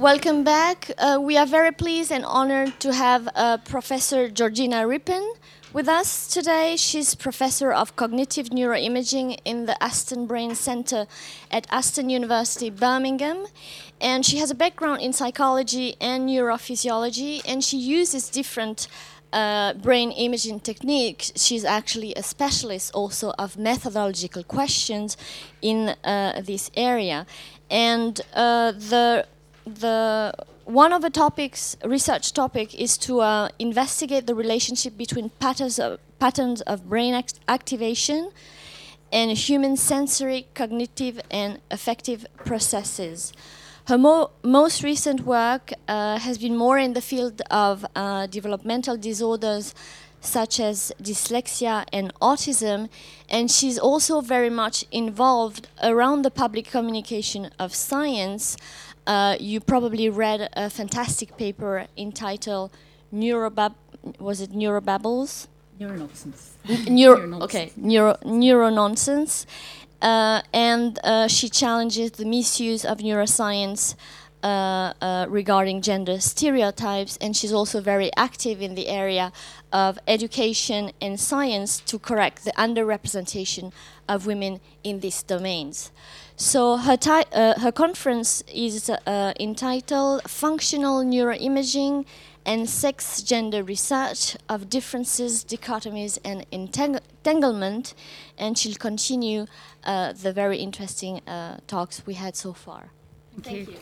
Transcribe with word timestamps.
welcome 0.00 0.42
back. 0.42 0.90
Uh, 0.96 1.18
we 1.20 1.36
are 1.36 1.44
very 1.44 1.70
pleased 1.70 2.10
and 2.10 2.24
honored 2.24 2.80
to 2.80 2.90
have 2.90 3.28
uh, 3.34 3.58
Professor 3.58 4.30
Georgina 4.30 4.86
Rippon 4.86 5.34
with 5.74 5.88
us 5.88 6.26
today. 6.26 6.74
She's 6.76 7.14
professor 7.14 7.70
of 7.70 7.96
cognitive 7.96 8.48
neuroimaging 8.48 9.38
in 9.44 9.66
the 9.66 9.76
Aston 9.82 10.26
Brain 10.26 10.54
Center 10.54 11.06
at 11.50 11.66
Aston 11.70 12.08
University, 12.08 12.70
Birmingham. 12.70 13.44
And 14.00 14.24
she 14.24 14.38
has 14.38 14.50
a 14.50 14.54
background 14.54 15.02
in 15.02 15.12
psychology 15.12 15.96
and 16.00 16.26
neurophysiology, 16.26 17.42
and 17.46 17.62
she 17.62 17.76
uses 17.76 18.30
different 18.30 18.88
uh, 19.34 19.74
brain 19.74 20.12
imaging 20.12 20.60
techniques. 20.60 21.30
She's 21.36 21.64
actually 21.66 22.14
a 22.14 22.22
specialist 22.22 22.94
also 22.94 23.34
of 23.38 23.58
methodological 23.58 24.44
questions 24.44 25.18
in 25.60 25.90
uh, 26.04 26.40
this 26.40 26.70
area. 26.74 27.26
And 27.70 28.18
uh, 28.32 28.72
the 28.72 29.26
the 29.78 30.34
one 30.64 30.92
of 30.92 31.02
the 31.02 31.10
topics, 31.10 31.76
research 31.84 32.32
topic, 32.32 32.74
is 32.74 32.96
to 32.98 33.20
uh, 33.20 33.48
investigate 33.58 34.26
the 34.26 34.34
relationship 34.34 34.96
between 34.96 35.30
patterns 35.40 35.78
of, 35.78 35.98
patterns 36.18 36.60
of 36.62 36.88
brain 36.88 37.14
act 37.14 37.40
activation 37.48 38.30
and 39.12 39.36
human 39.36 39.76
sensory, 39.76 40.46
cognitive, 40.54 41.20
and 41.30 41.60
affective 41.70 42.24
processes. 42.36 43.32
Her 43.86 43.98
mo 43.98 44.30
most 44.44 44.84
recent 44.84 45.22
work 45.22 45.72
uh, 45.88 46.18
has 46.18 46.38
been 46.38 46.56
more 46.56 46.78
in 46.78 46.92
the 46.92 47.00
field 47.00 47.42
of 47.50 47.84
uh, 47.96 48.26
developmental 48.26 48.96
disorders 48.96 49.74
such 50.20 50.60
as 50.60 50.92
dyslexia 51.02 51.84
and 51.92 52.12
autism, 52.20 52.88
and 53.28 53.50
she's 53.50 53.78
also 53.78 54.20
very 54.20 54.50
much 54.50 54.84
involved 54.92 55.68
around 55.82 56.22
the 56.22 56.30
public 56.30 56.66
communication 56.66 57.50
of 57.58 57.74
science. 57.74 58.56
Uh, 59.10 59.36
you 59.40 59.58
probably 59.58 60.08
read 60.08 60.48
a 60.52 60.70
fantastic 60.70 61.36
paper 61.36 61.88
entitled 61.96 62.70
Neurobab 63.12 63.74
was 64.20 64.40
it 64.40 64.52
Neurobabbles? 64.52 65.48
Neurononsense. 65.80 66.88
Neuro, 66.88 67.42
okay, 67.42 67.72
neuro, 67.76 68.14
neurononsense. 68.24 69.46
Uh, 70.00 70.42
and 70.52 71.00
uh, 71.02 71.26
she 71.26 71.48
challenges 71.48 72.12
the 72.12 72.24
misuse 72.24 72.84
of 72.84 72.98
neuroscience 72.98 73.96
regarding 74.42 75.82
gender 75.82 76.20
stereotypes, 76.20 77.16
and 77.18 77.36
she's 77.36 77.52
also 77.52 77.80
very 77.80 78.10
active 78.16 78.62
in 78.62 78.74
the 78.74 78.88
area 78.88 79.32
of 79.72 79.98
education 80.06 80.92
and 81.00 81.18
science 81.20 81.80
to 81.80 81.98
correct 81.98 82.44
the 82.44 82.52
underrepresentation 82.52 83.72
of 84.08 84.26
women 84.26 84.60
in 84.82 85.00
these 85.00 85.22
domains. 85.22 85.90
So 86.36 86.78
her, 86.78 86.96
uh, 87.06 87.60
her 87.60 87.70
conference 87.70 88.42
is 88.52 88.88
uh, 88.88 89.34
entitled 89.38 90.22
Functional 90.28 91.04
Neuroimaging 91.04 92.06
and 92.46 92.68
Sex 92.68 93.22
Gender 93.22 93.62
Research 93.62 94.36
of 94.48 94.70
Differences, 94.70 95.44
Dichotomies 95.44 96.18
and 96.24 96.46
Entanglement, 96.50 97.94
and 98.38 98.56
she'll 98.56 98.74
continue 98.76 99.46
uh, 99.84 100.14
the 100.14 100.32
very 100.32 100.56
interesting 100.56 101.20
uh, 101.28 101.58
talks 101.66 102.06
we 102.06 102.14
had 102.14 102.34
so 102.34 102.54
far. 102.54 102.88
Thank, 103.42 103.44
thank 103.44 103.68
you. 103.68 103.74
you. 103.74 103.80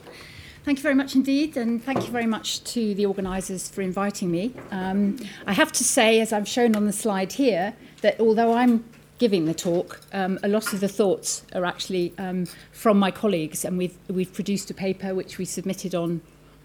Thank 0.69 0.81
you 0.81 0.83
very 0.83 0.95
much 0.95 1.15
indeed, 1.15 1.57
and 1.57 1.83
thank 1.83 2.05
you 2.05 2.13
very 2.13 2.27
much 2.27 2.63
to 2.75 2.95
the 2.95 3.07
organisers 3.07 3.71
for 3.71 3.81
inviting 3.81 4.31
me. 4.31 4.53
Um, 4.71 5.17
I 5.47 5.55
have 5.55 5.73
to 5.73 5.83
say, 5.83 6.21
as 6.21 6.31
I've 6.31 6.47
shown 6.47 6.77
on 6.77 6.85
the 6.85 6.93
slide 6.93 7.33
here, 7.33 7.73
that 8.03 8.21
although 8.21 8.53
I'm 8.53 8.85
giving 9.17 9.47
the 9.47 9.55
talk, 9.55 10.03
um, 10.13 10.39
a 10.43 10.49
lot 10.49 10.75
of 10.75 10.81
the 10.81 10.87
thoughts 10.87 11.43
are 11.55 11.65
actually 11.65 12.13
um, 12.19 12.45
from 12.71 12.99
my 12.99 13.11
colleagues, 13.11 13.65
and 13.65 13.79
we've, 13.79 13.97
we've 14.09 14.31
produced 14.35 14.71
a 14.71 14.75
paper 14.75 15.15
which 15.15 15.39
we 15.39 15.47
submitted 15.47 15.95
on 15.95 16.21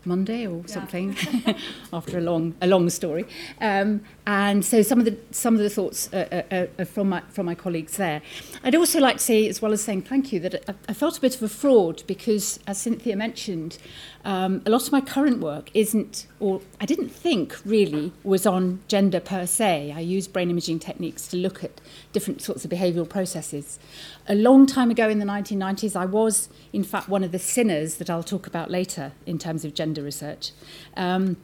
Monday 0.05 0.47
or 0.47 0.67
something 0.67 1.15
yeah. 1.45 1.57
after 1.93 2.17
a 2.17 2.21
long 2.21 2.53
a 2.61 2.67
long 2.67 2.89
story. 2.89 3.25
Um, 3.61 4.01
and 4.25 4.63
so 4.63 4.81
some 4.81 4.99
of 4.99 5.05
the 5.05 5.17
some 5.31 5.55
of 5.55 5.61
the 5.61 5.69
thoughts 5.69 6.09
are, 6.13 6.43
are, 6.51 6.67
are 6.79 6.85
from 6.85 7.09
my 7.09 7.21
from 7.29 7.45
my 7.45 7.55
colleagues 7.55 7.97
there. 7.97 8.21
I'd 8.63 8.75
also 8.75 8.99
like 8.99 9.17
to 9.17 9.23
say, 9.23 9.47
as 9.47 9.61
well 9.61 9.73
as 9.73 9.83
saying 9.83 10.03
thank 10.03 10.31
you, 10.31 10.39
that 10.41 10.69
I, 10.69 10.73
I 10.89 10.93
felt 10.93 11.17
a 11.17 11.21
bit 11.21 11.35
of 11.35 11.43
a 11.43 11.49
fraud 11.49 12.03
because, 12.07 12.59
as 12.67 12.79
Cynthia 12.79 13.15
mentioned, 13.15 13.77
um, 14.25 14.61
a 14.65 14.69
lot 14.69 14.85
of 14.85 14.91
my 14.91 15.01
current 15.01 15.39
work 15.39 15.69
isn't, 15.73 16.27
or 16.39 16.61
I 16.79 16.85
didn't 16.85 17.09
think 17.09 17.57
really, 17.65 18.13
was 18.23 18.45
on 18.45 18.79
gender 18.87 19.19
per 19.19 19.45
se. 19.45 19.93
I 19.95 19.99
use 19.99 20.27
brain 20.27 20.49
imaging 20.49 20.79
techniques 20.79 21.27
to 21.27 21.37
look 21.37 21.63
at 21.63 21.81
different 22.13 22.41
sorts 22.41 22.63
of 22.63 22.71
behavioural 22.71 23.07
processes. 23.07 23.79
A 24.27 24.35
long 24.35 24.65
time 24.65 24.89
ago 24.89 25.09
in 25.09 25.19
the 25.19 25.25
1990s, 25.25 25.95
I 25.95 26.05
was, 26.05 26.47
in 26.71 26.83
fact, 26.83 27.09
one 27.09 27.23
of 27.23 27.33
the 27.33 27.39
sinners 27.39 27.95
that 27.95 28.09
I'll 28.09 28.23
talk 28.23 28.47
about 28.47 28.71
later 28.71 29.11
in 29.25 29.37
terms 29.37 29.65
of 29.65 29.73
gender 29.73 30.01
research. 30.01 30.51
Um, 30.95 31.35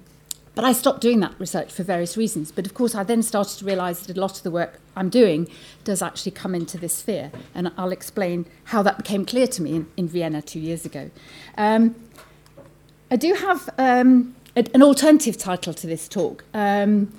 but 0.55 0.65
I 0.65 0.71
stopped 0.71 1.01
doing 1.01 1.19
that 1.19 1.35
research 1.39 1.71
for 1.71 1.83
various 1.83 2.17
reasons. 2.17 2.51
But 2.51 2.65
of 2.65 2.73
course, 2.73 2.95
I 2.95 3.03
then 3.03 3.23
started 3.23 3.59
to 3.59 3.65
realise 3.65 4.01
that 4.01 4.17
a 4.17 4.19
lot 4.19 4.37
of 4.37 4.43
the 4.43 4.51
work 4.51 4.79
I'm 4.95 5.09
doing 5.09 5.47
does 5.83 6.01
actually 6.01 6.31
come 6.31 6.55
into 6.55 6.77
this 6.77 6.95
sphere. 6.95 7.31
And 7.53 7.71
I'll 7.77 7.91
explain 7.91 8.45
how 8.65 8.81
that 8.83 8.97
became 8.97 9.25
clear 9.25 9.47
to 9.47 9.61
me 9.61 9.75
in, 9.75 9.87
in 9.95 10.07
Vienna 10.07 10.41
two 10.41 10.59
years 10.59 10.85
ago. 10.85 11.11
Um, 11.57 11.95
I 13.11 13.15
do 13.15 13.33
have 13.33 13.69
um, 13.77 14.35
a, 14.55 14.65
an 14.73 14.83
alternative 14.83 15.37
title 15.37 15.73
to 15.73 15.87
this 15.87 16.07
talk. 16.07 16.43
Um, 16.53 17.11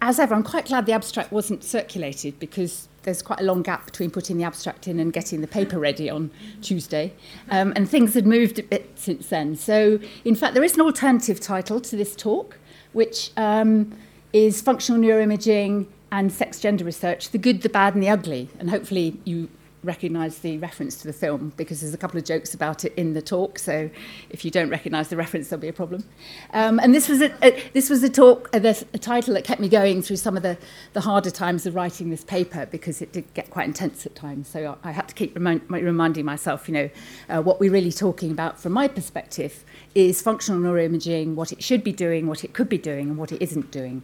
as 0.00 0.18
ever, 0.18 0.34
I'm 0.34 0.42
quite 0.42 0.66
glad 0.66 0.86
the 0.86 0.92
abstract 0.92 1.32
wasn't 1.32 1.64
circulated 1.64 2.38
because 2.38 2.88
there's 3.02 3.22
quite 3.22 3.40
a 3.40 3.44
long 3.44 3.62
gap 3.62 3.84
between 3.86 4.10
putting 4.10 4.38
the 4.38 4.44
abstract 4.44 4.86
in 4.86 5.00
and 5.00 5.12
getting 5.12 5.40
the 5.40 5.46
paper 5.46 5.78
ready 5.78 6.08
on 6.08 6.30
Tuesday. 6.60 7.12
Um, 7.50 7.72
and 7.74 7.88
things 7.88 8.14
had 8.14 8.26
moved 8.26 8.58
a 8.58 8.62
bit 8.62 8.90
since 8.94 9.28
then. 9.28 9.56
So, 9.56 9.98
in 10.24 10.34
fact, 10.34 10.54
there 10.54 10.62
is 10.62 10.74
an 10.74 10.80
alternative 10.80 11.40
title 11.40 11.80
to 11.80 11.96
this 11.96 12.14
talk, 12.14 12.58
which 12.92 13.30
um, 13.36 13.92
is 14.32 14.60
Functional 14.60 15.00
Neuroimaging 15.00 15.86
and 16.12 16.32
Sex 16.32 16.60
Gender 16.60 16.84
Research 16.84 17.30
The 17.30 17.38
Good, 17.38 17.62
the 17.62 17.68
Bad, 17.68 17.94
and 17.94 18.02
the 18.02 18.08
Ugly. 18.08 18.48
And 18.58 18.70
hopefully, 18.70 19.20
you 19.24 19.48
recognise 19.82 20.38
the 20.38 20.58
reference 20.58 20.96
to 20.96 21.06
the 21.06 21.12
film 21.12 21.52
because 21.56 21.80
there's 21.80 21.94
a 21.94 21.98
couple 21.98 22.18
of 22.18 22.24
jokes 22.24 22.54
about 22.54 22.84
it 22.84 22.94
in 22.96 23.14
the 23.14 23.22
talk. 23.22 23.58
So 23.58 23.90
if 24.30 24.44
you 24.44 24.50
don't 24.50 24.70
recognise 24.70 25.08
the 25.08 25.16
reference, 25.16 25.48
there'll 25.48 25.60
be 25.60 25.68
a 25.68 25.72
problem. 25.72 26.04
Um, 26.52 26.78
and 26.80 26.94
this 26.94 27.08
was 27.08 27.20
a, 27.20 27.32
a, 27.44 27.62
this 27.72 27.90
was 27.90 28.02
a 28.02 28.08
talk, 28.08 28.48
a, 28.54 28.58
a 28.58 28.98
title 28.98 29.34
that 29.34 29.44
kept 29.44 29.60
me 29.60 29.68
going 29.68 30.02
through 30.02 30.16
some 30.16 30.36
of 30.36 30.42
the, 30.42 30.56
the 30.92 31.00
harder 31.00 31.30
times 31.30 31.66
of 31.66 31.74
writing 31.74 32.10
this 32.10 32.24
paper 32.24 32.66
because 32.66 33.02
it 33.02 33.12
did 33.12 33.32
get 33.34 33.50
quite 33.50 33.66
intense 33.66 34.06
at 34.06 34.14
times. 34.14 34.48
So 34.48 34.78
I 34.84 34.92
had 34.92 35.08
to 35.08 35.14
keep 35.14 35.34
remind, 35.34 35.62
reminding 35.68 36.24
myself, 36.24 36.68
you 36.68 36.74
know, 36.74 36.90
uh, 37.28 37.42
what 37.42 37.58
we're 37.58 37.72
really 37.72 37.92
talking 37.92 38.30
about 38.30 38.60
from 38.60 38.72
my 38.72 38.88
perspective 38.88 39.64
is 39.94 40.22
functional 40.22 40.60
neuroimaging, 40.60 41.34
what 41.34 41.52
it 41.52 41.62
should 41.62 41.82
be 41.82 41.92
doing, 41.92 42.26
what 42.26 42.44
it 42.44 42.52
could 42.52 42.68
be 42.68 42.78
doing, 42.78 43.08
and 43.08 43.18
what 43.18 43.32
it 43.32 43.42
isn't 43.42 43.70
doing. 43.70 44.02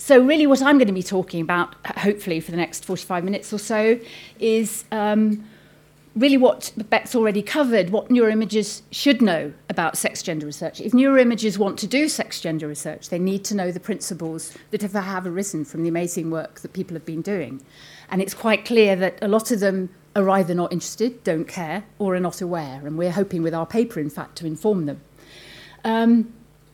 So, 0.00 0.18
really, 0.18 0.46
what 0.46 0.62
I'm 0.62 0.78
going 0.78 0.88
to 0.88 0.94
be 0.94 1.02
talking 1.02 1.42
about, 1.42 1.74
hopefully, 1.98 2.40
for 2.40 2.52
the 2.52 2.56
next 2.56 2.86
45 2.86 3.22
minutes 3.22 3.52
or 3.52 3.58
so, 3.58 4.00
is 4.38 4.86
um, 4.90 5.44
really 6.16 6.38
what 6.38 6.72
Beck's 6.88 7.14
already 7.14 7.42
covered 7.42 7.90
what 7.90 8.08
neuroimagers 8.08 8.80
should 8.90 9.20
know 9.20 9.52
about 9.68 9.98
sex 9.98 10.22
gender 10.22 10.46
research. 10.46 10.80
If 10.80 10.92
neuroimagers 10.92 11.58
want 11.58 11.78
to 11.80 11.86
do 11.86 12.08
sex 12.08 12.40
gender 12.40 12.66
research, 12.66 13.10
they 13.10 13.18
need 13.18 13.44
to 13.44 13.54
know 13.54 13.70
the 13.70 13.78
principles 13.78 14.56
that 14.70 14.80
have, 14.80 15.26
arisen 15.26 15.66
from 15.66 15.82
the 15.82 15.90
amazing 15.90 16.30
work 16.30 16.60
that 16.60 16.72
people 16.72 16.94
have 16.94 17.04
been 17.04 17.20
doing. 17.20 17.60
And 18.08 18.22
it's 18.22 18.32
quite 18.32 18.64
clear 18.64 18.96
that 18.96 19.18
a 19.20 19.28
lot 19.28 19.50
of 19.50 19.60
them 19.60 19.90
are 20.16 20.30
either 20.30 20.54
not 20.54 20.72
interested, 20.72 21.22
don't 21.24 21.46
care, 21.46 21.84
or 21.98 22.14
are 22.14 22.20
not 22.20 22.40
aware. 22.40 22.80
And 22.86 22.96
we're 22.96 23.12
hoping 23.12 23.42
with 23.42 23.52
our 23.52 23.66
paper, 23.66 24.00
in 24.00 24.08
fact, 24.08 24.36
to 24.36 24.46
inform 24.46 24.86
them. 24.86 25.02
Um, 25.84 26.32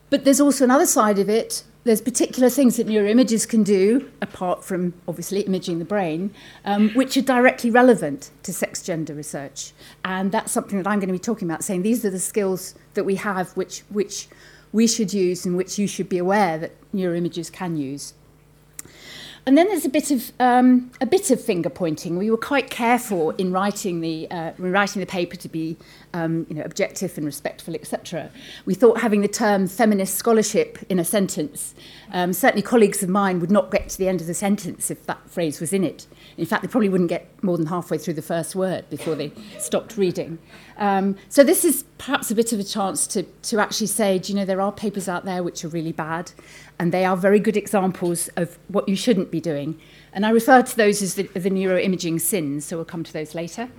but 0.09 0.23
there's 0.23 0.39
also 0.39 0.63
another 0.63 0.85
side 0.85 1.19
of 1.19 1.27
it 1.27 1.65
there's 1.87 2.01
particular 2.01 2.49
things 2.49 2.75
that 2.75 2.85
neuroimagers 2.85 3.47
can 3.47 3.63
do, 3.63 4.11
apart 4.21 4.63
from 4.63 4.93
obviously 5.07 5.39
imaging 5.41 5.79
the 5.79 5.85
brain, 5.85 6.33
um, 6.65 6.89
which 6.89 7.15
are 7.15 7.21
directly 7.21 7.71
relevant 7.71 8.29
to 8.43 8.51
sex 8.53 8.83
gender 8.83 9.13
research. 9.13 9.71
And 10.03 10.31
that's 10.31 10.51
something 10.51 10.77
that 10.77 10.87
I'm 10.87 10.99
going 10.99 11.07
to 11.07 11.13
be 11.13 11.19
talking 11.19 11.47
about, 11.47 11.63
saying 11.63 11.83
these 11.83 12.03
are 12.03 12.09
the 12.09 12.19
skills 12.19 12.75
that 12.93 13.05
we 13.05 13.15
have 13.15 13.55
which, 13.55 13.83
which 13.89 14.27
we 14.73 14.85
should 14.85 15.13
use 15.13 15.45
and 15.45 15.55
which 15.55 15.79
you 15.79 15.87
should 15.87 16.09
be 16.09 16.17
aware 16.17 16.57
that 16.57 16.71
neuroimagers 16.93 17.51
can 17.51 17.77
use. 17.77 18.13
And 19.47 19.57
then 19.57 19.67
there's 19.67 19.85
a 19.85 19.89
bit 19.89 20.11
of 20.11 20.33
um, 20.41 20.91
a 20.99 21.05
bit 21.05 21.31
of 21.31 21.41
finger 21.41 21.69
pointing. 21.69 22.17
We 22.17 22.29
were 22.29 22.35
quite 22.35 22.69
careful 22.69 23.29
in 23.31 23.53
writing 23.53 24.01
the 24.01 24.29
uh, 24.29 24.51
in 24.57 24.73
writing 24.73 24.99
the 24.99 25.05
paper 25.05 25.37
to 25.37 25.47
be 25.47 25.77
um, 26.13 26.45
you 26.49 26.55
know 26.55 26.63
objective 26.63 27.17
and 27.17 27.25
respectful, 27.25 27.73
etc. 27.73 28.29
We 28.65 28.73
thought 28.73 28.99
having 28.99 29.21
the 29.21 29.29
term 29.29 29.69
feminist 29.69 30.15
scholarship 30.15 30.79
in 30.89 30.99
a 30.99 31.05
sentence, 31.05 31.75
um, 32.11 32.33
certainly 32.33 32.61
colleagues 32.61 33.01
of 33.01 33.07
mine 33.07 33.39
would 33.39 33.49
not 33.49 33.71
get 33.71 33.87
to 33.87 33.97
the 33.97 34.09
end 34.09 34.19
of 34.19 34.27
the 34.27 34.33
sentence 34.33 34.91
if 34.91 35.05
that 35.05 35.29
phrase 35.29 35.61
was 35.61 35.71
in 35.71 35.85
it. 35.85 36.07
In 36.37 36.45
fact, 36.45 36.61
they 36.61 36.67
probably 36.67 36.89
wouldn't 36.89 37.09
get 37.09 37.27
more 37.43 37.57
than 37.57 37.65
halfway 37.65 37.97
through 37.97 38.13
the 38.13 38.21
first 38.21 38.55
word 38.55 38.87
before 38.91 39.15
they 39.15 39.31
stopped 39.57 39.97
reading. 39.97 40.37
Um, 40.77 41.15
so 41.29 41.43
this 41.43 41.65
is 41.65 41.83
perhaps 41.97 42.29
a 42.29 42.35
bit 42.35 42.53
of 42.53 42.59
a 42.59 42.63
chance 42.63 43.07
to, 43.07 43.23
to 43.23 43.59
actually 43.59 43.87
say, 43.87 44.19
do 44.19 44.31
you 44.31 44.37
know, 44.37 44.45
there 44.45 44.61
are 44.61 44.71
papers 44.71 45.09
out 45.09 45.25
there 45.25 45.41
which 45.41 45.65
are 45.65 45.67
really 45.67 45.91
bad, 45.91 46.31
and 46.77 46.91
they 46.91 47.05
are 47.05 47.17
very 47.17 47.39
good 47.39 47.57
examples 47.57 48.27
of 48.35 48.59
what 48.67 48.87
you 48.87 48.95
shouldn't 48.95 49.31
be 49.31 49.41
doing. 49.41 49.79
And 50.13 50.25
I 50.25 50.29
refer 50.29 50.61
to 50.61 50.77
those 50.77 51.01
as 51.01 51.15
the, 51.15 51.23
the 51.23 51.49
neuroimaging 51.49 52.21
sins, 52.21 52.65
so 52.65 52.75
we'll 52.75 52.85
come 52.85 53.03
to 53.03 53.13
those 53.13 53.33
later. 53.33 53.69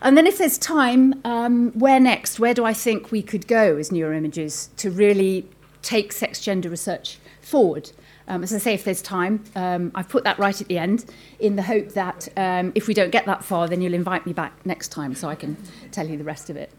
And 0.00 0.16
then 0.16 0.26
if 0.26 0.38
there's 0.38 0.56
time, 0.56 1.20
um, 1.24 1.72
where 1.72 2.00
next? 2.00 2.40
Where 2.40 2.54
do 2.54 2.64
I 2.64 2.72
think 2.72 3.12
we 3.12 3.22
could 3.22 3.46
go 3.46 3.76
as 3.76 3.90
neuroimagers 3.90 4.74
to 4.76 4.90
really 4.90 5.46
take 5.82 6.12
sex 6.12 6.40
gender 6.40 6.70
research 6.70 7.18
forward? 7.42 7.90
Um, 8.28 8.42
as 8.42 8.52
I 8.52 8.58
say, 8.58 8.74
if 8.74 8.84
there's 8.84 9.02
time, 9.02 9.42
um, 9.56 9.90
I've 9.94 10.08
put 10.08 10.24
that 10.24 10.38
right 10.38 10.60
at 10.60 10.68
the 10.68 10.78
end 10.78 11.06
in 11.40 11.56
the 11.56 11.62
hope 11.62 11.90
that 11.94 12.28
um, 12.36 12.72
if 12.74 12.86
we 12.86 12.94
don't 12.94 13.10
get 13.10 13.26
that 13.26 13.42
far, 13.42 13.68
then 13.68 13.80
you'll 13.80 13.94
invite 13.94 14.26
me 14.26 14.32
back 14.32 14.64
next 14.66 14.88
time 14.88 15.14
so 15.14 15.28
I 15.28 15.34
can 15.34 15.56
tell 15.90 16.06
you 16.06 16.18
the 16.18 16.24
rest 16.24 16.50
of 16.50 16.56
it. 16.56 16.70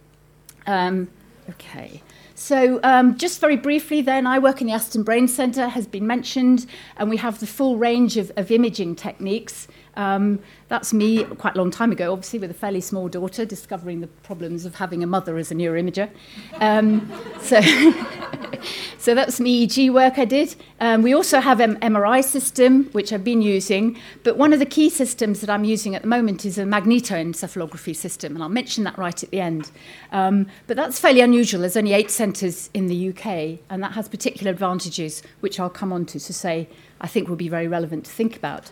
Um, 0.68 1.10
okay. 1.50 2.04
So, 2.36 2.80
um, 2.84 3.18
just 3.18 3.42
very 3.42 3.58
briefly, 3.58 4.02
then, 4.02 4.26
I 4.26 4.40
work 4.40 4.62
in 4.62 4.68
the 4.68 4.74
Aston 4.74 5.04
Brain 5.04 5.28
Centre, 5.28 5.68
has 5.68 5.88
been 5.88 6.08
mentioned, 6.08 6.68
and 6.96 7.10
we 7.10 7.18
have 7.18 7.42
the 7.42 7.48
full 7.48 7.78
range 7.78 8.16
of, 8.16 8.32
of 8.38 8.50
imaging 8.50 8.96
techniques. 8.96 9.68
Um, 9.96 10.40
that's 10.68 10.94
me 10.94 11.24
quite 11.24 11.56
a 11.56 11.58
long 11.58 11.72
time 11.72 11.92
ago, 11.92 12.12
obviously, 12.12 12.40
with 12.40 12.52
a 12.52 12.56
fairly 12.56 12.82
small 12.82 13.08
daughter, 13.08 13.46
discovering 13.46 14.02
the 14.02 14.08
problems 14.08 14.66
of 14.66 14.76
having 14.76 15.04
a 15.04 15.08
mother 15.08 15.38
as 15.38 15.52
a 15.52 15.56
neuroimager. 15.56 16.10
Um, 16.56 17.12
so, 17.42 17.60
so 18.98 19.16
that's 19.16 19.40
me 19.40 19.68
EEG 19.68 19.92
work 19.94 20.18
I 20.18 20.26
did. 20.26 20.56
Um, 20.80 21.02
we 21.02 21.14
also 21.14 21.40
have 21.40 21.60
an 21.60 21.78
MRI 21.78 22.24
system, 22.24 22.86
which 22.92 23.12
I've 23.12 23.24
been 23.24 23.42
using, 23.42 23.98
but 24.24 24.38
one 24.38 24.54
of 24.54 24.60
the 24.60 24.66
key 24.66 24.90
systems 24.90 25.42
that 25.42 25.50
I'm 25.50 25.64
using 25.64 25.96
at 25.96 26.04
the 26.04 26.08
moment 26.08 26.46
is 26.46 26.58
a 26.58 26.64
magnetoencephalography 26.64 27.96
system, 27.96 28.36
and 28.36 28.44
I'll 28.44 28.50
mention 28.50 28.84
that 28.86 28.98
right 28.98 29.22
at 29.24 29.32
the 29.32 29.42
end. 29.42 29.72
Um, 30.12 30.48
but 30.68 30.78
that's 30.78 31.00
fairly 31.00 31.22
unusual. 31.22 31.62
There's 31.62 31.78
only 31.78 31.94
eight 31.94 32.12
centres 32.12 32.70
in 32.74 32.88
the 32.88 33.10
UK, 33.10 33.60
and 33.70 33.84
that 33.84 33.94
has 33.94 34.08
particular 34.08 34.52
advantages, 34.52 35.24
which 35.40 35.60
I'll 35.60 35.70
come 35.70 35.92
on 35.92 36.06
to 36.06 36.20
to 36.20 36.34
say 36.34 36.68
I 37.02 37.08
think 37.08 37.28
will 37.28 37.36
be 37.36 37.50
very 37.50 37.68
relevant 37.68 38.06
to 38.06 38.12
think 38.12 38.36
about. 38.36 38.72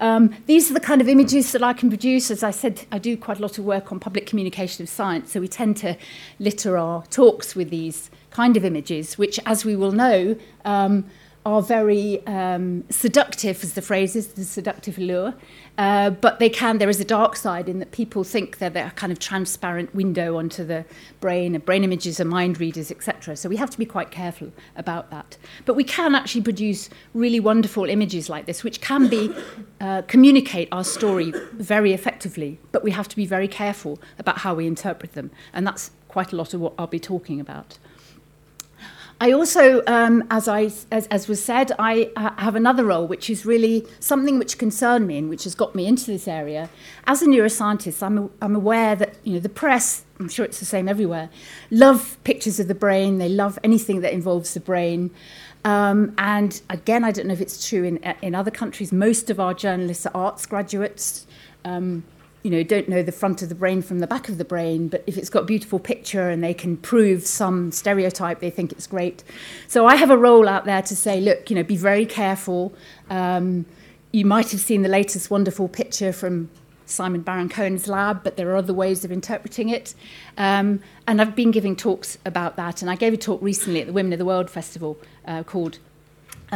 Um, 0.00 0.34
these 0.46 0.70
are 0.70 0.74
the 0.74 0.80
kind 0.80 1.00
of 1.00 1.08
images 1.08 1.52
that 1.52 1.62
I 1.62 1.72
can 1.72 1.88
produce. 1.88 2.30
As 2.30 2.42
I 2.42 2.50
said, 2.50 2.86
I 2.92 2.98
do 2.98 3.16
quite 3.16 3.38
a 3.38 3.42
lot 3.42 3.58
of 3.58 3.64
work 3.64 3.92
on 3.92 4.00
public 4.00 4.26
communication 4.26 4.82
of 4.82 4.88
science, 4.88 5.32
so 5.32 5.40
we 5.40 5.48
tend 5.48 5.76
to 5.78 5.96
litter 6.38 6.76
our 6.76 7.04
talks 7.06 7.54
with 7.54 7.70
these 7.70 8.10
kind 8.30 8.56
of 8.56 8.64
images, 8.64 9.16
which, 9.16 9.40
as 9.46 9.64
we 9.64 9.76
will 9.76 9.92
know, 9.92 10.36
um, 10.64 11.04
are 11.46 11.62
very 11.62 12.26
um, 12.26 12.84
seductive, 12.90 13.62
as 13.62 13.74
the 13.74 13.82
phrase 13.82 14.16
is, 14.16 14.26
the 14.28 14.44
seductive 14.44 14.98
allure. 14.98 15.32
Uh, 15.78 16.08
but 16.10 16.38
they 16.38 16.48
can, 16.48 16.78
there 16.78 16.88
is 16.88 17.00
a 17.00 17.04
dark 17.04 17.36
side 17.36 17.68
in 17.68 17.78
that 17.80 17.90
people 17.90 18.24
think 18.24 18.58
that 18.58 18.72
they're 18.72 18.86
a 18.86 18.90
kind 18.92 19.12
of 19.12 19.18
transparent 19.18 19.94
window 19.94 20.38
onto 20.38 20.64
the 20.64 20.84
brain, 21.20 21.54
and 21.54 21.64
brain 21.64 21.84
images 21.84 22.18
are 22.18 22.24
mind 22.24 22.58
readers, 22.58 22.90
etc. 22.90 23.36
So 23.36 23.48
we 23.48 23.56
have 23.56 23.68
to 23.70 23.78
be 23.78 23.84
quite 23.84 24.10
careful 24.10 24.52
about 24.76 25.10
that. 25.10 25.36
But 25.66 25.74
we 25.74 25.84
can 25.84 26.14
actually 26.14 26.40
produce 26.42 26.88
really 27.12 27.40
wonderful 27.40 27.84
images 27.84 28.30
like 28.30 28.46
this, 28.46 28.64
which 28.64 28.80
can 28.80 29.08
be 29.08 29.30
uh, 29.80 30.02
communicate 30.02 30.68
our 30.72 30.84
story 30.84 31.32
very 31.52 31.92
effectively. 31.92 32.58
But 32.72 32.82
we 32.82 32.92
have 32.92 33.08
to 33.08 33.16
be 33.16 33.26
very 33.26 33.48
careful 33.48 34.00
about 34.18 34.38
how 34.38 34.54
we 34.54 34.66
interpret 34.66 35.12
them. 35.12 35.30
And 35.52 35.66
that's 35.66 35.90
quite 36.08 36.32
a 36.32 36.36
lot 36.36 36.54
of 36.54 36.60
what 36.60 36.72
I'll 36.78 36.86
be 36.86 37.00
talking 37.00 37.38
about. 37.40 37.78
I 39.18 39.32
also, 39.32 39.82
um, 39.86 40.24
as, 40.30 40.46
I, 40.46 40.70
as, 40.92 41.06
as 41.06 41.26
was 41.26 41.42
said, 41.42 41.72
I 41.78 42.10
uh, 42.16 42.32
have 42.36 42.54
another 42.54 42.84
role, 42.84 43.06
which 43.06 43.30
is 43.30 43.46
really 43.46 43.86
something 43.98 44.38
which 44.38 44.58
concerned 44.58 45.06
me 45.06 45.16
and 45.16 45.30
which 45.30 45.44
has 45.44 45.54
got 45.54 45.74
me 45.74 45.86
into 45.86 46.04
this 46.06 46.28
area. 46.28 46.68
As 47.06 47.22
a 47.22 47.26
neuroscientist, 47.26 48.02
I'm, 48.02 48.30
I'm 48.42 48.54
aware 48.54 48.94
that 48.94 49.14
you 49.24 49.34
know, 49.34 49.40
the 49.40 49.48
press, 49.48 50.04
I'm 50.20 50.28
sure 50.28 50.44
it's 50.44 50.58
the 50.58 50.66
same 50.66 50.86
everywhere, 50.86 51.30
love 51.70 52.18
pictures 52.24 52.60
of 52.60 52.68
the 52.68 52.74
brain. 52.74 53.16
They 53.16 53.30
love 53.30 53.58
anything 53.64 54.02
that 54.02 54.12
involves 54.12 54.52
the 54.52 54.60
brain. 54.60 55.10
Um, 55.64 56.14
and 56.18 56.60
again, 56.68 57.02
I 57.02 57.10
don't 57.10 57.26
know 57.26 57.32
if 57.32 57.40
it's 57.40 57.66
true 57.66 57.84
in, 57.84 57.96
in 58.20 58.34
other 58.34 58.50
countries. 58.50 58.92
Most 58.92 59.30
of 59.30 59.40
our 59.40 59.54
journalists 59.54 60.04
are 60.04 60.14
arts 60.14 60.44
graduates. 60.44 61.26
Um, 61.64 62.04
you 62.46 62.52
know, 62.52 62.62
don't 62.62 62.88
know 62.88 63.02
the 63.02 63.10
front 63.10 63.42
of 63.42 63.48
the 63.48 63.56
brain 63.56 63.82
from 63.82 63.98
the 63.98 64.06
back 64.06 64.28
of 64.28 64.38
the 64.38 64.44
brain, 64.44 64.86
but 64.86 65.02
if 65.04 65.18
it's 65.18 65.28
got 65.28 65.42
a 65.42 65.46
beautiful 65.46 65.80
picture 65.80 66.30
and 66.30 66.44
they 66.44 66.54
can 66.54 66.76
prove 66.76 67.26
some 67.26 67.72
stereotype, 67.72 68.38
they 68.38 68.50
think 68.50 68.70
it's 68.70 68.86
great. 68.86 69.24
So 69.66 69.84
I 69.84 69.96
have 69.96 70.10
a 70.10 70.16
role 70.16 70.48
out 70.48 70.64
there 70.64 70.80
to 70.80 70.94
say, 70.94 71.20
look, 71.20 71.50
you 71.50 71.56
know, 71.56 71.64
be 71.64 71.76
very 71.76 72.06
careful. 72.06 72.72
Um, 73.10 73.66
you 74.12 74.24
might 74.24 74.52
have 74.52 74.60
seen 74.60 74.82
the 74.82 74.88
latest 74.88 75.28
wonderful 75.28 75.66
picture 75.66 76.12
from 76.12 76.48
Simon 76.84 77.22
Baron 77.22 77.48
Cohen's 77.48 77.88
lab, 77.88 78.22
but 78.22 78.36
there 78.36 78.48
are 78.52 78.56
other 78.56 78.72
ways 78.72 79.04
of 79.04 79.10
interpreting 79.10 79.68
it. 79.68 79.96
Um, 80.38 80.78
and 81.08 81.20
I've 81.20 81.34
been 81.34 81.50
giving 81.50 81.74
talks 81.74 82.16
about 82.24 82.54
that, 82.54 82.80
and 82.80 82.88
I 82.88 82.94
gave 82.94 83.12
a 83.12 83.16
talk 83.16 83.42
recently 83.42 83.80
at 83.80 83.88
the 83.88 83.92
Women 83.92 84.12
of 84.12 84.20
the 84.20 84.24
World 84.24 84.50
Festival 84.50 84.96
uh, 85.26 85.42
called 85.42 85.80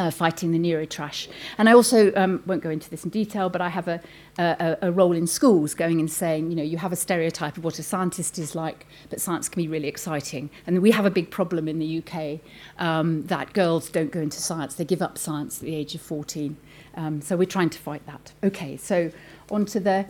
uh, 0.01 0.11
fighting 0.11 0.51
the 0.51 0.59
neurotrash. 0.59 1.29
And 1.59 1.69
I 1.69 1.73
also 1.73 2.11
um, 2.15 2.43
won't 2.47 2.63
go 2.63 2.71
into 2.71 2.89
this 2.89 3.05
in 3.05 3.11
detail, 3.11 3.51
but 3.51 3.61
I 3.61 3.69
have 3.69 3.87
a, 3.87 4.01
a, 4.39 4.79
a 4.81 4.93
role 4.93 5.13
in 5.13 5.27
schools 5.27 5.75
going 5.75 6.01
and 6.01 6.11
saying, 6.11 6.51
you 6.51 6.57
know, 6.57 6.63
you 6.63 6.79
have 6.79 6.91
a 6.91 6.97
stereotype 6.97 7.59
of 7.59 7.65
what 7.65 7.79
a 7.79 7.83
scientist 7.83 8.39
is 8.39 8.55
like, 8.55 8.87
but 9.11 9.21
science 9.21 9.51
can 9.51 9.63
be 9.63 9.69
really 9.69 9.89
exciting. 9.89 10.49
And 10.67 10.81
we 10.81 10.91
have 10.93 11.05
a 11.05 11.11
big 11.11 11.31
problem 11.31 11.69
in 11.69 11.79
the 11.79 12.03
UK 12.03 12.41
um, 12.79 13.27
that 13.27 13.53
girls 13.53 13.91
don't 13.91 14.11
go 14.11 14.21
into 14.21 14.41
science, 14.41 14.75
they 14.75 14.87
give 14.87 15.03
up 15.03 15.19
science 15.19 15.59
at 15.59 15.65
the 15.65 15.75
age 15.75 15.95
of 15.95 16.01
14. 16.01 16.57
Um, 16.95 17.21
so 17.21 17.37
we're 17.37 17.45
trying 17.45 17.71
to 17.71 17.79
fight 17.79 18.05
that. 18.07 18.33
Okay, 18.43 18.79
so 18.79 19.13
on 19.51 19.67
to 19.67 19.81
the. 19.81 20.07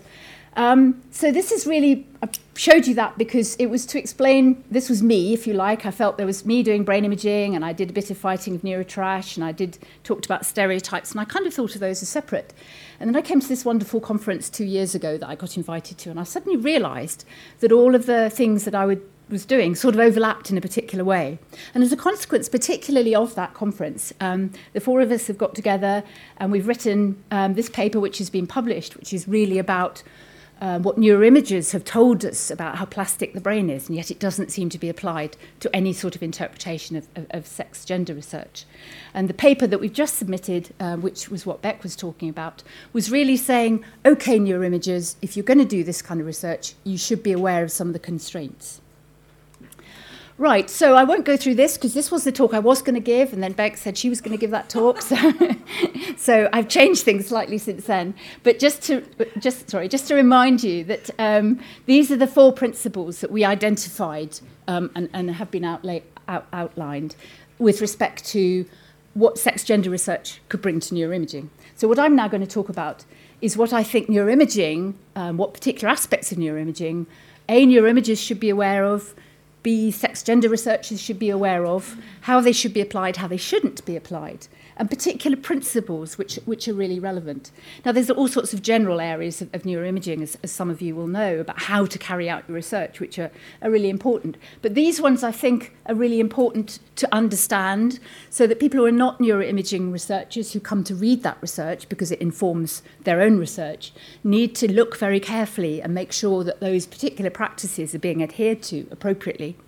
Um, 0.55 1.03
so 1.11 1.33
this 1.33 1.51
is 1.51 1.67
really, 1.67 2.07
I 2.23 2.29
showed 2.61 2.87
you 2.87 2.93
that 2.93 3.17
because 3.17 3.57
it 3.57 3.71
was 3.71 3.87
to 3.87 3.99
explain, 3.99 4.63
this 4.71 4.91
was 4.91 5.03
me, 5.03 5.33
if 5.33 5.47
you 5.47 5.55
like. 5.55 5.87
I 5.87 5.91
felt 5.91 6.19
there 6.19 6.27
was 6.27 6.45
me 6.45 6.63
doing 6.63 6.85
brain 6.85 7.07
imaging 7.07 7.57
and 7.57 7.65
I 7.65 7.73
did 7.73 7.89
a 7.89 7.93
bit 7.95 8.11
of 8.11 8.19
fighting 8.19 8.55
of 8.55 8.61
neurotrash 8.61 9.37
and 9.37 9.45
I 9.47 9.51
did 9.51 9.79
talked 10.05 10.27
about 10.27 10.45
stereotypes 10.45 11.11
and 11.11 11.21
I 11.21 11.25
kind 11.25 11.47
of 11.47 11.55
thought 11.55 11.75
of 11.75 11.81
those 11.81 12.03
as 12.03 12.11
separate. 12.11 12.53
And 13.01 13.09
then 13.09 13.17
I 13.17 13.23
came 13.23 13.41
to 13.41 13.49
this 13.49 13.65
wonderful 13.65 13.99
conference 13.99 14.51
two 14.51 14.67
years 14.67 14.95
ago 14.95 15.17
that 15.17 15.27
I 15.27 15.37
got 15.37 15.57
invited 15.57 15.97
to 15.99 16.11
and 16.11 16.21
I 16.21 16.25
suddenly 16.25 16.59
realised 16.59 17.25
that 17.61 17.73
all 17.73 17.95
of 17.95 18.05
the 18.05 18.29
things 18.29 18.67
that 18.67 18.75
I 18.75 18.85
would 18.85 19.09
was 19.31 19.47
doing 19.47 19.75
sort 19.75 19.95
of 19.95 20.01
overlapped 20.01 20.51
in 20.51 20.59
a 20.59 20.61
particular 20.61 21.05
way. 21.05 21.39
And 21.73 21.83
as 21.83 21.93
a 21.93 21.97
consequence, 21.97 22.49
particularly 22.51 23.15
of 23.15 23.37
that 23.37 23.55
conference, 23.55 24.13
um, 24.21 24.51
the 24.75 24.81
four 24.81 25.01
of 25.01 25.11
us 25.11 25.29
have 25.29 25.39
got 25.39 25.55
together 25.55 26.05
and 26.37 26.53
we've 26.53 26.69
written 26.69 27.25
um, 27.31 27.55
this 27.55 27.71
paper, 27.71 27.99
which 28.01 28.19
has 28.19 28.29
been 28.29 28.47
published, 28.47 28.99
which 28.99 29.15
is 29.15 29.27
really 29.27 29.59
about 29.59 30.03
uh, 30.61 30.79
what 30.79 30.99
neuroimagers 30.99 31.73
have 31.73 31.85
told 31.85 32.25
us 32.25 32.51
about 32.51 32.77
how 32.77 32.85
plastic 32.85 33.33
the 33.33 33.41
brain 33.41 33.71
is, 33.71 33.89
and 33.89 33.97
yet 33.97 34.11
it 34.11 34.19
doesn't 34.19 34.51
seem 34.51 34.69
to 34.69 34.79
be 34.79 34.89
applied 34.89 35.37
to 35.61 35.75
any 35.75 35.93
sort 35.93 36.15
of 36.15 36.23
interpretation 36.23 36.97
of, 36.97 37.09
of, 37.17 37.27
of 37.31 37.47
sex 37.47 37.85
gender 37.85 38.15
research. 38.15 38.65
And 39.15 39.29
the 39.29 39.35
paper 39.35 39.67
that 39.67 39.81
we've 39.81 39.93
just 39.93 40.17
submitted, 40.17 40.75
uh, 40.79 40.97
which 40.97 41.29
was 41.31 41.47
what 41.47 41.63
Beck 41.63 41.83
was 41.83 41.97
talking 41.97 42.29
about, 42.29 42.63
was 42.93 43.11
really 43.11 43.37
saying, 43.37 43.85
okay, 44.05 44.39
neuroimagers, 44.39 45.17
if 45.23 45.37
you're 45.37 45.45
going 45.45 45.59
to 45.59 45.65
do 45.65 45.83
this 45.83 46.03
kind 46.03 46.21
of 46.21 46.27
research, 46.27 46.75
you 46.85 46.99
should 46.99 47.23
be 47.23 47.33
aware 47.33 47.65
of 47.65 47.73
some 47.73 47.89
of 47.89 47.93
the 47.93 47.99
constraints. 47.99 48.81
Right, 50.41 50.71
so 50.71 50.95
I 50.95 51.05
won't 51.05 51.27
go 51.27 51.37
through 51.37 51.57
this 51.57 51.77
because 51.77 51.93
this 51.93 52.11
was 52.11 52.25
the 52.25 52.33
talk 52.33 52.55
I 52.55 52.61
was 52.61 52.81
going 52.81 52.95
to 52.95 53.01
give, 53.01 53.35
and 53.35 53.43
then 53.43 53.53
Beck 53.53 53.77
said 53.77 53.99
she 53.99 54.09
was 54.09 54.23
going 54.23 54.33
to 54.33 54.41
give 54.41 54.53
that 54.53 54.71
talk. 54.71 55.03
So, 55.03 55.35
so 56.17 56.49
I've 56.51 56.67
changed 56.67 57.03
things 57.03 57.27
slightly 57.27 57.59
since 57.59 57.85
then. 57.85 58.15
But 58.43 58.59
just 58.59 58.81
to 58.85 59.05
just 59.39 59.69
sorry, 59.69 59.87
just 59.87 60.09
to 60.09 60.15
remind 60.15 60.63
you 60.63 60.83
that 60.85 61.11
um, 61.19 61.61
these 61.85 62.11
are 62.11 62.17
the 62.17 62.27
four 62.27 62.55
principles 62.55 63.21
that 63.21 63.31
we 63.31 63.45
identified 63.45 64.41
um, 64.67 64.91
and, 64.95 65.11
and 65.13 65.31
have 65.31 65.51
been 65.51 65.63
outlay, 65.63 66.05
out, 66.27 66.47
outlined 66.55 67.17
with 67.59 67.83
respect 67.83 68.25
to 68.29 68.65
what 69.13 69.37
sex 69.37 69.63
gender 69.63 69.91
research 69.91 70.41
could 70.49 70.63
bring 70.63 70.81
to 70.81 70.95
neuroimaging. 70.95 71.51
So 71.77 71.87
what 71.87 71.99
I'm 71.99 72.17
now 72.17 72.29
going 72.29 72.41
to 72.41 72.51
talk 72.51 72.71
about 72.71 73.05
is 73.43 73.59
what 73.59 73.75
I 73.75 73.83
think 73.83 74.09
neuroimaging, 74.09 74.95
um, 75.17 75.37
what 75.37 75.53
particular 75.53 75.93
aspects 75.93 76.33
of 76.33 76.39
neuroimaging, 76.39 77.05
a 77.47 77.67
neuroimagers 77.67 78.27
should 78.27 78.41
be 78.41 78.49
aware 78.49 78.87
of 78.87 79.15
B, 79.63 79.91
sex 79.91 80.23
gender 80.23 80.49
researchers 80.49 81.01
should 81.01 81.19
be 81.19 81.31
aware 81.31 81.67
of, 81.67 81.97
how 82.23 82.41
they 82.41 82.53
should 82.53 82.73
be 82.73 82.81
applied, 82.81 83.17
how 83.17 83.29
they 83.29 83.37
shouldn't 83.37 83.85
be 83.85 83.97
applied, 83.97 84.47
and 84.81 84.89
particular 84.89 85.37
principles 85.37 86.17
which, 86.17 86.37
which 86.47 86.67
are 86.67 86.73
really 86.73 86.99
relevant. 86.99 87.51
Now, 87.85 87.93
there's 87.93 88.09
all 88.09 88.29
sorts 88.29 88.55
of 88.55 88.63
general 88.63 88.99
areas 88.99 89.43
of, 89.43 89.55
of 89.55 89.65
neuroimaging, 89.65 90.23
as, 90.23 90.39
as 90.43 90.51
some 90.51 90.71
of 90.71 90.81
you 90.81 90.97
will 90.97 91.07
know, 91.07 91.39
about 91.39 91.61
how 91.61 91.85
to 91.85 91.99
carry 91.99 92.31
out 92.31 92.45
your 92.49 92.55
research, 92.55 92.99
which 92.99 93.19
are, 93.19 93.31
are 93.61 93.71
really 93.71 93.91
important. 93.91 94.39
But 94.63 94.75
these 94.75 94.99
ones, 94.99 95.23
I 95.23 95.33
think, 95.33 95.77
are 95.85 95.95
really 95.95 96.19
important 96.19 96.79
to 96.97 97.15
understand 97.15 98.01
so 98.31 98.47
that 98.47 98.59
people 98.59 98.81
who 98.81 98.87
are 98.87 98.91
not 98.91 99.19
neuroimaging 99.19 99.93
researchers 99.93 100.55
who 100.55 100.61
come 100.61 100.83
to 100.85 100.95
read 100.95 101.23
that 101.25 101.37
research 101.43 101.87
because 101.91 102.11
it 102.11 102.23
informs 102.23 102.83
their 103.05 103.21
own 103.21 103.37
research 103.37 103.93
need 104.25 104.55
to 104.55 104.73
look 104.73 104.97
very 104.97 105.21
carefully 105.21 105.83
and 105.83 105.95
make 105.95 106.11
sure 106.11 106.43
that 106.43 106.61
those 106.61 106.87
particular 106.87 107.31
practices 107.31 107.95
are 107.95 107.99
being 107.99 108.23
adhered 108.23 108.63
to 108.63 108.87
appropriately. 108.91 109.59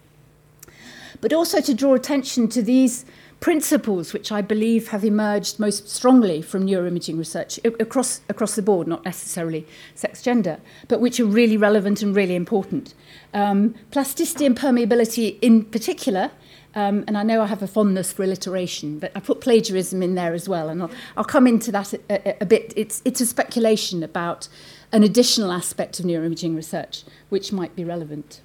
But 1.20 1.34
also 1.34 1.60
to 1.60 1.74
draw 1.74 1.94
attention 1.94 2.48
to 2.48 2.62
these 2.62 3.04
principles 3.42 4.12
which 4.12 4.30
I 4.30 4.40
believe 4.40 4.88
have 4.88 5.04
emerged 5.04 5.58
most 5.58 5.88
strongly 5.88 6.40
from 6.42 6.64
neuroimaging 6.64 7.18
research 7.18 7.58
across, 7.64 8.20
across 8.28 8.54
the 8.54 8.62
board, 8.62 8.86
not 8.86 9.04
necessarily 9.04 9.66
sex 9.96 10.22
gender, 10.22 10.60
but 10.86 11.00
which 11.00 11.18
are 11.18 11.26
really 11.26 11.56
relevant 11.56 12.02
and 12.02 12.14
really 12.14 12.36
important. 12.36 12.94
Um, 13.34 13.74
plasticity 13.90 14.46
and 14.46 14.56
permeability 14.56 15.38
in 15.42 15.64
particular, 15.64 16.30
um, 16.76 17.02
and 17.08 17.18
I 17.18 17.24
know 17.24 17.42
I 17.42 17.46
have 17.46 17.62
a 17.62 17.66
fondness 17.66 18.12
for 18.12 18.22
alliteration, 18.22 19.00
but 19.00 19.10
I 19.16 19.20
put 19.20 19.40
plagiarism 19.40 20.04
in 20.04 20.14
there 20.14 20.34
as 20.34 20.48
well, 20.48 20.68
and 20.68 20.80
I'll, 20.80 20.90
I'll 21.16 21.24
come 21.24 21.48
into 21.48 21.72
that 21.72 21.92
a, 21.92 22.00
a, 22.10 22.36
a 22.42 22.46
bit. 22.46 22.72
It's, 22.76 23.02
it's 23.04 23.20
a 23.20 23.26
speculation 23.26 24.04
about 24.04 24.46
an 24.92 25.02
additional 25.02 25.50
aspect 25.50 25.98
of 25.98 26.06
neuroimaging 26.06 26.54
research 26.54 27.02
which 27.28 27.52
might 27.52 27.74
be 27.74 27.84
relevant. 27.84 28.40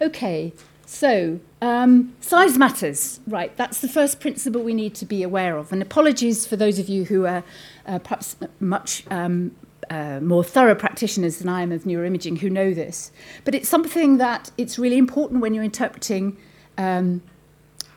Okay, 0.00 0.54
so, 0.92 1.40
um, 1.62 2.14
size 2.20 2.58
matters, 2.58 3.20
right? 3.26 3.56
That's 3.56 3.80
the 3.80 3.88
first 3.88 4.20
principle 4.20 4.62
we 4.62 4.74
need 4.74 4.94
to 4.96 5.06
be 5.06 5.22
aware 5.22 5.56
of. 5.56 5.72
And 5.72 5.80
apologies 5.80 6.46
for 6.46 6.56
those 6.56 6.78
of 6.78 6.90
you 6.90 7.06
who 7.06 7.24
are 7.24 7.42
uh, 7.86 7.98
perhaps 7.98 8.36
much 8.60 9.04
um, 9.10 9.56
uh, 9.88 10.20
more 10.20 10.44
thorough 10.44 10.74
practitioners 10.74 11.38
than 11.38 11.48
I 11.48 11.62
am 11.62 11.72
of 11.72 11.84
neuroimaging 11.84 12.40
who 12.40 12.50
know 12.50 12.74
this. 12.74 13.10
But 13.46 13.54
it's 13.54 13.70
something 13.70 14.18
that 14.18 14.50
it's 14.58 14.78
really 14.78 14.98
important 14.98 15.40
when 15.40 15.54
you're 15.54 15.64
interpreting 15.64 16.36
um, 16.76 17.22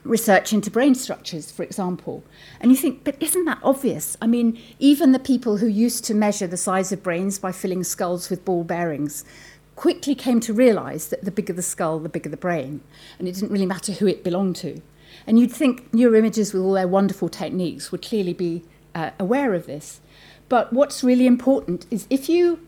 research 0.06 0.54
into 0.54 0.72
brain 0.72 0.96
structures, 0.96 1.52
for 1.52 1.64
example. 1.64 2.24
And 2.62 2.72
you 2.72 2.78
think, 2.78 3.04
but 3.04 3.22
isn't 3.22 3.44
that 3.44 3.60
obvious? 3.62 4.16
I 4.22 4.28
mean, 4.28 4.58
even 4.80 5.12
the 5.12 5.20
people 5.20 5.58
who 5.58 5.68
used 5.68 6.06
to 6.06 6.14
measure 6.14 6.48
the 6.48 6.56
size 6.56 6.94
of 6.94 7.04
brains 7.04 7.40
by 7.40 7.52
filling 7.52 7.84
skulls 7.84 8.30
with 8.30 8.46
ball 8.46 8.64
bearings 8.64 9.26
quickly 9.76 10.16
came 10.16 10.40
to 10.40 10.54
realize 10.54 11.08
that 11.08 11.24
the 11.24 11.32
bigger 11.32 11.54
the 11.54 11.62
skull, 11.62 12.00
the 12.00 12.10
bigger 12.10 12.30
the 12.30 12.38
brain, 12.38 12.82
and 13.20 13.28
it 13.28 13.36
didn't 13.36 13.52
really 13.52 13.66
matter 13.66 13.94
who 13.94 14.08
it 14.08 14.24
belonged 14.24 14.56
to. 14.58 14.82
And 15.28 15.40
you'd 15.40 15.52
think 15.52 15.92
neuroimagers, 15.92 16.54
with 16.54 16.62
all 16.62 16.74
their 16.74 16.88
wonderful 16.88 17.30
techniques, 17.30 17.92
would 17.92 18.02
clearly 18.02 18.34
be 18.34 18.64
uh, 18.94 19.12
aware 19.20 19.54
of 19.54 19.66
this. 19.66 20.00
But 20.50 20.72
what's 20.72 21.04
really 21.04 21.26
important 21.26 21.86
is 21.90 22.06
if 22.10 22.30
you, 22.30 22.60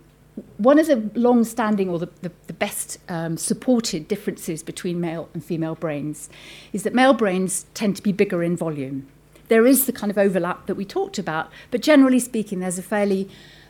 one 0.58 0.80
of 0.80 0.88
the 0.88 1.12
long 1.14 1.44
standing 1.44 1.90
or 1.90 2.00
the, 2.00 2.10
the, 2.22 2.32
the 2.48 2.54
best 2.54 2.98
um, 3.08 3.38
supported 3.38 4.08
differences 4.08 4.64
between 4.64 5.00
male 5.00 5.30
and 5.34 5.44
female 5.44 5.76
brains 5.76 6.30
is 6.74 6.84
that 6.84 6.94
male 6.94 7.14
brains 7.14 7.66
tend 7.74 7.96
to 7.96 8.02
be 8.02 8.12
bigger 8.12 8.44
in 8.44 8.58
volume. 8.58 9.08
There 9.48 9.66
is 9.66 9.86
the 9.86 9.94
kind 9.94 10.12
of 10.12 10.18
overlap 10.18 10.66
that 10.66 10.76
we 10.76 10.86
talked 10.86 11.18
about, 11.18 11.50
but 11.72 11.82
generally 11.82 12.20
speaking, 12.20 12.60
there's 12.60 12.80
a 12.80 12.84
fairly 12.84 13.30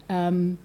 um, 0.09 0.57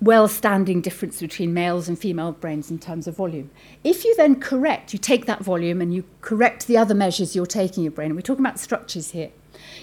well 0.00 0.28
standing 0.28 0.80
difference 0.80 1.20
between 1.20 1.54
males 1.54 1.88
and 1.88 1.98
female 1.98 2.32
brains 2.32 2.70
in 2.70 2.78
terms 2.78 3.06
of 3.06 3.16
volume. 3.16 3.50
If 3.82 4.04
you 4.04 4.14
then 4.16 4.40
correct, 4.40 4.92
you 4.92 4.98
take 4.98 5.26
that 5.26 5.42
volume 5.42 5.80
and 5.80 5.94
you 5.94 6.04
correct 6.20 6.66
the 6.66 6.76
other 6.76 6.94
measures 6.94 7.34
you're 7.34 7.46
taking 7.46 7.84
your 7.84 7.92
brain, 7.92 8.14
we're 8.14 8.20
talking 8.20 8.44
about 8.44 8.58
structures 8.58 9.10
here, 9.12 9.30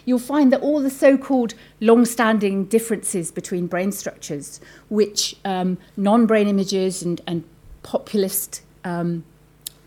you'll 0.06 0.20
find 0.20 0.52
that 0.52 0.62
all 0.62 0.82
the 0.82 0.90
so 0.90 1.18
called 1.18 1.54
long 1.80 2.06
standing 2.06 2.66
differences 2.66 3.32
between 3.32 3.68
brain 3.68 3.92
structures, 3.92 4.60
which 4.90 5.36
um, 5.46 5.78
non 5.98 6.26
brain 6.26 6.48
imagers 6.48 7.04
and, 7.04 7.22
and 7.26 7.44
populist 7.84 8.62
um, 8.84 9.24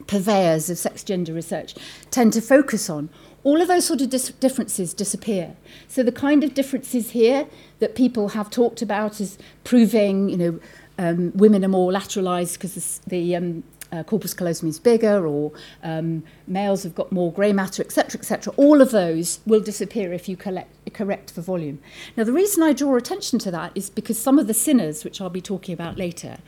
purveyors 0.07 0.69
of 0.71 0.79
sex 0.79 1.03
gender 1.03 1.33
research 1.33 1.75
tend 2.11 2.33
to 2.33 2.41
focus 2.41 2.91
on, 2.91 3.09
all 3.45 3.61
of 3.61 3.69
those 3.69 3.87
sort 3.87 4.01
of 4.01 4.11
dis- 4.11 4.31
differences 4.41 4.93
disappear. 4.93 5.55
So 5.87 6.03
the 6.03 6.13
kind 6.13 6.43
of 6.43 6.55
differences 6.55 7.11
here 7.11 7.47
that 7.79 7.95
people 7.95 8.31
have 8.31 8.51
talked 8.51 8.83
about 8.83 9.21
as 9.21 9.39
proving, 9.63 10.29
you 10.29 10.37
know, 10.37 10.61
um, 10.99 11.33
women 11.35 11.65
are 11.65 11.69
more 11.69 11.93
lateralized 11.93 12.55
because 12.55 13.01
the, 13.07 13.37
um, 13.37 13.63
uh, 13.93 14.03
corpus 14.03 14.35
callosum 14.35 14.69
is 14.69 14.79
bigger, 14.79 15.27
or 15.27 15.53
um, 15.83 16.25
males 16.47 16.83
have 16.83 16.95
got 16.95 17.13
more 17.13 17.33
grey 17.33 17.53
matter, 17.53 17.83
etc., 17.83 18.19
etc. 18.19 18.53
All 18.57 18.81
of 18.81 18.91
those 18.91 19.41
will 19.47 19.61
disappear 19.61 20.13
if 20.13 20.29
you 20.29 20.37
collect, 20.37 20.69
correct 20.95 21.31
for 21.31 21.43
volume. 21.43 21.79
Now, 22.17 22.25
the 22.25 22.33
reason 22.33 22.63
I 22.63 22.73
draw 22.73 22.97
attention 22.97 23.39
to 23.41 23.51
that 23.53 23.73
is 23.75 23.91
because 23.91 24.19
some 24.19 24.39
of 24.39 24.47
the 24.47 24.55
sinners, 24.55 25.05
which 25.05 25.21
I'll 25.21 25.31
be 25.31 25.41
talking 25.41 25.73
about 25.73 25.97
later, 25.97 26.39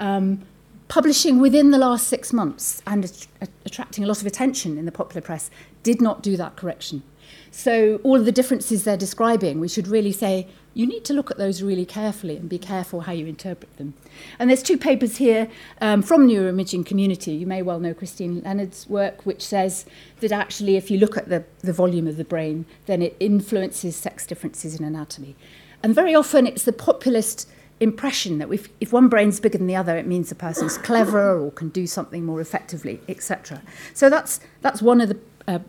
um, 0.00 0.42
publishing 0.88 1.40
within 1.40 1.70
the 1.70 1.78
last 1.78 2.06
six 2.06 2.32
months 2.32 2.82
and 2.86 3.04
att- 3.04 3.50
attracting 3.64 4.04
a 4.04 4.06
lot 4.06 4.20
of 4.20 4.26
attention 4.26 4.78
in 4.78 4.84
the 4.86 4.92
popular 4.92 5.20
press 5.20 5.50
did 5.86 6.00
not 6.00 6.20
do 6.20 6.36
that 6.36 6.56
correction. 6.56 7.04
So, 7.52 8.00
all 8.02 8.16
of 8.16 8.24
the 8.24 8.32
differences 8.32 8.82
they're 8.82 8.96
describing, 8.96 9.60
we 9.60 9.68
should 9.68 9.86
really 9.86 10.10
say 10.12 10.48
you 10.74 10.84
need 10.84 11.04
to 11.04 11.14
look 11.14 11.30
at 11.30 11.38
those 11.38 11.62
really 11.62 11.86
carefully 11.86 12.36
and 12.36 12.48
be 12.48 12.58
careful 12.58 13.02
how 13.02 13.12
you 13.12 13.24
interpret 13.26 13.74
them. 13.76 13.94
And 14.38 14.50
there's 14.50 14.64
two 14.64 14.76
papers 14.76 15.18
here 15.18 15.48
um, 15.80 16.02
from 16.02 16.26
neuroimaging 16.26 16.84
community. 16.84 17.32
You 17.32 17.46
may 17.46 17.62
well 17.62 17.78
know 17.78 17.94
Christine 17.94 18.42
Leonard's 18.42 18.88
work, 18.88 19.24
which 19.24 19.42
says 19.42 19.86
that 20.20 20.32
actually, 20.32 20.76
if 20.76 20.90
you 20.90 20.98
look 20.98 21.16
at 21.16 21.28
the, 21.28 21.44
the 21.60 21.72
volume 21.72 22.08
of 22.08 22.16
the 22.16 22.24
brain, 22.24 22.66
then 22.86 23.00
it 23.00 23.16
influences 23.20 23.94
sex 23.94 24.26
differences 24.26 24.78
in 24.78 24.84
anatomy. 24.84 25.36
And 25.84 25.94
very 25.94 26.16
often, 26.16 26.48
it's 26.48 26.64
the 26.64 26.72
populist 26.72 27.48
impression 27.78 28.38
that 28.38 28.52
if, 28.52 28.68
if 28.80 28.92
one 28.92 29.08
brain's 29.08 29.38
bigger 29.38 29.58
than 29.58 29.68
the 29.68 29.76
other, 29.76 29.96
it 29.96 30.06
means 30.06 30.30
the 30.30 30.34
person's 30.34 30.78
cleverer 30.78 31.40
or 31.40 31.52
can 31.52 31.68
do 31.68 31.86
something 31.86 32.24
more 32.24 32.40
effectively, 32.40 33.00
etc. 33.08 33.62
So 33.94 34.10
that's, 34.10 34.40
that's 34.62 34.82
one 34.82 35.00
of 35.00 35.10
the 35.10 35.18
uh, 35.48 35.60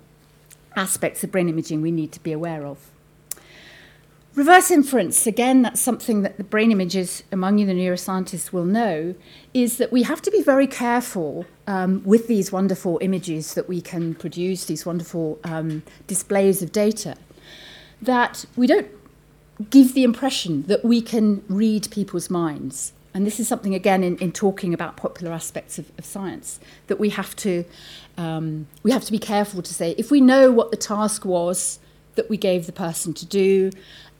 aspects 0.77 1.23
of 1.23 1.31
brain 1.31 1.49
imaging 1.49 1.81
we 1.81 1.91
need 1.91 2.11
to 2.13 2.21
be 2.21 2.31
aware 2.31 2.65
of. 2.65 2.77
Reverse 4.35 4.69
inference, 4.69 5.25
again, 5.25 5.63
that's 5.63 5.81
something 5.81 6.21
that 6.21 6.37
the 6.37 6.43
brain 6.43 6.71
imagers 6.71 7.23
among 7.31 7.57
you, 7.57 7.65
the 7.65 7.73
neuroscientists, 7.73 8.53
will 8.53 8.65
know, 8.65 9.15
is 9.55 9.77
that 9.77 9.91
we 9.91 10.03
have 10.03 10.21
to 10.21 10.29
be 10.29 10.43
very 10.43 10.67
careful 10.67 11.47
um, 11.65 12.03
with 12.05 12.27
these 12.27 12.51
wonderful 12.51 12.99
images 13.01 13.55
that 13.55 13.67
we 13.67 13.81
can 13.81 14.13
produce, 14.13 14.65
these 14.65 14.85
wonderful 14.85 15.39
um, 15.43 15.81
displays 16.05 16.61
of 16.61 16.71
data, 16.71 17.15
that 17.99 18.45
we 18.55 18.67
don't 18.67 18.87
give 19.71 19.95
the 19.95 20.03
impression 20.03 20.61
that 20.67 20.85
we 20.85 21.01
can 21.01 21.43
read 21.49 21.89
people's 21.89 22.29
minds. 22.29 22.93
And 23.17 23.25
this 23.25 23.39
is 23.39 23.47
something, 23.47 23.73
again, 23.73 24.03
in, 24.03 24.15
in 24.17 24.31
talking 24.31 24.75
about 24.75 24.95
popular 24.95 25.33
aspects 25.33 25.79
of, 25.79 25.91
of 25.97 26.05
science, 26.05 26.59
that 26.85 26.99
we 26.99 27.09
have, 27.09 27.35
to, 27.37 27.65
um, 28.15 28.67
we 28.83 28.91
have 28.91 29.03
to 29.05 29.11
be 29.11 29.17
careful 29.17 29.63
to 29.63 29.73
say 29.73 29.95
if 29.97 30.11
we 30.11 30.21
know 30.21 30.51
what 30.51 30.69
the 30.69 30.77
task 30.77 31.25
was 31.25 31.79
that 32.13 32.29
we 32.29 32.37
gave 32.37 32.67
the 32.67 32.71
person 32.71 33.15
to 33.15 33.25
do, 33.25 33.71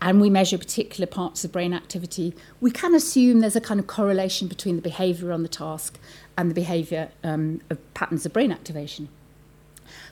and 0.02 0.20
we 0.20 0.32
measure 0.32 0.58
particular 0.58 1.06
parts 1.06 1.46
of 1.46 1.52
brain 1.52 1.76
activity, 1.76 2.34
we 2.60 2.72
can 2.72 2.96
assume 2.96 3.40
there's 3.40 3.56
a 3.56 3.62
kind 3.62 3.80
of 3.80 3.86
correlation 3.86 4.48
between 4.48 4.78
the 4.78 4.82
behavior 4.82 5.32
on 5.32 5.44
the 5.44 5.48
task 5.48 6.00
and 6.36 6.50
the 6.50 6.56
behavior 6.56 7.12
um, 7.24 7.62
of 7.70 7.78
patterns 7.94 8.26
of 8.26 8.34
brain 8.34 8.52
activation. 8.52 9.10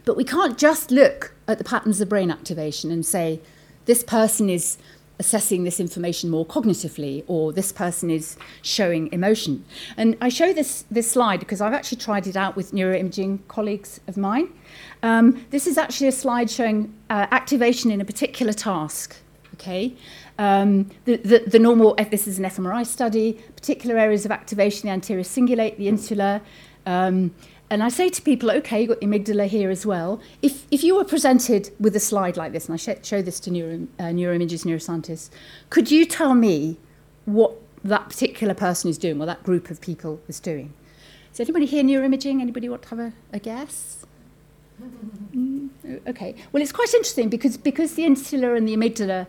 But 0.05 0.15
we 0.15 0.23
can't 0.23 0.59
just 0.59 0.91
look 0.91 1.33
at 1.47 1.57
the 1.57 1.63
patterns 1.63 2.01
of 2.01 2.09
brain 2.09 2.29
activation 2.29 2.91
and 2.91 3.03
say, 3.03 3.39
this 3.85 4.03
person 4.03 4.47
is 4.47 4.77
assessing 5.19 5.63
this 5.63 5.79
information 5.79 6.29
more 6.29 6.45
cognitively 6.45 7.23
or 7.27 7.53
this 7.53 7.71
person 7.71 8.09
is 8.09 8.37
showing 8.61 9.11
emotion. 9.11 9.63
And 9.97 10.17
I 10.21 10.29
show 10.29 10.53
this, 10.53 10.85
this 10.91 11.09
slide 11.09 11.39
because 11.39 11.61
I've 11.61 11.73
actually 11.73 11.99
tried 11.99 12.27
it 12.27 12.35
out 12.35 12.55
with 12.55 12.71
neuroimaging 12.71 13.39
colleagues 13.47 13.99
of 14.07 14.17
mine. 14.17 14.49
Um, 15.03 15.45
this 15.51 15.67
is 15.67 15.77
actually 15.77 16.07
a 16.07 16.11
slide 16.11 16.49
showing 16.49 16.93
uh, 17.09 17.27
activation 17.31 17.91
in 17.91 18.01
a 18.01 18.05
particular 18.05 18.53
task. 18.53 19.15
Okay, 19.53 19.95
um, 20.37 20.91
the, 21.05 21.15
the, 21.15 21.43
the 21.47 21.59
normal, 21.59 21.95
this 22.11 22.27
is 22.27 22.37
an 22.39 22.43
fMRI 22.43 22.85
study, 22.85 23.33
particular 23.55 23.97
areas 23.97 24.25
of 24.25 24.31
activation, 24.31 24.87
the 24.87 24.93
anterior 24.93 25.23
cingulate, 25.23 25.77
the 25.77 25.87
insula, 25.87 26.41
Um, 26.85 27.33
and 27.69 27.81
I 27.81 27.89
say 27.89 28.09
to 28.09 28.21
people, 28.21 28.51
okay, 28.51 28.81
you've 28.81 28.89
got 28.89 28.99
the 28.99 29.07
amygdala 29.07 29.47
here 29.47 29.71
as 29.71 29.85
well. 29.85 30.21
If, 30.41 30.67
if 30.69 30.83
you 30.83 30.95
were 30.95 31.03
presented 31.03 31.71
with 31.79 31.95
a 31.95 31.99
slide 31.99 32.37
like 32.37 32.51
this, 32.51 32.69
and 32.69 32.73
I 32.73 32.77
sh- 32.77 33.03
show 33.03 33.21
this 33.21 33.39
to 33.41 33.51
neuro, 33.51 33.87
uh, 33.97 34.03
neuroimagers, 34.03 34.65
neuroscientists, 34.65 35.29
could 35.69 35.89
you 35.89 36.05
tell 36.05 36.35
me 36.35 36.77
what 37.25 37.53
that 37.83 38.09
particular 38.09 38.53
person 38.53 38.89
is 38.89 38.97
doing, 38.97 39.19
or 39.21 39.25
that 39.25 39.43
group 39.43 39.71
of 39.71 39.81
people 39.81 40.19
is 40.27 40.39
doing? 40.39 40.73
Is 41.33 41.39
anybody 41.39 41.65
here 41.65 41.83
neuroimaging? 41.83 42.39
Anybody 42.39 42.69
want 42.69 42.83
to 42.83 42.89
have 42.89 42.99
a, 42.99 43.13
a 43.33 43.39
guess? 43.39 44.05
Mm, 45.35 45.69
okay. 46.07 46.35
Well, 46.51 46.61
it's 46.61 46.71
quite 46.71 46.93
interesting 46.93 47.29
because, 47.29 47.57
because 47.57 47.95
the 47.95 48.05
insula 48.05 48.53
and 48.53 48.67
the 48.67 48.75
amygdala 48.75 49.27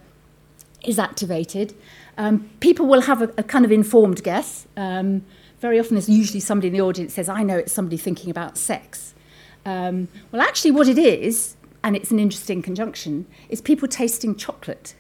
is 0.84 0.98
activated, 0.98 1.74
um, 2.18 2.50
people 2.60 2.86
will 2.86 3.02
have 3.02 3.22
a, 3.22 3.32
a 3.38 3.42
kind 3.42 3.64
of 3.64 3.72
informed 3.72 4.22
guess. 4.22 4.66
Um, 4.76 5.24
very 5.60 5.78
often 5.78 5.94
there's 5.94 6.08
usually 6.08 6.40
somebody 6.40 6.68
in 6.68 6.74
the 6.74 6.80
audience 6.80 7.14
says, 7.14 7.28
I 7.28 7.42
know 7.42 7.56
it's 7.56 7.72
somebody 7.72 7.96
thinking 7.96 8.30
about 8.30 8.58
sex. 8.58 9.14
Um, 9.64 10.08
well, 10.30 10.42
actually, 10.42 10.70
what 10.70 10.88
it 10.88 10.98
is, 10.98 11.56
and 11.82 11.96
it's 11.96 12.10
an 12.10 12.18
interesting 12.18 12.62
conjunction, 12.62 13.26
is 13.48 13.60
people 13.60 13.88
tasting 13.88 14.36
chocolate. 14.36 14.94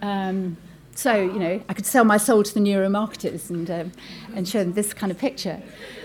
Um, 0.00 0.56
so, 0.94 1.14
you 1.14 1.38
know, 1.38 1.60
I 1.68 1.74
could 1.74 1.84
sell 1.86 2.04
my 2.04 2.16
soul 2.16 2.42
to 2.42 2.54
the 2.54 2.60
neuromarketers 2.60 3.50
and, 3.50 3.70
um, 3.70 3.92
and 4.34 4.48
show 4.48 4.60
them 4.60 4.72
this 4.72 4.94
kind 4.94 5.12
of 5.12 5.18
picture. 5.18 5.60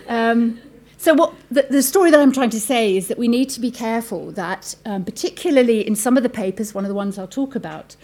Um, 0.08 0.60
so, 0.98 1.14
what 1.14 1.34
the, 1.50 1.66
the 1.70 1.82
story 1.82 2.12
that 2.12 2.20
I'm 2.20 2.32
trying 2.32 2.50
to 2.52 2.60
say 2.60 2.96
is 2.98 3.08
that 3.08 3.18
we 3.18 3.28
need 3.28 3.50
to 3.52 3.60
be 3.60 3.72
careful 3.72 4.32
that, 4.34 4.76
um, 4.86 5.06
particularly 5.06 5.86
in 5.88 5.96
some 5.96 6.18
of 6.18 6.24
the 6.24 6.30
papers, 6.30 6.74
one 6.74 6.84
of 6.84 6.90
the 6.90 6.96
ones 6.96 7.18
I'll 7.18 7.28
talk 7.28 7.56
about, 7.56 7.96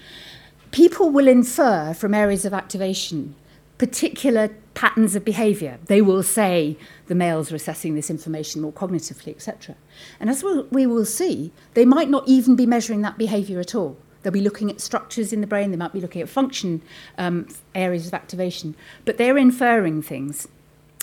people 0.72 1.10
will 1.10 1.28
infer 1.28 1.94
from 1.94 2.14
areas 2.14 2.46
of 2.46 2.54
activation 2.54 3.36
particular 3.78 4.50
patterns 4.74 5.16
of 5.16 5.26
behaviour. 5.26 5.80
They 5.86 6.02
will 6.02 6.24
say 6.24 6.78
the 7.08 7.16
males 7.16 7.52
are 7.52 7.56
assessing 7.56 7.96
this 7.96 8.10
information 8.10 8.62
more 8.62 8.72
cognitively, 8.72 9.30
etc. 9.30 9.76
And 10.20 10.30
as 10.30 10.44
we 10.44 10.86
will 10.86 11.06
see, 11.06 11.52
they 11.74 11.86
might 11.86 12.10
not 12.10 12.28
even 12.28 12.56
be 12.56 12.66
measuring 12.66 13.02
that 13.02 13.18
behaviour 13.18 13.60
at 13.60 13.76
all. 13.76 13.98
They'll 14.22 14.34
be 14.34 14.42
looking 14.42 14.70
at 14.70 14.82
structures 14.82 15.32
in 15.32 15.42
the 15.42 15.48
brain, 15.48 15.72
they 15.72 15.78
might 15.78 15.94
be 15.94 16.02
looking 16.02 16.22
at 16.22 16.30
function 16.30 16.82
um, 17.18 17.48
areas 17.74 18.08
of 18.08 18.14
activation, 18.14 18.76
but 19.06 19.18
they're 19.18 19.38
inferring 19.38 20.02
things. 20.02 20.48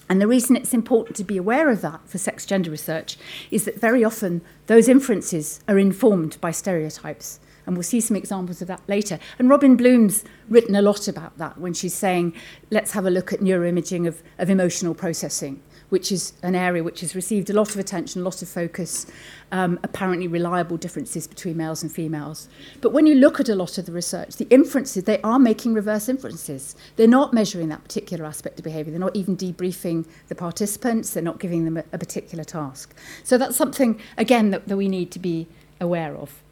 And 0.09 0.21
the 0.21 0.27
reason 0.27 0.57
it's 0.57 0.75
important 0.75 1.17
to 1.17 1.25
be 1.25 1.37
aware 1.37 1.71
of 1.71 1.81
that 1.81 2.07
for 2.07 2.19
sex 2.19 2.45
gender 2.45 2.71
research 2.71 3.17
is 3.51 3.65
that 3.65 3.81
very 3.81 4.05
often 4.05 4.43
those 4.67 4.89
inferences 4.89 5.61
are 5.67 5.79
informed 5.79 6.39
by 6.41 6.51
stereotypes. 6.51 7.41
And 7.67 7.77
we'll 7.77 7.83
see 7.83 8.01
some 8.01 8.17
examples 8.17 8.61
of 8.61 8.69
that 8.69 8.83
later. 8.89 9.19
And 9.39 9.49
Robyn 9.49 9.77
Bluhm's 9.77 10.25
written 10.49 10.75
a 10.77 10.83
lot 10.83 11.09
about 11.09 11.39
that 11.39 11.59
when 11.59 11.73
she's 11.73 11.95
saying, 11.95 12.35
let's 12.71 12.93
have 12.93 13.07
a 13.07 13.11
look 13.11 13.33
at 13.33 13.41
neuroimaging 13.41 14.07
of, 14.07 14.23
of 14.39 14.51
emotional 14.51 14.95
processing, 14.95 15.63
which 15.89 16.13
is 16.13 16.35
an 16.43 16.55
area 16.55 16.83
which 16.83 17.01
has 17.01 17.15
received 17.15 17.49
a 17.49 17.55
lot 17.55 17.71
of 17.71 17.79
attention, 17.79 18.21
a 18.21 18.25
lot 18.25 18.43
of 18.43 18.49
focus, 18.49 19.07
um, 19.51 19.81
apparently 19.83 20.29
reliable 20.29 20.77
differences 20.77 21.27
between 21.27 21.57
males 21.57 21.83
and 21.83 21.91
females. 21.91 22.49
But 22.83 22.93
when 22.93 23.07
you 23.07 23.15
look 23.15 23.41
at 23.41 23.49
a 23.49 23.55
lot 23.55 23.79
of 23.79 23.87
the 23.87 23.93
research, 23.93 24.37
the 24.37 24.49
inferences, 24.51 25.05
they 25.05 25.23
are 25.23 25.39
making 25.39 25.73
reverse 25.73 26.09
inferences. 26.09 26.77
They're 26.97 27.09
not 27.09 27.33
measuring 27.33 27.71
that 27.71 27.83
particular 27.83 28.27
aspect 28.27 28.59
of 28.59 28.65
behaviour. 28.65 28.91
They're 28.91 29.01
not 29.01 29.17
even 29.17 29.39
debriefing 29.39 30.07
the 30.29 30.35
participants. 30.35 31.11
They're 31.11 31.23
not 31.23 31.41
giving 31.41 31.65
them 31.65 31.79
a, 31.79 31.85
a 31.95 31.99
particular 31.99 32.45
task. 32.45 32.95
So 33.23 33.39
that's 33.39 33.57
something, 33.57 33.99
again, 34.19 34.51
that, 34.51 34.69
that 34.69 34.77
we 34.77 34.89
need 34.89 35.11
to 35.13 35.19
be 35.19 35.47
aware 35.81 36.15
of. 36.15 36.44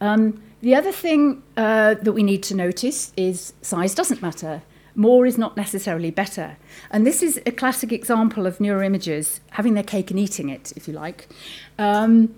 Um, 0.00 0.42
the 0.62 0.74
other 0.74 0.92
thing 0.92 1.42
uh, 1.56 1.94
that 1.94 2.12
we 2.12 2.22
need 2.22 2.42
to 2.44 2.54
notice 2.54 3.12
is 3.16 3.52
size 3.62 3.94
doesn't 3.94 4.22
matter. 4.22 4.62
More 4.94 5.26
is 5.26 5.36
not 5.36 5.56
necessarily 5.56 6.10
better. 6.10 6.56
And 6.90 7.06
this 7.06 7.22
is 7.22 7.38
a 7.44 7.52
classic 7.52 7.92
example 7.92 8.46
of 8.46 8.58
neuroimagers 8.58 9.40
having 9.50 9.74
their 9.74 9.84
cake 9.84 10.10
and 10.10 10.18
eating 10.18 10.48
it, 10.48 10.72
if 10.74 10.88
you 10.88 10.94
like. 10.94 11.28
Um, 11.78 12.34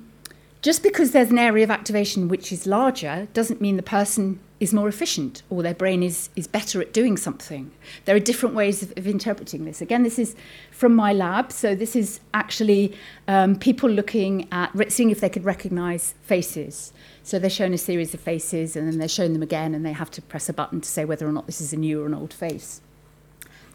just 0.60 0.82
because 0.82 1.12
there's 1.12 1.30
an 1.30 1.38
area 1.38 1.64
of 1.64 1.70
activation 1.70 2.28
which 2.28 2.52
is 2.52 2.66
larger 2.66 3.28
doesn't 3.32 3.60
mean 3.60 3.76
the 3.76 3.82
person 3.82 4.40
is 4.60 4.74
more 4.74 4.88
efficient 4.88 5.42
or 5.50 5.62
their 5.62 5.74
brain 5.74 6.02
is, 6.02 6.30
is 6.34 6.48
better 6.48 6.80
at 6.80 6.92
doing 6.92 7.16
something. 7.16 7.70
There 8.06 8.16
are 8.16 8.20
different 8.20 8.56
ways 8.56 8.82
of, 8.82 8.92
of 8.96 9.06
interpreting 9.06 9.64
this. 9.64 9.80
Again, 9.80 10.02
this 10.02 10.18
is 10.18 10.34
from 10.72 10.96
my 10.96 11.12
lab. 11.12 11.52
So 11.52 11.76
this 11.76 11.94
is 11.94 12.18
actually 12.34 12.92
um, 13.28 13.54
people 13.54 13.88
looking 13.88 14.48
at 14.50 14.72
seeing 14.90 15.10
if 15.10 15.20
they 15.20 15.28
could 15.28 15.44
recognize 15.44 16.14
faces. 16.22 16.92
So 17.22 17.38
they're 17.38 17.50
shown 17.50 17.72
a 17.72 17.78
series 17.78 18.12
of 18.14 18.20
faces 18.20 18.74
and 18.74 18.90
then 18.90 18.98
they're 18.98 19.06
shown 19.06 19.34
them 19.34 19.42
again 19.42 19.76
and 19.76 19.86
they 19.86 19.92
have 19.92 20.10
to 20.12 20.22
press 20.22 20.48
a 20.48 20.52
button 20.52 20.80
to 20.80 20.88
say 20.88 21.04
whether 21.04 21.28
or 21.28 21.32
not 21.32 21.46
this 21.46 21.60
is 21.60 21.72
a 21.72 21.76
new 21.76 22.02
or 22.02 22.06
an 22.06 22.14
old 22.14 22.34
face. 22.34 22.80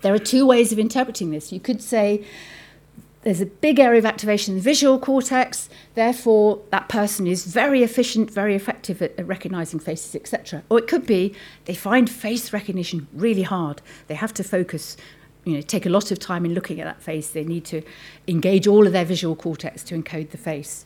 There 0.02 0.13
are 0.13 0.20
two 0.20 0.46
ways 0.46 0.74
of 0.74 0.80
interpreting 0.80 1.32
this. 1.32 1.54
You 1.54 1.62
could 1.62 1.82
say, 1.82 2.25
there's 3.24 3.42
a 3.42 3.46
big 3.46 3.80
area 3.80 4.00
of 4.00 4.06
activation 4.06 4.53
in 4.53 4.58
the 4.58 4.63
visual 4.63 5.00
cortex, 5.00 5.70
therefore 5.96 6.62
that 6.72 6.89
person 6.89 7.25
is 7.25 7.46
very 7.46 7.84
efficient, 7.84 8.30
very 8.30 8.56
effective 8.56 9.01
at, 9.01 9.18
at 9.18 9.27
recognizing 9.27 9.80
faces, 9.80 10.15
etc. 10.15 10.63
Or 10.70 10.77
it 10.77 10.88
could 10.88 11.06
be 11.06 11.34
they 11.65 11.75
find 11.75 12.10
face 12.10 12.53
recognition 12.53 13.08
really 13.13 13.44
hard. 13.44 13.82
They 14.08 14.15
have 14.15 14.34
to 14.36 14.44
focus, 14.44 14.98
you 15.46 15.56
know, 15.56 15.62
take 15.62 15.86
a 15.86 15.89
lot 15.89 16.12
of 16.12 16.20
time 16.20 16.46
in 16.46 16.53
looking 16.53 16.80
at 16.80 16.86
that 16.86 17.01
face. 17.01 17.30
They 17.30 17.44
need 17.44 17.65
to 17.65 17.82
engage 18.27 18.68
all 18.68 18.86
of 18.86 18.94
their 18.94 19.06
visual 19.06 19.36
cortex 19.36 19.84
to 19.86 19.96
encode 19.96 20.32
the 20.32 20.38
face. 20.38 20.86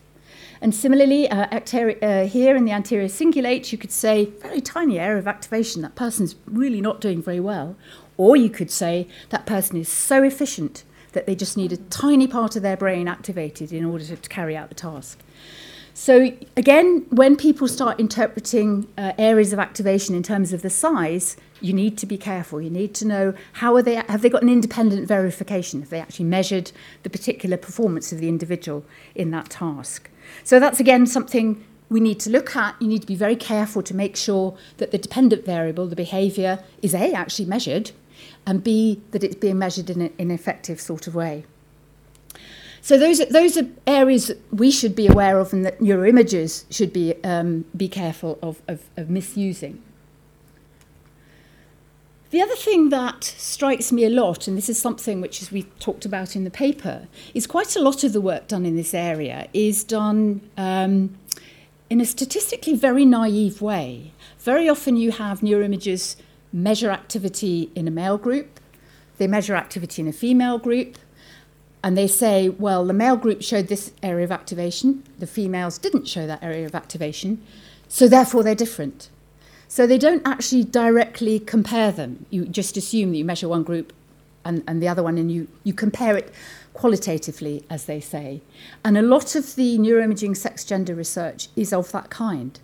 And 0.62 0.74
similarly, 0.74 1.29
uh, 1.29 1.46
uh, 1.46 2.25
here 2.25 2.56
in 2.56 2.65
the 2.65 2.72
anterior 2.72 3.08
cingulate, 3.08 3.72
you 3.72 3.77
could 3.77 3.91
say 3.91 4.25
very 4.25 4.62
tiny 4.62 5.00
area 5.00 5.20
of 5.20 5.27
activation. 5.27 5.82
That 5.84 5.96
person's 5.96 6.36
really 6.48 6.82
not 6.82 7.00
doing 7.00 7.22
very 7.22 7.39
well. 7.39 7.75
Or 8.17 8.36
you 8.36 8.50
could 8.50 8.72
say 8.72 9.08
that 9.29 9.46
person 9.46 9.77
is 9.77 9.88
so 9.88 10.24
efficient 10.24 10.84
that 11.18 11.26
they 11.26 11.34
just 11.34 11.58
need 11.58 11.74
a 11.74 11.78
tiny 11.78 12.28
part 12.28 12.56
of 12.56 12.62
their 12.62 12.78
brain 12.78 13.08
activated 13.08 13.74
in 13.74 13.84
order 13.84 14.06
to, 14.06 14.16
to 14.16 14.30
carry 14.30 14.56
out 14.56 14.70
the 14.70 14.76
task. 14.76 15.18
So 15.96 16.32
again, 16.56 17.08
when 17.10 17.36
people 17.36 17.68
start 17.68 18.00
interpreting 18.00 18.88
uh, 19.00 19.14
areas 19.18 19.52
of 19.52 19.58
activation 19.58 20.14
in 20.14 20.22
terms 20.22 20.54
of 20.54 20.62
the 20.62 20.70
size, 20.70 21.36
you 21.60 21.74
need 21.74 21.98
to 21.98 22.06
be 22.06 22.20
careful. 22.20 22.62
You 22.62 22.70
need 22.70 22.94
to 22.94 23.08
know 23.08 23.34
how 23.54 23.76
are 23.76 23.82
they 23.82 23.96
have 23.96 24.22
they 24.22 24.30
got 24.30 24.44
an 24.44 24.50
independent 24.50 25.08
verification 25.08 25.82
if 25.82 25.90
they 25.90 26.00
actually 26.00 26.26
measured 26.26 26.72
the 27.02 27.10
particular 27.10 27.58
performance 27.58 28.12
of 28.12 28.20
the 28.20 28.30
individual 28.30 28.86
in 29.16 29.32
that 29.32 29.50
task. 29.50 30.12
So 30.44 30.60
that's 30.60 30.80
again 30.80 31.08
something 31.08 31.66
we 31.90 32.00
need 32.00 32.20
to 32.20 32.30
look 32.30 32.56
at. 32.56 32.80
You 32.80 32.88
need 32.88 33.02
to 33.02 33.08
be 33.08 33.16
very 33.16 33.36
careful 33.36 33.82
to 33.82 33.96
make 33.96 34.16
sure 34.16 34.56
that 34.78 34.92
the 34.92 35.00
dependent 35.00 35.46
variable, 35.48 35.88
the 35.88 35.96
behavior, 35.96 36.64
is 36.84 36.94
A 36.94 37.12
actually 37.14 37.46
measured 37.46 37.90
and 38.48 38.63
B, 38.63 39.01
that 39.12 39.24
it's 39.24 39.36
being 39.36 39.60
measured 39.60 39.89
in, 39.89 40.01
an 40.18 40.32
effective 40.32 40.80
sort 40.82 41.06
of 41.06 41.13
way. 41.13 41.46
So 42.82 42.98
those 42.98 43.20
are, 43.20 43.25
those 43.25 43.58
are 43.58 43.68
areas 43.86 44.27
that 44.27 44.42
we 44.54 44.72
should 44.72 44.96
be 44.96 45.08
aware 45.08 45.39
of 45.39 45.51
and 45.51 45.66
that 45.66 45.80
neuroimagers 45.80 46.63
should 46.72 46.94
be, 46.94 47.22
um, 47.25 47.66
be 47.75 47.89
careful 47.89 48.39
of, 48.42 48.62
of, 48.68 48.84
of 48.96 49.10
misusing. 49.10 49.83
The 52.29 52.42
other 52.42 52.55
thing 52.55 52.90
that 52.90 53.24
strikes 53.24 53.92
me 53.92 54.05
a 54.05 54.10
lot, 54.10 54.48
and 54.48 54.57
this 54.57 54.70
is 54.70 54.79
something 54.79 55.20
which 55.20 55.42
as 55.42 55.51
we 55.51 55.64
talked 55.79 56.05
about 56.05 56.36
in 56.36 56.46
the 56.46 56.50
paper, 56.50 57.07
is 57.33 57.48
quite 57.48 57.75
a 57.75 57.81
lot 57.81 58.05
of 58.05 58.14
the 58.14 58.22
work 58.22 58.48
done 58.48 58.66
in 58.66 58.77
this 58.77 58.94
area 58.94 59.48
is 59.53 59.83
done 59.83 60.42
um, 60.57 61.18
in 61.90 62.00
a 62.00 62.05
statistically 62.05 62.75
very 62.75 63.05
naive 63.05 63.62
way. 63.62 64.14
Very 64.40 64.70
often 64.70 64.96
you 64.96 65.12
have 65.12 65.42
neuroimagers 65.42 66.16
measure 66.57 66.89
activity 66.89 67.72
in 67.75 67.87
a 67.87 67.91
male 67.91 68.17
group, 68.17 68.59
they 69.17 69.27
measure 69.27 69.55
activity 69.55 70.01
in 70.01 70.07
a 70.07 70.13
female 70.13 70.57
group, 70.57 70.98
and 71.83 71.98
they 71.98 72.07
say, 72.07 72.50
well, 72.50 72.83
the 72.85 72.93
male 72.93 73.15
group 73.15 73.41
showed 73.41 73.67
this 73.67 73.91
area 74.01 74.25
of 74.25 74.31
activation, 74.31 75.03
the 75.20 75.27
females 75.27 75.77
didn't 75.77 76.07
show 76.07 76.25
that 76.25 76.43
area 76.43 76.65
of 76.65 76.74
activation, 76.74 77.41
so 77.87 78.07
therefore 78.07 78.43
they're 78.43 78.55
different. 78.55 79.09
So 79.67 79.85
they 79.85 79.98
don't 79.98 80.25
actually 80.25 80.63
directly 80.63 81.39
compare 81.39 81.91
them. 81.91 82.25
You 82.29 82.46
just 82.46 82.75
assume 82.77 83.11
that 83.11 83.17
you 83.17 83.25
measure 83.25 83.50
one 83.50 83.63
group 83.63 83.93
and, 84.43 84.63
and 84.67 84.81
the 84.81 84.87
other 84.87 85.03
one, 85.03 85.17
and 85.17 85.31
you, 85.31 85.48
you 85.63 85.74
compare 85.74 86.17
it 86.17 86.33
qualitatively, 86.74 87.65
as 87.70 87.85
they 87.85 88.00
say. 88.00 88.41
And 88.83 88.98
a 88.98 89.01
lot 89.01 89.35
of 89.35 89.55
the 89.55 89.77
neuroimaging 89.77 90.35
sex 90.37 90.63
gender 90.63 90.96
research 90.96 91.50
is 91.55 91.72
of 91.72 91.91
that 91.91 92.09
kind. 92.09 92.59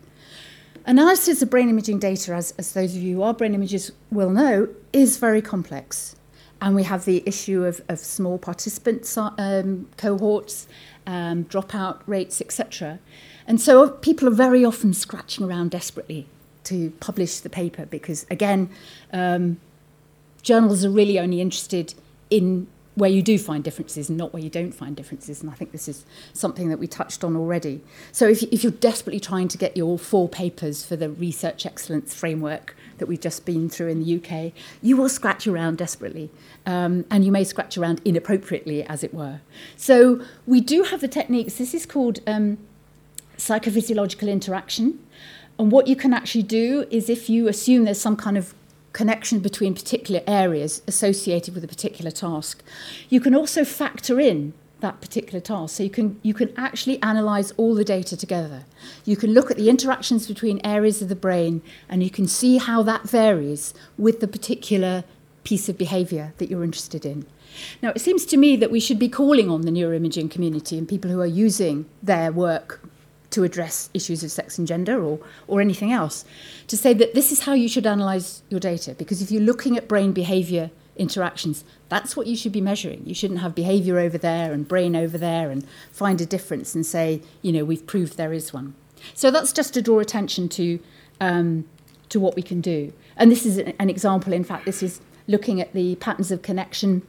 Analysis 0.86 1.41
of 1.41 1.50
brain 1.50 1.69
imaging 1.69 2.00
data, 2.00 2.34
as, 2.34 2.54
as 2.58 2.74
those 2.74 2.96
of 2.96 3.02
you 3.02 3.15
who 3.15 3.24
are 3.24 3.34
brain 3.34 3.56
imagers 3.56 3.91
will 4.12 4.30
know, 4.30 4.67
is 4.91 5.17
very 5.17 5.41
complex. 5.41 6.15
And 6.62 6.76
we 6.76 6.84
have 6.84 7.06
the 7.06 7.24
issue 7.26 7.63
of, 7.65 7.82
of 7.88 8.00
small 8.00 8.38
participant 8.38 9.10
um, 9.17 9.88
cohorts, 9.98 10.67
um, 11.08 11.46
dropout 11.46 12.02
rates, 12.06 12.41
etc. 12.41 13.00
And 13.48 13.62
so 13.62 13.89
people 13.89 14.28
are 14.28 14.32
very 14.32 14.65
often 14.65 14.93
scratching 14.93 15.46
around 15.46 15.72
desperately 15.72 16.28
to 16.65 16.91
publish 17.00 17.39
the 17.39 17.50
paper 17.50 17.86
because, 17.86 18.26
again, 18.30 18.69
um, 19.13 19.60
journals 20.41 20.84
are 20.84 20.89
really 20.89 21.17
only 21.17 21.39
interested 21.39 21.93
in 22.30 22.67
where 22.95 23.10
you 23.10 23.21
do 23.21 23.38
find 23.39 23.63
differences 23.63 24.10
not 24.10 24.34
where 24.34 24.41
you 24.41 24.49
don't 24.49 24.71
find 24.71 24.95
differences. 24.95 25.41
And 25.41 25.49
I 25.49 25.53
think 25.53 25.71
this 25.71 25.88
is 25.88 26.06
something 26.34 26.69
that 26.69 26.77
we 26.77 26.88
touched 26.88 27.23
on 27.23 27.36
already. 27.36 27.82
So 28.12 28.27
if, 28.27 28.43
if 28.43 28.63
you're 28.63 28.71
desperately 28.71 29.19
trying 29.19 29.47
to 29.49 29.58
get 29.58 29.75
your 29.75 29.97
four 29.97 30.29
papers 30.29 30.86
for 30.86 30.95
the 30.95 31.10
research 31.10 31.65
excellence 31.65 32.13
framework 32.13 32.75
that 32.99 33.08
we've 33.08 33.19
just 33.19 33.45
been 33.45 33.69
through 33.69 33.88
in 33.88 34.03
the 34.03 34.15
UK, 34.17 34.53
you 34.82 34.95
will 34.95 35.10
scratch 35.10 35.47
around 35.47 35.77
desperately. 35.77 36.29
Um, 36.65 37.06
and 37.10 37.25
you 37.25 37.32
may 37.32 37.43
scratch 37.43 37.77
around 37.77 38.01
inappropriately, 38.06 38.84
as 38.84 39.03
it 39.03 39.13
were. 39.13 39.41
So 39.75 40.23
we 40.45 40.62
do 40.62 40.84
have 40.84 41.01
the 41.01 41.08
techniques. 41.08 41.56
This 41.56 41.73
is 41.73 41.86
called 41.86 42.19
um, 42.27 42.58
psychophysiological 43.38 44.29
interaction. 44.29 44.99
And 45.60 45.71
what 45.71 45.88
you 45.88 45.95
can 45.95 46.13
actually 46.13 46.43
do 46.43 46.86
is 46.89 47.10
if 47.10 47.29
you 47.29 47.47
assume 47.47 47.84
there's 47.84 48.01
some 48.01 48.15
kind 48.15 48.38
of 48.38 48.53
connection 48.93 49.39
between 49.39 49.73
particular 49.73 50.21
areas 50.27 50.82
associated 50.88 51.53
with 51.53 51.63
a 51.63 51.67
particular 51.67 52.12
task. 52.12 52.63
You 53.10 53.19
can 53.19 53.36
also 53.36 53.65
factor 53.65 54.19
in 54.19 54.53
that 54.79 55.01
particular 55.01 55.39
task. 55.39 55.77
So 55.77 55.84
you 55.84 55.89
can 55.89 56.19
you 56.21 56.34
can 56.34 56.53
actually 56.56 57.01
analyze 57.01 57.51
all 57.58 57.73
the 57.73 57.84
data 57.84 58.15
together. 58.15 58.65
You 59.06 59.15
can 59.15 59.34
look 59.34 59.49
at 59.49 59.58
the 59.58 59.69
interactions 59.69 60.27
between 60.27 60.62
areas 60.63 61.01
of 61.01 61.10
the 61.10 61.15
brain 61.15 61.62
and 61.89 62.03
you 62.03 62.10
can 62.10 62.27
see 62.27 62.58
how 62.58 62.84
that 62.84 63.10
varies 63.10 63.73
with 63.97 64.19
the 64.19 64.27
particular 64.27 65.03
piece 65.43 65.67
of 65.67 65.77
behavior 65.77 66.34
that 66.38 66.49
you're 66.49 66.63
interested 66.63 67.06
in. 67.06 67.25
Now, 67.82 67.89
it 67.89 68.01
seems 68.01 68.25
to 68.25 68.38
me 68.38 68.56
that 68.58 68.71
we 68.71 68.79
should 68.79 68.99
be 68.99 69.10
calling 69.10 69.49
on 69.49 69.62
the 69.62 69.71
neuroimaging 69.71 70.32
community 70.32 70.77
and 70.77 70.88
people 70.88 71.12
who 71.12 71.21
are 71.21 71.25
using 71.25 71.86
their 72.01 72.32
work 72.32 72.82
to 73.34 73.43
address 73.43 73.89
issues 73.93 74.24
of 74.24 74.32
sex 74.32 74.58
and 74.58 74.67
gender 74.67 75.04
or, 75.04 75.19
or 75.48 75.62
anything 75.62 75.91
else, 75.91 76.26
to 76.67 76.78
say 76.78 76.93
that 76.93 77.13
this 77.13 77.32
is 77.32 77.41
how 77.41 77.54
you 77.54 77.67
should 77.67 77.86
analyze 77.86 78.41
your 78.50 78.60
data. 78.60 78.93
Because 78.93 79.22
if 79.22 79.32
you're 79.32 79.41
looking 79.41 79.78
at 79.78 79.88
brain 79.88 80.12
behavior 80.13 80.72
interactions, 80.96 81.63
that's 81.89 82.15
what 82.15 82.28
you 82.28 82.36
should 82.36 82.52
be 82.52 82.62
measuring. 82.62 83.04
You 83.06 83.15
shouldn't 83.15 83.41
have 83.41 83.56
behavior 83.56 84.00
over 84.00 84.17
there 84.17 84.54
and 84.54 84.67
brain 84.67 84.96
over 84.96 85.17
there 85.17 85.50
and 85.50 85.67
find 85.91 86.22
a 86.22 86.26
difference 86.26 86.76
and 86.76 86.86
say, 86.86 87.22
you 87.41 87.52
know, 87.52 87.65
we've 87.65 87.86
proved 87.86 88.17
there 88.17 88.34
is 88.34 88.54
one. 88.54 88.76
So 89.13 89.32
that's 89.32 89.52
just 89.52 89.74
to 89.74 89.82
draw 89.82 90.00
attention 90.00 90.50
to, 90.50 90.80
um, 91.19 91.65
to 92.10 92.19
what 92.19 92.36
we 92.36 92.41
can 92.41 92.62
do. 92.62 92.93
And 93.17 93.32
this 93.32 93.46
is 93.46 93.58
an 93.58 93.89
example, 93.89 94.34
in 94.34 94.43
fact, 94.43 94.65
this 94.65 94.82
is 94.82 95.02
looking 95.28 95.62
at 95.62 95.74
the 95.74 95.96
patterns 95.96 96.32
of 96.32 96.41
connection 96.41 97.02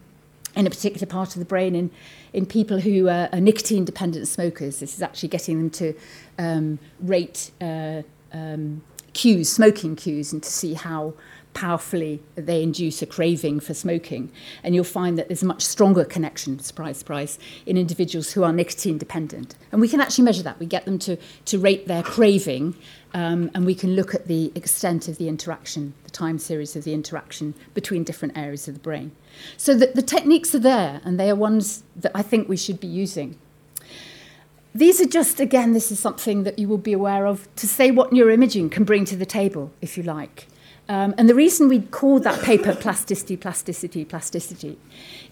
in 0.56 0.66
a 0.66 0.70
particular 0.70 1.06
part 1.06 1.34
of 1.34 1.38
the 1.38 1.44
brain 1.44 1.74
in, 1.74 1.90
in 2.32 2.46
people 2.46 2.80
who 2.80 3.08
are, 3.08 3.28
nicotine 3.40 3.84
dependent 3.84 4.28
smokers. 4.28 4.80
This 4.80 4.94
is 4.94 5.02
actually 5.02 5.28
getting 5.28 5.58
them 5.58 5.70
to 5.70 5.94
um, 6.38 6.78
rate 7.00 7.50
uh, 7.60 8.02
um, 8.32 8.82
cues, 9.12 9.50
smoking 9.50 9.96
cues, 9.96 10.32
and 10.32 10.42
to 10.42 10.50
see 10.50 10.74
how 10.74 11.14
powerfully 11.54 12.20
they 12.34 12.62
induce 12.62 13.00
a 13.00 13.06
craving 13.06 13.60
for 13.60 13.74
smoking. 13.74 14.30
And 14.62 14.74
you'll 14.74 14.84
find 14.84 15.16
that 15.18 15.28
there's 15.28 15.42
a 15.42 15.46
much 15.46 15.62
stronger 15.62 16.04
connection, 16.04 16.58
surprise, 16.58 16.98
surprise, 16.98 17.38
in 17.64 17.76
individuals 17.76 18.32
who 18.32 18.42
are 18.42 18.52
nicotine 18.52 18.98
dependent. 18.98 19.54
And 19.72 19.80
we 19.80 19.88
can 19.88 20.00
actually 20.00 20.24
measure 20.24 20.42
that. 20.42 20.58
We 20.58 20.66
get 20.66 20.84
them 20.84 20.98
to, 21.00 21.16
to 21.46 21.58
rate 21.58 21.86
their 21.86 22.02
craving, 22.02 22.74
um, 23.14 23.50
and 23.54 23.64
we 23.64 23.76
can 23.76 23.94
look 23.94 24.14
at 24.14 24.26
the 24.26 24.50
extent 24.56 25.06
of 25.06 25.18
the 25.18 25.28
interaction, 25.28 25.94
the 26.02 26.10
time 26.10 26.38
series 26.38 26.74
of 26.74 26.82
the 26.82 26.92
interaction 26.92 27.54
between 27.72 28.02
different 28.02 28.36
areas 28.36 28.66
of 28.66 28.74
the 28.74 28.80
brain. 28.80 29.12
So 29.56 29.74
the, 29.74 29.86
the 29.86 30.02
techniques 30.02 30.54
are 30.54 30.60
there, 30.60 31.00
and 31.04 31.18
they 31.18 31.30
are 31.30 31.34
ones 31.34 31.84
that 31.96 32.12
I 32.14 32.22
think 32.22 32.48
we 32.48 32.56
should 32.56 32.80
be 32.80 32.86
using. 32.86 33.38
These 34.74 35.00
are 35.00 35.06
just, 35.06 35.38
again, 35.38 35.72
this 35.72 35.92
is 35.92 36.00
something 36.00 36.42
that 36.42 36.58
you 36.58 36.66
will 36.66 36.78
be 36.78 36.92
aware 36.92 37.26
of 37.26 37.48
to 37.56 37.68
say 37.68 37.90
what 37.90 38.10
neuroimaging 38.10 38.72
can 38.72 38.84
bring 38.84 39.04
to 39.06 39.16
the 39.16 39.26
table, 39.26 39.72
if 39.80 39.96
you 39.96 40.02
like. 40.02 40.48
Um, 40.88 41.14
and 41.16 41.28
the 41.28 41.34
reason 41.34 41.68
we 41.68 41.80
call 41.80 42.18
that 42.20 42.42
paper 42.42 42.74
plasticity, 42.80 43.36
plasticity, 43.36 44.04
plasticity 44.04 44.78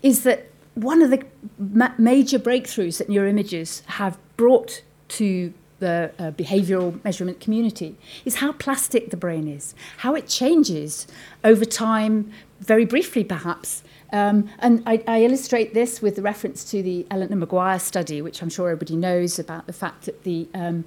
is 0.02 0.22
that 0.22 0.46
one 0.74 1.02
of 1.02 1.10
the 1.10 1.24
ma- 1.58 1.92
major 1.98 2.38
breakthroughs 2.38 2.98
that 2.98 3.08
neuroimagers 3.08 3.84
have 3.86 4.16
brought 4.36 4.82
to 5.08 5.52
the 5.80 6.12
uh, 6.18 6.30
behavioral 6.30 7.02
measurement 7.04 7.40
community 7.40 7.96
is 8.24 8.36
how 8.36 8.52
plastic 8.52 9.10
the 9.10 9.16
brain 9.16 9.48
is, 9.48 9.74
how 9.98 10.14
it 10.14 10.28
changes 10.28 11.06
over 11.42 11.64
time, 11.64 12.30
very 12.60 12.84
briefly 12.84 13.24
perhaps. 13.24 13.82
Um, 14.12 14.50
and 14.58 14.82
I, 14.86 15.02
I 15.08 15.24
illustrate 15.24 15.72
this 15.72 16.02
with 16.02 16.16
the 16.16 16.22
reference 16.22 16.64
to 16.70 16.82
the 16.82 17.06
Eleanor 17.10 17.36
Maguire 17.36 17.78
study, 17.78 18.20
which 18.20 18.42
I'm 18.42 18.50
sure 18.50 18.68
everybody 18.68 18.96
knows 18.96 19.38
about 19.38 19.66
the 19.66 19.72
fact 19.72 20.04
that 20.04 20.22
the 20.24 20.48
um, 20.54 20.84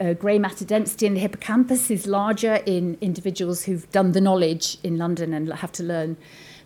uh, 0.00 0.14
grey 0.14 0.38
matter 0.38 0.64
density 0.64 1.06
in 1.06 1.14
the 1.14 1.20
hippocampus 1.20 1.90
is 1.90 2.06
larger 2.06 2.62
in 2.66 2.96
individuals 3.00 3.64
who've 3.64 3.90
done 3.90 4.12
the 4.12 4.20
knowledge 4.20 4.78
in 4.82 4.96
London 4.96 5.34
and 5.34 5.52
have 5.52 5.72
to 5.72 5.82
learn 5.82 6.16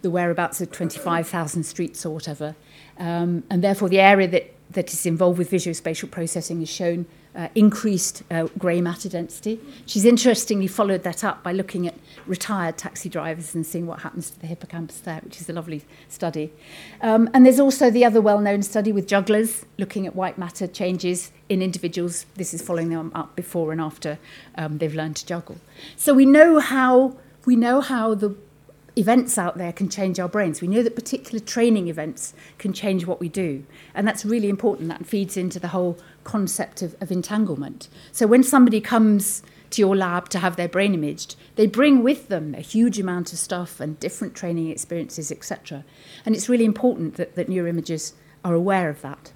the 0.02 0.10
whereabouts 0.10 0.60
of 0.60 0.70
25,000 0.70 1.64
streets 1.64 2.04
or 2.04 2.10
whatever. 2.10 2.54
Um, 2.98 3.42
and 3.50 3.64
therefore, 3.64 3.88
the 3.88 4.00
area 4.00 4.28
that, 4.28 4.54
that 4.70 4.92
is 4.92 5.06
involved 5.06 5.38
with 5.38 5.50
visuospatial 5.50 6.10
processing 6.10 6.60
is 6.62 6.68
shown 6.68 7.06
uh, 7.36 7.48
increased 7.54 8.22
uh, 8.30 8.46
grey 8.58 8.80
matter 8.80 9.08
density. 9.08 9.60
She's 9.86 10.04
interestingly 10.04 10.66
followed 10.66 11.02
that 11.02 11.24
up 11.24 11.42
by 11.42 11.52
looking 11.52 11.86
at 11.86 11.94
retired 12.26 12.78
taxi 12.78 13.08
drivers 13.08 13.54
and 13.54 13.66
seeing 13.66 13.86
what 13.86 14.00
happens 14.00 14.30
to 14.30 14.40
the 14.40 14.46
hippocampus 14.46 15.00
there, 15.00 15.20
which 15.24 15.40
is 15.40 15.48
a 15.48 15.52
lovely 15.52 15.84
study. 16.08 16.52
Um, 17.00 17.28
and 17.34 17.44
there's 17.44 17.60
also 17.60 17.90
the 17.90 18.04
other 18.04 18.20
well 18.20 18.40
known 18.40 18.62
study 18.62 18.92
with 18.92 19.08
jugglers 19.08 19.64
looking 19.78 20.06
at 20.06 20.14
white 20.14 20.38
matter 20.38 20.66
changes 20.66 21.32
in 21.48 21.60
individuals. 21.60 22.26
This 22.36 22.54
is 22.54 22.62
following 22.62 22.90
them 22.90 23.10
up 23.14 23.34
before 23.36 23.72
and 23.72 23.80
after 23.80 24.18
um, 24.56 24.78
they've 24.78 24.94
learned 24.94 25.16
to 25.16 25.26
juggle. 25.26 25.56
So 25.96 26.14
we 26.14 26.26
know 26.26 26.58
how. 26.60 27.16
We 27.46 27.56
know 27.56 27.82
how 27.82 28.14
the 28.14 28.34
events 28.96 29.36
out 29.38 29.58
there 29.58 29.72
can 29.72 29.88
change 29.88 30.20
our 30.20 30.28
brains. 30.28 30.60
We 30.60 30.68
know 30.68 30.82
that 30.82 30.94
particular 30.94 31.40
training 31.40 31.88
events 31.88 32.32
can 32.58 32.72
change 32.72 33.06
what 33.06 33.20
we 33.20 33.28
do. 33.28 33.64
And 33.94 34.06
that's 34.06 34.24
really 34.24 34.48
important. 34.48 34.88
That 34.88 35.06
feeds 35.06 35.36
into 35.36 35.58
the 35.58 35.68
whole 35.68 35.98
concept 36.22 36.82
of, 36.82 36.96
of 37.00 37.10
entanglement. 37.10 37.88
So 38.12 38.26
when 38.26 38.42
somebody 38.42 38.80
comes 38.80 39.42
to 39.70 39.82
your 39.82 39.96
lab 39.96 40.28
to 40.30 40.38
have 40.38 40.56
their 40.56 40.68
brain 40.68 40.94
imaged, 40.94 41.36
they 41.56 41.66
bring 41.66 42.02
with 42.02 42.28
them 42.28 42.54
a 42.54 42.60
huge 42.60 43.00
amount 43.00 43.32
of 43.32 43.38
stuff 43.38 43.80
and 43.80 43.98
different 43.98 44.34
training 44.34 44.70
experiences, 44.70 45.32
etc. 45.32 45.84
And 46.24 46.34
it's 46.34 46.48
really 46.48 46.64
important 46.64 47.16
that, 47.16 47.34
that 47.34 47.48
neuroimagers 47.48 48.12
are 48.44 48.54
aware 48.54 48.88
of 48.88 49.02
that. 49.02 49.32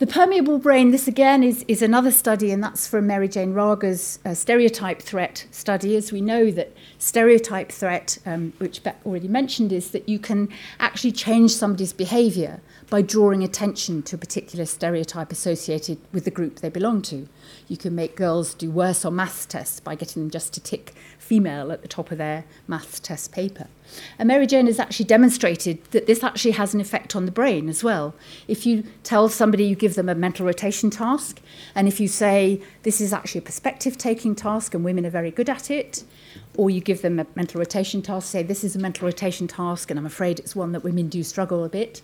The 0.00 0.06
permeable 0.06 0.58
brain, 0.58 0.92
this 0.92 1.06
again 1.06 1.42
is, 1.42 1.62
is 1.68 1.82
another 1.82 2.10
study, 2.10 2.52
and 2.52 2.62
that's 2.64 2.88
from 2.88 3.06
Mary 3.06 3.28
Jane 3.28 3.52
Wraga's 3.52 4.18
uh, 4.24 4.32
stereotype 4.32 5.02
threat 5.02 5.44
study. 5.50 5.94
As 5.94 6.10
we 6.10 6.22
know, 6.22 6.50
that 6.52 6.72
stereotype 6.96 7.70
threat, 7.70 8.16
um, 8.24 8.54
which 8.56 8.82
Beck 8.82 8.98
already 9.04 9.28
mentioned, 9.28 9.72
is 9.72 9.90
that 9.90 10.08
you 10.08 10.18
can 10.18 10.48
actually 10.78 11.12
change 11.12 11.50
somebody's 11.50 11.92
behavior 11.92 12.62
by 12.88 13.02
drawing 13.02 13.44
attention 13.44 14.02
to 14.04 14.16
a 14.16 14.18
particular 14.18 14.64
stereotype 14.64 15.30
associated 15.30 15.98
with 16.12 16.24
the 16.24 16.30
group 16.30 16.60
they 16.60 16.70
belong 16.70 17.02
to. 17.02 17.28
You 17.68 17.76
can 17.76 17.94
make 17.94 18.16
girls 18.16 18.54
do 18.54 18.70
worse 18.70 19.04
on 19.04 19.16
maths 19.16 19.44
tests 19.44 19.80
by 19.80 19.96
getting 19.96 20.22
them 20.22 20.30
just 20.30 20.54
to 20.54 20.62
tick 20.62 20.94
female 21.30 21.70
at 21.70 21.80
the 21.80 21.86
top 21.86 22.10
of 22.10 22.18
their 22.18 22.42
maths 22.66 22.98
test 22.98 23.30
paper. 23.30 23.68
And 24.18 24.26
Mary 24.26 24.48
Jane 24.48 24.66
has 24.66 24.80
actually 24.80 25.06
demonstrated 25.06 25.78
that 25.92 26.08
this 26.08 26.24
actually 26.24 26.50
has 26.62 26.74
an 26.74 26.80
effect 26.80 27.14
on 27.14 27.24
the 27.24 27.30
brain 27.30 27.68
as 27.68 27.84
well. 27.84 28.16
If 28.48 28.66
you 28.66 28.82
tell 29.04 29.28
somebody 29.28 29.62
you 29.62 29.76
give 29.76 29.94
them 29.94 30.08
a 30.08 30.14
mental 30.16 30.44
rotation 30.44 30.90
task, 30.90 31.40
and 31.76 31.86
if 31.86 32.00
you 32.00 32.08
say 32.08 32.60
this 32.82 33.00
is 33.00 33.12
actually 33.12 33.38
a 33.38 33.42
perspective 33.42 33.96
taking 33.96 34.34
task 34.34 34.74
and 34.74 34.84
women 34.84 35.06
are 35.06 35.10
very 35.10 35.30
good 35.30 35.48
at 35.48 35.70
it, 35.70 36.02
or 36.56 36.68
you 36.68 36.80
give 36.80 37.00
them 37.00 37.20
a 37.20 37.26
mental 37.36 37.60
rotation 37.60 38.02
task, 38.02 38.26
say 38.26 38.42
this 38.42 38.64
is 38.64 38.74
a 38.74 38.80
mental 38.80 39.06
rotation 39.06 39.46
task 39.46 39.88
and 39.88 40.00
I'm 40.00 40.06
afraid 40.06 40.40
it's 40.40 40.56
one 40.56 40.72
that 40.72 40.82
women 40.82 41.08
do 41.08 41.22
struggle 41.22 41.62
a 41.62 41.68
bit, 41.68 42.02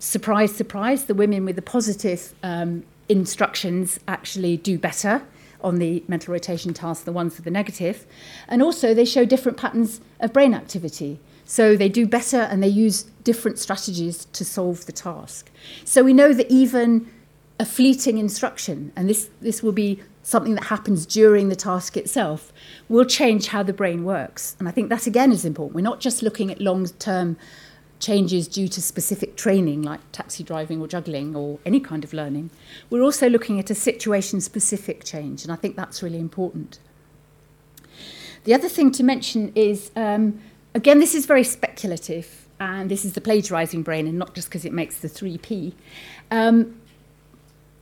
surprise, 0.00 0.54
surprise, 0.54 1.06
the 1.06 1.14
women 1.14 1.46
with 1.46 1.56
the 1.56 1.62
positive 1.62 2.34
um, 2.42 2.84
instructions 3.08 3.98
actually 4.06 4.58
do 4.58 4.78
better 4.78 5.22
on 5.60 5.76
the 5.76 6.02
mental 6.08 6.32
rotation 6.32 6.72
task, 6.72 7.04
the 7.04 7.12
ones 7.12 7.36
with 7.36 7.44
the 7.44 7.50
negative. 7.50 8.06
And 8.48 8.62
also, 8.62 8.94
they 8.94 9.04
show 9.04 9.24
different 9.24 9.58
patterns 9.58 10.00
of 10.20 10.32
brain 10.32 10.54
activity. 10.54 11.20
So 11.44 11.76
they 11.76 11.88
do 11.88 12.06
better 12.06 12.40
and 12.40 12.62
they 12.62 12.68
use 12.68 13.04
different 13.24 13.58
strategies 13.58 14.26
to 14.26 14.44
solve 14.44 14.86
the 14.86 14.92
task. 14.92 15.50
So 15.84 16.02
we 16.02 16.12
know 16.12 16.32
that 16.32 16.50
even 16.50 17.10
a 17.58 17.64
fleeting 17.64 18.18
instruction, 18.18 18.92
and 18.94 19.08
this, 19.08 19.30
this 19.40 19.62
will 19.62 19.72
be 19.72 20.00
something 20.22 20.54
that 20.54 20.64
happens 20.64 21.06
during 21.06 21.48
the 21.48 21.56
task 21.56 21.96
itself, 21.96 22.52
will 22.88 23.04
change 23.04 23.48
how 23.48 23.62
the 23.62 23.72
brain 23.72 24.04
works. 24.04 24.56
And 24.58 24.68
I 24.68 24.70
think 24.70 24.90
that 24.90 25.06
again 25.06 25.32
is 25.32 25.44
important. 25.44 25.74
We're 25.74 25.80
not 25.80 26.00
just 26.00 26.22
looking 26.22 26.50
at 26.50 26.60
long 26.60 26.86
term 26.86 27.36
changes 28.00 28.46
due 28.46 28.68
to 28.68 28.80
specific 28.80 29.36
training 29.36 29.82
like 29.82 30.00
taxi 30.12 30.44
driving 30.44 30.80
or 30.80 30.86
juggling 30.86 31.34
or 31.34 31.58
any 31.66 31.80
kind 31.80 32.04
of 32.04 32.12
learning. 32.12 32.50
We're 32.90 33.02
also 33.02 33.28
looking 33.28 33.58
at 33.58 33.70
a 33.70 33.74
situation 33.74 34.40
specific 34.40 35.04
change, 35.04 35.42
and 35.42 35.52
I 35.52 35.56
think 35.56 35.76
that's 35.76 36.02
really 36.02 36.20
important. 36.20 36.78
The 38.44 38.54
other 38.54 38.68
thing 38.68 38.92
to 38.92 39.02
mention 39.02 39.52
is 39.54 39.90
um, 39.96 40.40
again, 40.74 41.00
this 41.00 41.14
is 41.14 41.26
very 41.26 41.44
speculative, 41.44 42.46
and 42.60 42.90
this 42.90 43.04
is 43.04 43.12
the 43.14 43.20
plagiarizing 43.20 43.82
brain, 43.82 44.06
and 44.06 44.18
not 44.18 44.34
just 44.34 44.48
because 44.48 44.64
it 44.64 44.72
makes 44.72 44.98
the 44.98 45.08
3P. 45.08 45.74
Um, 46.30 46.80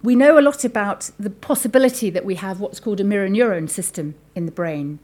we 0.02 0.14
know 0.14 0.38
a 0.38 0.40
lot 0.40 0.64
about 0.64 1.10
the 1.18 1.30
possibility 1.30 2.10
that 2.10 2.24
we 2.24 2.36
have 2.36 2.60
what's 2.60 2.80
called 2.80 3.00
a 3.00 3.04
mirror 3.04 3.28
neuron 3.28 3.68
system 3.68 4.14
in 4.34 4.46
the 4.46 4.52
brain 4.52 4.98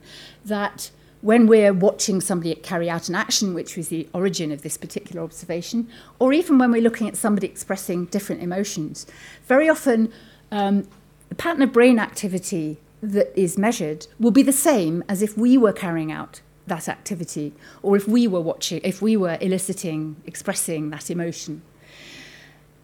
that 0.44 0.90
when 1.22 1.46
we're 1.46 1.72
watching 1.72 2.20
somebody 2.20 2.54
carry 2.56 2.90
out 2.90 3.08
an 3.08 3.14
action, 3.14 3.54
which 3.54 3.76
was 3.76 3.88
the 3.88 4.08
origin 4.12 4.52
of 4.52 4.62
this 4.62 4.76
particular 4.76 5.22
observation, 5.22 5.88
or 6.18 6.32
even 6.32 6.58
when 6.58 6.70
we're 6.70 6.82
looking 6.82 7.08
at 7.08 7.16
somebody 7.16 7.46
expressing 7.46 8.04
different 8.06 8.42
emotions, 8.42 9.06
very 9.46 9.68
often 9.68 10.12
um, 10.50 10.86
the 11.28 11.36
pattern 11.36 11.62
of 11.62 11.72
brain 11.72 11.98
activity 11.98 12.76
that 13.00 13.32
is 13.40 13.56
measured 13.56 14.06
will 14.18 14.30
be 14.32 14.42
the 14.42 14.52
same 14.52 15.02
as 15.08 15.22
if 15.22 15.38
we 15.38 15.56
were 15.56 15.72
carrying 15.72 16.12
out 16.12 16.40
that 16.66 16.88
activity, 16.88 17.52
or 17.82 17.96
if 17.96 18.06
we 18.06 18.26
were 18.26 18.40
watching, 18.40 18.80
if 18.84 19.00
we 19.00 19.16
were 19.16 19.38
eliciting, 19.40 20.16
expressing 20.26 20.90
that 20.90 21.10
emotion. 21.10 21.62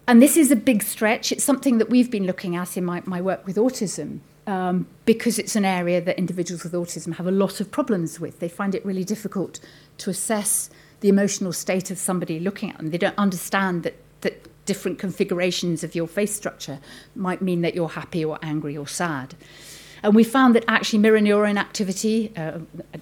And 0.07 0.23
this 0.23 0.37
is 0.37 0.51
a 0.51 0.57
big 0.57 0.83
stretch. 0.83 1.31
It's 1.33 1.45
something 1.45 1.79
that 1.79 1.91
we've 1.91 2.11
been 2.11 2.25
looking 2.25 2.57
at 2.57 2.77
in 2.77 2.85
my, 2.85 3.03
my 3.05 3.21
work 3.21 3.47
with 3.47 3.57
autism 3.57 4.21
um, 4.49 4.87
because 5.05 5.39
it's 5.39 5.55
an 5.57 5.67
area 5.67 6.01
that 6.01 6.19
individuals 6.19 6.65
with 6.65 6.73
autism 6.73 7.17
have 7.17 7.27
a 7.27 7.31
lot 7.31 7.61
of 7.61 7.71
problems 7.71 8.19
with. 8.19 8.41
They 8.41 8.49
find 8.49 8.75
it 8.75 8.85
really 8.85 9.05
difficult 9.05 9.61
to 9.99 10.09
assess 10.09 10.71
the 11.01 11.11
emotional 11.11 11.53
state 11.53 11.91
of 11.91 11.99
somebody 11.99 12.41
looking 12.41 12.71
at 12.71 12.79
them. 12.79 12.91
They 12.91 12.97
don't 12.97 13.19
understand 13.19 13.83
that, 13.83 13.97
that 14.23 14.49
different 14.65 14.99
configurations 14.99 15.85
of 15.85 15.95
your 15.95 16.09
face 16.09 16.35
structure 16.35 16.79
might 17.15 17.43
mean 17.43 17.61
that 17.61 17.75
you're 17.75 17.91
happy 17.91 18.25
or 18.25 18.39
angry 18.43 18.75
or 18.75 18.87
sad. 18.87 19.35
And 20.03 20.15
we 20.15 20.25
found 20.25 20.55
that 20.55 20.65
actually 20.69 21.01
mirror 21.01 21.21
neuron 21.21 21.59
activity, 21.59 22.33
uh, 22.37 22.59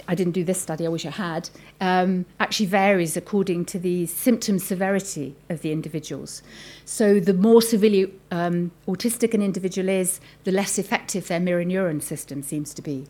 I 0.08 0.14
didn't 0.14 0.32
do 0.32 0.44
this 0.44 0.60
study, 0.60 0.86
I 0.86 0.88
wish 0.88 1.06
I 1.06 1.10
had, 1.10 1.50
um, 1.80 2.24
actually 2.40 2.66
varies 2.66 3.16
according 3.16 3.66
to 3.66 3.78
the 3.78 4.06
symptom 4.06 4.58
severity 4.58 5.34
of 5.48 5.62
the 5.62 5.72
individuals. 5.72 6.42
So 6.84 7.20
the 7.20 7.34
more 7.34 7.62
severely 7.62 8.12
um, 8.30 8.70
autistic 8.86 9.34
an 9.34 9.42
individual 9.42 9.88
is, 9.88 10.20
the 10.44 10.52
less 10.52 10.78
effective 10.78 11.28
their 11.28 11.40
mirror 11.40 11.64
neuron 11.64 12.02
system 12.02 12.42
seems 12.42 12.72
to 12.74 12.82
be. 12.82 13.06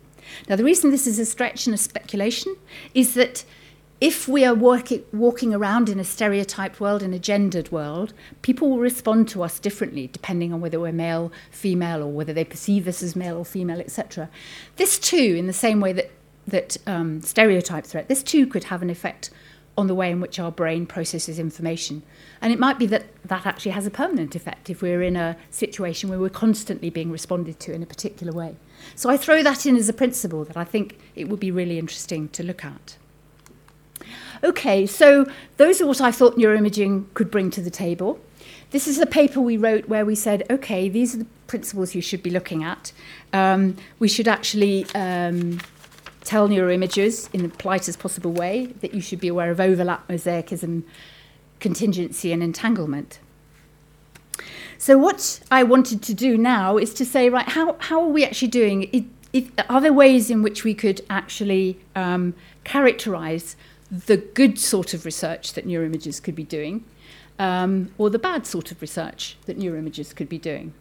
Now, 0.48 0.56
the 0.56 0.64
reason 0.64 0.90
this 0.90 1.06
is 1.06 1.18
a 1.18 1.26
stretch 1.26 1.66
and 1.66 1.74
a 1.74 1.78
speculation 1.78 2.56
is 2.94 3.14
that 3.14 3.44
if 4.00 4.28
we 4.28 4.44
are 4.44 4.54
working, 4.54 5.02
walking 5.12 5.54
around 5.54 5.88
in 5.88 5.98
a 5.98 6.04
stereotyped 6.04 6.80
world, 6.80 7.02
in 7.02 7.14
a 7.14 7.18
gendered 7.18 7.72
world, 7.72 8.12
people 8.42 8.68
will 8.68 8.78
respond 8.78 9.28
to 9.28 9.42
us 9.42 9.58
differently 9.58 10.08
depending 10.08 10.52
on 10.52 10.60
whether 10.60 10.78
we're 10.78 10.92
male, 10.92 11.32
female, 11.50 12.02
or 12.02 12.08
whether 12.08 12.32
they 12.32 12.44
perceive 12.44 12.86
us 12.86 13.02
as 13.02 13.16
male 13.16 13.38
or 13.38 13.44
female, 13.44 13.80
etc. 13.80 14.28
This 14.76 14.98
too, 14.98 15.34
in 15.38 15.46
the 15.46 15.52
same 15.52 15.80
way 15.80 15.92
that 15.92 16.10
that 16.46 16.76
um, 16.86 17.20
stereotype 17.22 17.84
threat, 17.84 18.08
this 18.08 18.22
too 18.22 18.46
could 18.46 18.64
have 18.64 18.80
an 18.80 18.88
effect 18.88 19.30
on 19.76 19.88
the 19.88 19.94
way 19.94 20.10
in 20.10 20.20
which 20.20 20.38
our 20.38 20.52
brain 20.52 20.86
processes 20.86 21.38
information. 21.38 22.02
And 22.40 22.52
it 22.52 22.58
might 22.58 22.78
be 22.78 22.86
that 22.86 23.06
that 23.24 23.46
actually 23.46 23.72
has 23.72 23.86
a 23.86 23.90
permanent 23.90 24.34
effect 24.34 24.70
if 24.70 24.80
we're 24.80 25.02
in 25.02 25.16
a 25.16 25.36
situation 25.50 26.08
where 26.08 26.18
we're 26.18 26.28
constantly 26.28 26.88
being 26.88 27.10
responded 27.10 27.58
to 27.60 27.72
in 27.72 27.82
a 27.82 27.86
particular 27.86 28.32
way. 28.32 28.56
So 28.94 29.10
I 29.10 29.16
throw 29.16 29.42
that 29.42 29.66
in 29.66 29.76
as 29.76 29.88
a 29.88 29.92
principle 29.92 30.44
that 30.44 30.56
I 30.56 30.64
think 30.64 30.98
it 31.14 31.28
would 31.28 31.40
be 31.40 31.50
really 31.50 31.78
interesting 31.78 32.28
to 32.30 32.42
look 32.42 32.64
at. 32.64 32.96
Okay, 34.44 34.86
so 34.86 35.26
those 35.56 35.80
are 35.80 35.86
what 35.86 36.00
I 36.00 36.10
thought 36.12 36.36
neuroimaging 36.36 37.06
could 37.14 37.30
bring 37.30 37.50
to 37.50 37.60
the 37.60 37.70
table. 37.70 38.20
This 38.70 38.86
is 38.86 38.98
a 38.98 39.06
paper 39.06 39.40
we 39.40 39.56
wrote 39.56 39.88
where 39.88 40.04
we 40.04 40.14
said, 40.14 40.44
okay, 40.50 40.88
these 40.88 41.14
are 41.14 41.18
the 41.18 41.26
principles 41.46 41.94
you 41.94 42.02
should 42.02 42.22
be 42.22 42.30
looking 42.30 42.64
at. 42.64 42.92
Um, 43.32 43.76
we 43.98 44.08
should 44.08 44.28
actually 44.28 44.86
um, 44.94 45.60
tell 46.24 46.48
neuroimagers 46.48 47.32
in 47.32 47.42
the 47.42 47.48
politest 47.48 47.98
possible 48.00 48.32
way 48.32 48.66
that 48.80 48.92
you 48.92 49.00
should 49.00 49.20
be 49.20 49.28
aware 49.28 49.50
of 49.50 49.60
overlap, 49.60 50.06
mosaicism, 50.08 50.82
contingency, 51.60 52.32
and 52.32 52.42
entanglement. 52.42 53.20
So, 54.78 54.98
what 54.98 55.40
I 55.50 55.62
wanted 55.62 56.02
to 56.02 56.14
do 56.14 56.36
now 56.36 56.76
is 56.76 56.92
to 56.94 57.04
say, 57.04 57.30
right, 57.30 57.48
how, 57.48 57.76
how 57.78 58.02
are 58.02 58.08
we 58.08 58.24
actually 58.24 58.48
doing? 58.48 59.10
Are 59.68 59.80
there 59.80 59.92
ways 59.92 60.30
in 60.30 60.42
which 60.42 60.64
we 60.64 60.74
could 60.74 61.00
actually 61.08 61.78
um, 61.94 62.34
characterize 62.64 63.56
the 63.90 64.16
good 64.16 64.58
sort 64.58 64.94
of 64.94 65.04
research 65.04 65.52
that 65.54 65.66
neuroimagers 65.66 66.22
could 66.22 66.34
be 66.34 66.44
doing? 66.44 66.84
Um, 67.38 67.92
or 67.98 68.08
the 68.08 68.18
bad 68.18 68.46
sort 68.46 68.72
of 68.72 68.80
research 68.80 69.36
that 69.44 69.58
neuroimagers 69.58 70.14
could 70.14 70.28
be 70.28 70.38
doing. 70.38 70.72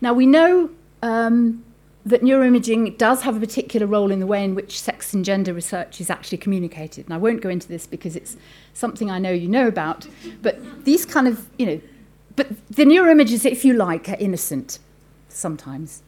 Now, 0.00 0.12
we 0.12 0.26
know 0.26 0.70
um, 1.02 1.64
that 2.06 2.22
neuroimaging 2.22 2.96
does 2.98 3.22
have 3.22 3.36
a 3.36 3.40
particular 3.40 3.86
role 3.86 4.10
in 4.10 4.20
the 4.20 4.26
way 4.26 4.44
in 4.44 4.54
which 4.54 4.80
sex 4.80 5.14
and 5.14 5.24
gender 5.24 5.52
research 5.52 6.00
is 6.00 6.10
actually 6.10 6.38
communicated. 6.38 7.06
And 7.06 7.14
I 7.14 7.16
won't 7.16 7.40
go 7.40 7.48
into 7.48 7.66
this 7.66 7.86
because 7.86 8.14
it's 8.14 8.36
something 8.74 9.10
I 9.10 9.18
know 9.18 9.32
you 9.32 9.48
know 9.48 9.66
about. 9.66 10.06
But 10.42 10.84
these 10.84 11.04
kind 11.04 11.26
of, 11.26 11.48
you 11.58 11.66
know, 11.66 11.80
but 12.36 12.48
the 12.68 12.84
neuroimagers, 12.84 13.44
if 13.44 13.64
you 13.64 13.74
like, 13.74 14.08
are 14.08 14.16
innocent 14.18 14.78
sometimes. 15.28 16.02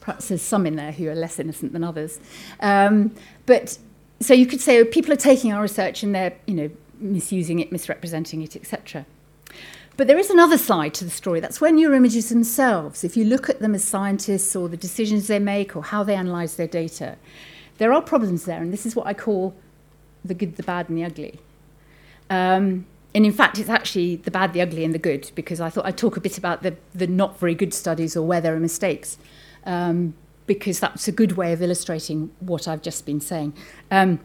Perhaps 0.00 0.28
there's 0.28 0.42
some 0.42 0.66
in 0.66 0.76
there 0.76 0.92
who 0.92 1.08
are 1.08 1.14
less 1.14 1.38
innocent 1.38 1.72
than 1.72 1.84
others. 1.84 2.20
Um, 2.60 3.14
but 3.46 3.78
so 4.24 4.34
you 4.34 4.46
could 4.46 4.60
say 4.60 4.78
oh, 4.80 4.84
people 4.84 5.12
are 5.12 5.16
taking 5.16 5.52
our 5.52 5.62
research 5.62 6.02
and 6.02 6.14
they're, 6.14 6.34
you 6.46 6.54
know, 6.54 6.70
misusing 6.98 7.58
it, 7.58 7.70
misrepresenting 7.70 8.42
it, 8.42 8.56
etc. 8.56 9.06
But 9.96 10.08
there 10.08 10.18
is 10.18 10.30
another 10.30 10.58
side 10.58 10.94
to 10.94 11.04
the 11.04 11.10
story. 11.10 11.40
That's 11.40 11.60
where 11.60 11.72
neuroimagers 11.72 12.28
themselves, 12.28 13.04
if 13.04 13.16
you 13.16 13.24
look 13.24 13.48
at 13.48 13.60
them 13.60 13.74
as 13.74 13.84
scientists 13.84 14.56
or 14.56 14.68
the 14.68 14.76
decisions 14.76 15.28
they 15.28 15.38
make 15.38 15.76
or 15.76 15.84
how 15.84 16.02
they 16.02 16.16
analyze 16.16 16.56
their 16.56 16.66
data, 16.66 17.16
there 17.78 17.92
are 17.92 18.02
problems 18.02 18.44
there. 18.44 18.60
And 18.60 18.72
this 18.72 18.86
is 18.86 18.96
what 18.96 19.06
I 19.06 19.14
call 19.14 19.54
the 20.24 20.34
good, 20.34 20.56
the 20.56 20.64
bad, 20.64 20.88
and 20.88 20.98
the 20.98 21.04
ugly. 21.04 21.38
Um, 22.28 22.86
and 23.14 23.24
in 23.24 23.32
fact, 23.32 23.58
it's 23.58 23.68
actually 23.68 24.16
the 24.16 24.30
bad, 24.30 24.52
the 24.52 24.60
ugly, 24.60 24.84
and 24.84 24.92
the 24.92 24.98
good, 24.98 25.30
because 25.36 25.60
I 25.60 25.70
thought 25.70 25.86
I'd 25.86 25.98
talk 25.98 26.16
a 26.16 26.20
bit 26.20 26.38
about 26.38 26.62
the, 26.62 26.74
the 26.92 27.06
not 27.06 27.38
very 27.38 27.54
good 27.54 27.72
studies 27.72 28.16
or 28.16 28.26
where 28.26 28.40
there 28.40 28.56
are 28.56 28.60
mistakes, 28.60 29.18
um, 29.64 30.14
because 30.46 30.80
that's 30.80 31.08
a 31.08 31.12
good 31.12 31.32
way 31.32 31.52
of 31.52 31.62
illustrating 31.62 32.30
what 32.40 32.68
I've 32.68 32.82
just 32.82 33.06
been 33.06 33.20
saying. 33.20 33.54
Um, 33.90 34.20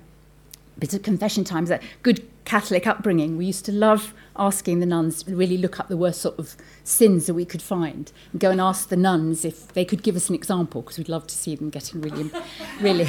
bit 0.79 0.93
of 0.93 1.03
confession 1.03 1.43
times 1.43 1.69
that 1.69 1.83
good 2.03 2.25
Catholic 2.45 2.87
upbringing, 2.87 3.37
we 3.37 3.45
used 3.45 3.65
to 3.65 3.71
love 3.71 4.13
asking 4.35 4.79
the 4.79 4.85
nuns 4.85 5.21
to 5.23 5.35
really 5.35 5.57
look 5.57 5.79
up 5.79 5.87
the 5.87 5.97
worst 5.97 6.21
sort 6.21 6.39
of 6.39 6.55
sins 6.83 7.27
that 7.27 7.33
we 7.33 7.45
could 7.45 7.61
find 7.61 8.11
and 8.31 8.41
go 8.41 8.49
and 8.49 8.59
ask 8.59 8.89
the 8.89 8.95
nuns 8.95 9.45
if 9.45 9.67
they 9.73 9.85
could 9.85 10.01
give 10.01 10.15
us 10.15 10.29
an 10.29 10.35
example 10.35 10.81
because 10.81 10.97
we'd 10.97 11.09
love 11.09 11.27
to 11.27 11.35
see 11.35 11.55
them 11.55 11.69
getting 11.69 12.01
really, 12.01 12.31
really, 12.81 13.07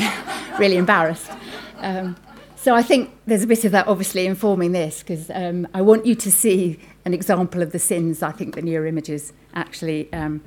really 0.58 0.76
embarrassed. 0.76 1.30
Um, 1.78 2.16
so 2.56 2.74
I 2.74 2.82
think 2.82 3.16
there's 3.24 3.42
a 3.42 3.46
bit 3.46 3.64
of 3.64 3.72
that 3.72 3.86
obviously 3.86 4.26
informing 4.26 4.72
this 4.72 4.98
because 4.98 5.30
um, 5.30 5.66
I 5.72 5.80
want 5.80 6.04
you 6.04 6.14
to 6.16 6.30
see 6.30 6.78
an 7.06 7.14
example 7.14 7.62
of 7.62 7.72
the 7.72 7.78
sins 7.78 8.22
I 8.22 8.32
think 8.32 8.54
the 8.54 8.60
neuroimagers 8.60 9.32
actually 9.54 10.12
um, 10.12 10.42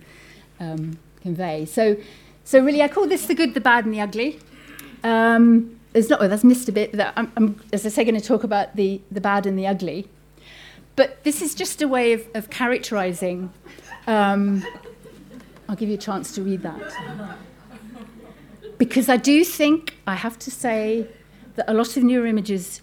um, 0.59 0.99
convey. 1.21 1.65
So, 1.65 1.97
so 2.43 2.59
really 2.63 2.81
I 2.81 2.87
call 2.87 3.07
this 3.07 3.25
the 3.25 3.35
good, 3.35 3.53
the 3.53 3.61
bad 3.61 3.85
and 3.85 3.93
the 3.93 4.01
ugly. 4.01 4.39
Um, 5.03 5.79
there's 5.93 6.09
not, 6.09 6.19
well, 6.19 6.29
that's 6.29 6.43
missed 6.43 6.67
a 6.69 6.71
bit. 6.71 6.93
That 6.93 7.13
I'm, 7.15 7.31
I'm, 7.37 7.61
as 7.71 7.85
I 7.85 7.89
say, 7.89 8.03
going 8.03 8.19
to 8.19 8.25
talk 8.25 8.43
about 8.43 8.75
the, 8.75 9.01
the 9.11 9.21
bad 9.21 9.45
and 9.45 9.57
the 9.57 9.67
ugly. 9.67 10.07
But 10.95 11.23
this 11.23 11.41
is 11.41 11.55
just 11.55 11.81
a 11.81 11.87
way 11.87 12.13
of, 12.13 12.27
of 12.33 12.49
characterizing. 12.49 13.51
Um, 14.07 14.63
I'll 15.67 15.75
give 15.75 15.89
you 15.89 15.95
a 15.95 15.99
chance 15.99 16.33
to 16.35 16.43
read 16.43 16.61
that. 16.63 17.37
Because 18.77 19.07
I 19.09 19.17
do 19.17 19.43
think, 19.43 19.97
I 20.05 20.15
have 20.15 20.37
to 20.39 20.51
say, 20.51 21.07
that 21.55 21.69
a 21.69 21.73
lot 21.73 21.95
of 21.95 22.03
neuroimagers, 22.03 22.81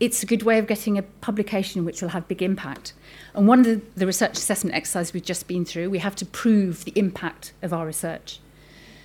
it's 0.00 0.22
a 0.22 0.26
good 0.26 0.42
way 0.42 0.58
of 0.58 0.66
getting 0.66 0.98
a 0.98 1.02
publication 1.02 1.84
which 1.84 2.02
will 2.02 2.10
have 2.10 2.26
big 2.26 2.42
impact. 2.42 2.94
And 3.34 3.46
one 3.46 3.60
of 3.60 3.66
the, 3.66 3.80
the 3.96 4.06
research 4.06 4.38
assessment 4.38 4.74
exercises 4.74 5.12
we've 5.12 5.24
just 5.24 5.46
been 5.46 5.64
through, 5.64 5.90
we 5.90 5.98
have 5.98 6.16
to 6.16 6.26
prove 6.26 6.84
the 6.84 6.92
impact 6.96 7.52
of 7.62 7.72
our 7.72 7.86
research. 7.86 8.40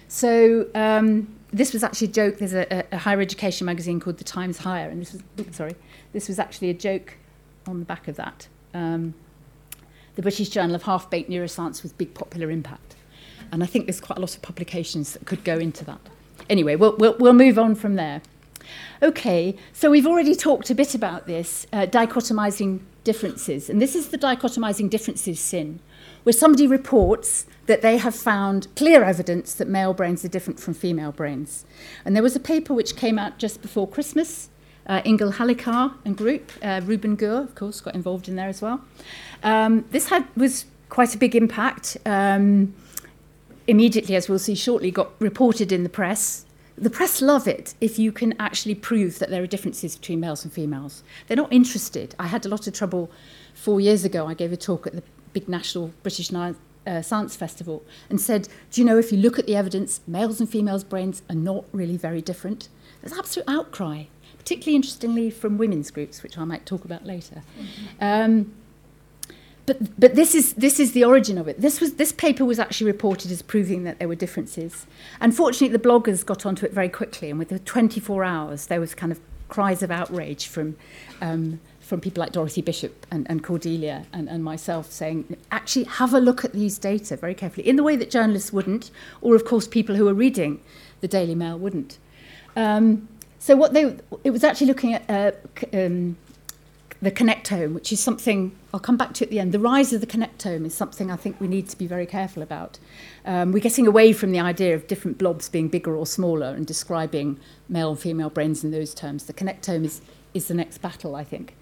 So 0.10 0.67
um, 0.74 1.36
this 1.54 1.72
was 1.72 1.84
actually 1.84 2.08
a 2.08 2.12
joke. 2.12 2.39
There's 2.39 2.56
a, 2.56 2.84
a, 2.91 2.98
higher 2.98 3.22
education 3.22 3.65
magazine 3.65 4.00
called 4.00 4.17
The 4.17 4.24
Times 4.24 4.58
Higher, 4.58 4.89
and 4.89 5.00
this 5.00 5.13
was 5.13 5.24
sorry, 5.56 5.76
this 6.13 6.28
was 6.28 6.39
actually 6.39 6.72
a 6.72 6.74
joke 6.74 7.15
on 7.67 7.80
the 7.80 7.86
back 7.86 8.08
of 8.08 8.15
that. 8.15 8.48
Um, 8.74 9.13
the 10.15 10.24
British 10.24 10.50
Journal 10.50 10.76
of 10.76 10.84
Half-Baked 10.84 11.30
Neuroscience 11.30 11.84
with 11.84 11.95
big 11.98 12.15
popular 12.15 12.50
impact, 12.50 12.95
and 13.52 13.63
I 13.63 13.67
think 13.67 13.86
there's 13.86 14.02
quite 14.02 14.17
a 14.17 14.22
lot 14.22 14.36
of 14.36 14.41
publications 14.41 15.13
that 15.13 15.26
could 15.26 15.43
go 15.43 15.60
into 15.60 15.86
that. 15.86 16.02
Anyway, 16.50 16.76
we'll, 16.76 16.98
we'll, 16.98 17.15
we'll 17.19 17.34
move 17.34 17.60
on 17.60 17.76
from 17.76 17.93
there. 17.93 18.24
Okay, 19.04 19.56
so 19.74 19.91
we've 19.91 20.08
already 20.08 20.36
talked 20.36 20.72
a 20.72 20.76
bit 20.76 20.95
about 20.95 21.28
this, 21.28 21.67
uh, 21.72 21.86
dichotomizing 21.86 22.80
differences. 23.04 23.69
And 23.69 23.80
this 23.80 23.95
is 23.95 24.10
the 24.10 24.17
dichotomizing 24.17 24.89
differences 24.89 25.39
sin, 25.39 25.80
where 26.24 26.34
somebody 26.34 26.68
reports 26.68 27.46
that 27.66 27.82
they 27.82 27.98
have 27.98 28.16
found 28.16 28.68
clear 28.76 29.04
evidence 29.04 29.54
that 29.54 29.68
male 29.68 29.94
brains 29.94 30.26
are 30.26 30.30
different 30.30 30.60
from 30.60 30.74
female 30.74 31.12
brains. 31.12 31.66
And 32.04 32.16
there 32.16 32.24
was 32.24 32.36
a 32.36 32.40
paper 32.40 32.74
which 32.74 32.96
came 32.96 33.20
out 33.20 33.38
just 33.38 33.62
before 33.62 33.88
Christmas. 33.88 34.50
Uh, 34.88 35.02
Halikar 35.04 35.94
and 36.04 36.18
group, 36.18 36.52
uh, 36.64 36.82
Ruben 36.84 37.16
Gur, 37.16 37.42
of 37.42 37.54
course, 37.54 37.80
got 37.80 37.94
involved 37.94 38.28
in 38.28 38.36
there 38.36 38.50
as 38.50 38.62
well. 38.62 38.82
Um, 39.44 39.86
this 39.92 40.10
had 40.10 40.26
was 40.36 40.66
quite 40.90 41.14
a 41.14 41.18
big 41.18 41.36
impact. 41.36 41.96
Um, 42.08 42.74
immediately, 43.68 44.16
as 44.16 44.28
we'll 44.28 44.40
see 44.40 44.56
shortly, 44.56 44.90
got 44.90 45.12
reported 45.20 45.72
in 45.72 45.84
the 45.84 45.90
press 45.90 46.46
the 46.80 46.90
press 46.90 47.22
love 47.22 47.48
it 47.48 47.74
if 47.82 48.00
you 48.00 48.12
can 48.12 48.34
actually 48.40 48.76
prove 48.76 49.20
that 49.20 49.30
there 49.30 49.44
are 49.44 49.48
differences 49.48 49.98
between 49.98 50.20
males 50.20 50.44
and 50.44 50.54
females. 50.54 51.04
They're 51.28 51.38
not 51.38 51.52
interested. 51.52 52.16
I 52.18 52.28
had 52.28 52.46
a 52.46 52.50
lot 52.50 52.68
of 52.68 52.74
trouble 52.74 53.12
four 53.54 53.82
years 53.82 54.06
ago. 54.06 54.28
I 54.28 54.34
gave 54.34 54.54
a 54.54 54.58
talk 54.58 54.88
at 54.88 54.94
the 54.94 55.04
big 55.34 55.48
national 55.48 55.94
British 56.04 56.32
uh, 56.34 57.02
Science 57.02 57.36
Festival 57.36 57.84
and 58.10 58.20
said, 58.20 58.48
Do 58.72 58.82
you 58.82 58.86
know 58.86 58.98
if 58.98 59.12
you 59.12 59.18
look 59.18 59.38
at 59.39 59.46
the 59.46 59.56
evidence, 59.56 60.02
males 60.08 60.39
and 60.39 60.50
females' 60.50 60.84
brains 60.84 61.22
are 61.30 61.36
not 61.36 61.65
really 61.72 61.98
very 61.98 62.22
different? 62.22 62.70
There's 63.02 63.18
absolute 63.18 63.48
outcry, 63.48 64.06
particularly 64.38 64.76
interestingly 64.76 65.30
from 65.30 65.58
women's 65.58 65.92
groups, 65.92 66.24
which 66.24 66.38
I 66.38 66.44
might 66.44 66.65
talk 66.65 66.86
about 66.86 67.06
later. 67.06 67.44
Mm-hmm. 67.60 68.04
Um, 68.04 68.54
but 69.65 70.00
but 70.00 70.15
this 70.15 70.34
is 70.34 70.54
this 70.54 70.80
is 70.80 70.94
the 70.94 71.04
origin 71.04 71.38
of 71.38 71.48
it. 71.48 71.62
This 71.62 71.80
was 71.80 71.94
this 71.94 72.12
paper 72.12 72.44
was 72.44 72.58
actually 72.58 72.88
reported 72.88 73.30
as 73.30 73.44
proving 73.44 73.84
that 73.84 74.00
there 74.00 74.08
were 74.08 74.15
differences. 74.15 74.88
Unfortunately, 75.22 75.70
the 75.70 75.88
bloggers 75.88 76.26
got 76.26 76.44
onto 76.44 76.65
it 76.65 76.74
very 76.74 76.89
quickly, 76.89 77.30
and 77.30 77.38
within 77.38 77.60
24 77.60 78.24
hours, 78.24 78.65
there 78.65 78.80
was 78.80 78.96
kind 78.96 79.12
of 79.12 79.20
cries 79.48 79.84
of 79.84 79.92
outrage 79.92 80.48
from. 80.48 80.76
Um, 81.22 81.60
from 81.89 81.99
people 81.99 82.21
like 82.21 82.32
Dorothy 82.32 82.62
Bishop 82.62 83.08
and, 83.10 83.25
and 83.30 83.43
Cordelia 83.43 84.06
and, 84.13 84.30
and 84.30 84.43
myself 84.43 84.91
saying, 84.91 85.36
actually, 85.52 85.86
have 85.86 86.13
a 86.13 86.19
look 86.19 86.45
at 86.45 86.54
these 86.54 86.78
data 86.78 87.17
very 87.17 87.34
carefully, 87.34 87.67
in 87.67 87.78
the 87.78 87.84
way 87.84 87.95
that 87.95 88.12
journalists 88.12 88.54
wouldn't, 88.54 88.91
or 89.21 89.36
of 89.36 89.43
course, 89.43 89.67
people 89.67 89.95
who 89.95 90.08
are 90.08 90.13
reading 90.13 90.62
the 91.02 91.08
Daily 91.08 91.34
Mail 91.34 91.58
wouldn't. 91.58 91.97
Um, 92.56 93.10
so, 93.39 93.56
what 93.56 93.73
they, 93.73 93.97
it 94.23 94.30
was 94.30 94.43
actually 94.43 94.67
looking 94.67 94.93
at 94.93 95.10
uh, 95.10 95.32
um, 95.73 96.15
the 97.02 97.12
connectome, 97.12 97.73
which 97.73 97.91
is 97.91 97.99
something 97.99 98.56
I'll 98.71 98.80
come 98.80 98.97
back 98.97 99.13
to 99.15 99.25
at 99.25 99.32
the 99.32 99.39
end. 99.39 99.52
The 99.52 99.60
rise 99.60 99.91
of 99.91 100.02
the 100.02 100.08
connectome 100.08 100.65
is 100.65 100.75
something 100.75 101.10
I 101.10 101.15
think 101.15 101.39
we 101.39 101.47
need 101.47 101.69
to 101.69 101.78
be 101.78 101.88
very 101.88 102.06
careful 102.06 102.43
about. 102.43 102.78
Um, 103.25 103.52
we're 103.52 103.63
getting 103.63 103.88
away 103.88 104.13
from 104.13 104.32
the 104.32 104.39
idea 104.39 104.75
of 104.75 104.86
different 104.86 105.17
blobs 105.17 105.49
being 105.49 105.69
bigger 105.69 105.95
or 105.95 106.06
smaller 106.06 106.47
and 106.47 106.67
describing 106.67 107.39
male 107.67 107.91
and 107.91 107.99
female 107.99 108.30
brains 108.30 108.63
in 108.63 108.71
those 108.71 108.93
terms. 108.93 109.23
The 109.23 109.34
connectome 109.34 109.86
is, 109.86 110.02
is 110.34 110.48
the 110.48 110.54
next 110.54 110.80
battle, 110.80 111.15
I 111.15 111.24
think. 111.24 111.56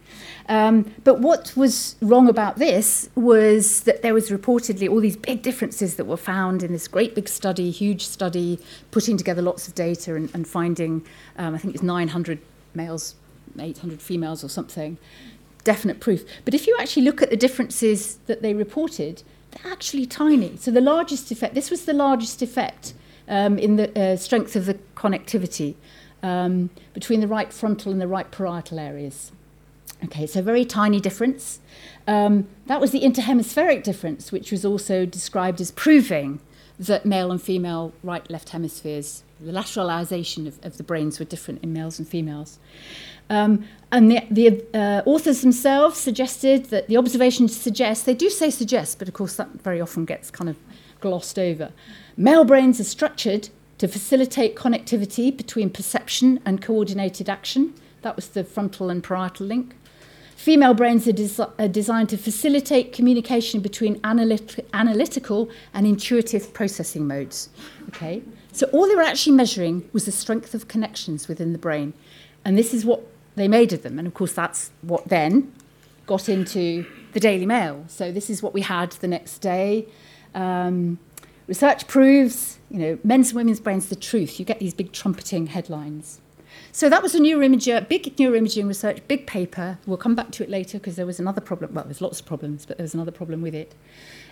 Um, 0.49 0.93
but 1.03 1.19
what 1.19 1.55
was 1.55 1.95
wrong 2.01 2.27
about 2.27 2.57
this 2.57 3.09
was 3.15 3.81
that 3.81 4.01
there 4.01 4.13
was 4.13 4.29
reportedly 4.29 4.89
all 4.89 4.99
these 4.99 5.17
big 5.17 5.41
differences 5.41 5.95
that 5.95 6.05
were 6.05 6.17
found 6.17 6.63
in 6.63 6.73
this 6.73 6.87
great 6.87 7.15
big 7.15 7.29
study, 7.29 7.71
huge 7.71 8.05
study, 8.05 8.59
putting 8.91 9.17
together 9.17 9.41
lots 9.41 9.67
of 9.67 9.75
data 9.75 10.15
and, 10.15 10.29
and 10.33 10.47
finding, 10.47 11.05
um, 11.37 11.55
I 11.55 11.57
think 11.57 11.75
it's 11.75 11.83
900 11.83 12.39
males 12.73 13.15
800 13.59 14.01
females 14.01 14.43
or 14.43 14.49
something, 14.49 14.97
definite 15.63 15.99
proof. 15.99 16.23
But 16.45 16.53
if 16.53 16.67
you 16.67 16.77
actually 16.79 17.03
look 17.03 17.21
at 17.21 17.29
the 17.29 17.37
differences 17.37 18.17
that 18.27 18.41
they 18.41 18.53
reported, 18.53 19.23
they're 19.51 19.71
actually 19.71 20.05
tiny. 20.05 20.57
So 20.57 20.71
the 20.71 20.81
largest 20.81 21.31
effect, 21.31 21.55
this 21.55 21.69
was 21.69 21.85
the 21.85 21.93
largest 21.93 22.41
effect 22.41 22.93
um, 23.27 23.57
in 23.57 23.75
the 23.75 23.99
uh, 23.99 24.15
strength 24.15 24.55
of 24.55 24.65
the 24.65 24.75
connectivity. 24.95 25.75
Um, 26.23 26.69
between 26.93 27.19
the 27.19 27.27
right 27.27 27.51
frontal 27.51 27.91
and 27.91 28.01
the 28.01 28.07
right 28.07 28.29
parietal 28.31 28.79
areas. 28.79 29.31
Okay, 30.03 30.27
so 30.27 30.41
very 30.41 30.65
tiny 30.65 30.99
difference. 30.99 31.59
Um, 32.07 32.47
that 32.67 32.79
was 32.79 32.91
the 32.91 33.01
interhemispheric 33.01 33.83
difference, 33.83 34.31
which 34.31 34.51
was 34.51 34.63
also 34.63 35.05
described 35.05 35.59
as 35.59 35.71
proving 35.71 36.39
that 36.79 37.05
male 37.05 37.31
and 37.31 37.41
female 37.41 37.93
right 38.03 38.29
left 38.29 38.49
hemispheres, 38.49 39.23
the 39.39 39.51
lateralization 39.51 40.47
of, 40.47 40.63
of 40.63 40.77
the 40.77 40.83
brains 40.83 41.19
were 41.19 41.25
different 41.25 41.63
in 41.63 41.73
males 41.73 41.97
and 41.99 42.07
females. 42.07 42.59
Um, 43.29 43.65
and 43.91 44.11
the, 44.11 44.21
the 44.29 44.65
uh, 44.73 45.01
authors 45.05 45.41
themselves 45.41 45.97
suggested 45.97 46.65
that 46.65 46.87
the 46.87 46.97
observations 46.97 47.55
suggest, 47.59 48.05
they 48.05 48.13
do 48.13 48.29
say 48.29 48.49
suggest, 48.49 48.99
but 48.99 49.07
of 49.07 49.13
course 49.13 49.35
that 49.35 49.49
very 49.61 49.81
often 49.81 50.05
gets 50.05 50.29
kind 50.31 50.49
of 50.49 50.57
glossed 50.99 51.37
over. 51.37 51.71
Male 52.15 52.45
brains 52.45 52.79
are 52.79 52.85
structured 52.85 53.49
to 53.77 53.87
facilitate 53.87 54.55
connectivity 54.55 55.35
between 55.35 55.69
perception 55.69 56.39
and 56.45 56.61
coordinated 56.61 57.29
action. 57.29 57.73
That 58.01 58.15
was 58.15 58.27
the 58.29 58.43
frontal 58.43 58.89
and 58.89 59.03
parietal 59.03 59.45
link. 59.45 59.75
Female 60.35 60.73
brains 60.73 61.07
are, 61.07 61.11
des- 61.11 61.43
are 61.59 61.67
designed 61.67 62.09
to 62.09 62.17
facilitate 62.17 62.93
communication 62.93 63.59
between 63.59 63.99
analyt- 64.01 64.63
analytical 64.73 65.49
and 65.73 65.87
intuitive 65.87 66.53
processing 66.53 67.07
modes. 67.07 67.49
Okay, 67.89 68.21
so 68.51 68.67
all 68.67 68.87
they 68.87 68.95
were 68.95 69.01
actually 69.01 69.35
measuring 69.35 69.89
was 69.93 70.05
the 70.05 70.11
strength 70.11 70.53
of 70.53 70.67
connections 70.67 71.27
within 71.27 71.53
the 71.53 71.57
brain, 71.57 71.93
and 72.45 72.57
this 72.57 72.73
is 72.73 72.85
what 72.85 73.01
they 73.35 73.47
made 73.47 73.73
of 73.73 73.83
them. 73.83 73.97
And 73.97 74.07
of 74.07 74.13
course, 74.13 74.33
that's 74.33 74.71
what 74.81 75.09
then 75.09 75.51
got 76.05 76.29
into 76.29 76.85
the 77.13 77.19
Daily 77.19 77.45
Mail. 77.45 77.85
So 77.87 78.11
this 78.11 78.29
is 78.29 78.41
what 78.41 78.53
we 78.53 78.61
had 78.61 78.91
the 78.93 79.07
next 79.07 79.39
day. 79.39 79.87
Um, 80.33 80.99
research 81.47 81.87
proves, 81.87 82.59
you 82.69 82.79
know, 82.79 82.99
men's 83.03 83.29
and 83.29 83.37
women's 83.37 83.59
brains 83.59 83.89
the 83.89 83.95
truth. 83.95 84.39
You 84.39 84.45
get 84.45 84.59
these 84.59 84.73
big 84.73 84.91
trumpeting 84.91 85.47
headlines. 85.47 86.21
So 86.71 86.89
that 86.89 87.01
was 87.01 87.15
a 87.15 87.19
neuroimager, 87.19 87.87
big 87.87 88.15
neuroimaging 88.17 88.67
research, 88.67 89.01
big 89.07 89.25
paper. 89.25 89.79
We'll 89.85 89.97
come 89.97 90.15
back 90.15 90.31
to 90.31 90.43
it 90.43 90.49
later 90.49 90.77
because 90.77 90.95
there 90.95 91.05
was 91.05 91.19
another 91.19 91.41
problem. 91.41 91.73
Well, 91.73 91.85
there's 91.85 92.01
lots 92.01 92.19
of 92.19 92.25
problems, 92.25 92.65
but 92.65 92.77
there 92.77 92.83
was 92.83 92.93
another 92.93 93.11
problem 93.11 93.41
with 93.41 93.55
it, 93.55 93.73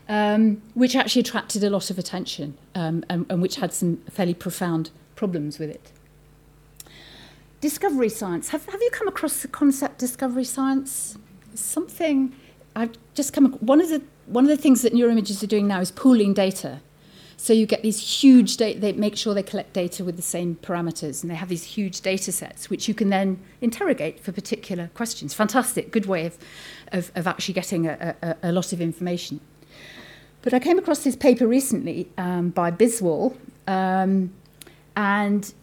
um, 0.07 0.61
which 0.73 0.95
actually 0.95 1.21
attracted 1.21 1.63
a 1.63 1.69
lot 1.69 1.89
of 1.89 1.97
attention 1.97 2.57
um, 2.75 3.03
and, 3.09 3.25
and 3.29 3.41
which 3.41 3.55
had 3.55 3.73
some 3.73 3.97
fairly 4.09 4.33
profound 4.33 4.91
problems 5.15 5.59
with 5.59 5.69
it. 5.69 5.91
Discovery 7.61 8.09
science. 8.09 8.49
Have, 8.49 8.65
have 8.65 8.81
you 8.81 8.89
come 8.91 9.07
across 9.07 9.41
the 9.41 9.47
concept 9.47 9.97
discovery 9.97 10.43
science? 10.43 11.17
Something 11.55 12.35
I've 12.75 12.91
just 13.13 13.33
come. 13.33 13.53
One 13.53 13.81
of 13.81 13.89
the 13.89 14.01
one 14.27 14.43
of 14.43 14.49
the 14.49 14.57
things 14.57 14.81
that 14.81 14.93
neuroimagers 14.93 15.41
are 15.41 15.47
doing 15.47 15.67
now 15.67 15.79
is 15.79 15.91
pooling 15.91 16.33
data. 16.33 16.81
So 17.37 17.53
you 17.53 17.65
get 17.65 17.81
these 17.81 18.21
huge 18.21 18.57
data. 18.57 18.79
They 18.79 18.93
make 18.93 19.17
sure 19.17 19.33
they 19.33 19.43
collect 19.43 19.73
data 19.73 20.03
with 20.03 20.15
the 20.15 20.21
same 20.21 20.55
parameters, 20.61 21.21
and 21.21 21.29
they 21.29 21.35
have 21.35 21.49
these 21.49 21.63
huge 21.63 22.01
data 22.01 22.31
sets 22.31 22.69
which 22.69 22.87
you 22.87 22.93
can 22.93 23.09
then 23.09 23.39
interrogate 23.61 24.19
for 24.19 24.31
particular 24.31 24.89
questions. 24.93 25.33
Fantastic, 25.33 25.91
good 25.91 26.05
way 26.05 26.25
of 26.25 26.37
of, 26.91 27.11
of 27.15 27.27
actually 27.27 27.53
getting 27.53 27.87
a, 27.87 28.15
a, 28.21 28.35
a 28.43 28.51
lot 28.51 28.73
of 28.73 28.81
information. 28.81 29.39
But 30.41 30.53
I 30.53 30.59
came 30.59 30.77
across 30.77 31.03
this 31.03 31.15
paper 31.15 31.47
recently 31.47 32.07
um, 32.17 32.49
by 32.51 32.71
Biswal, 32.71 33.35
um, 33.67 34.31
and 34.95 35.53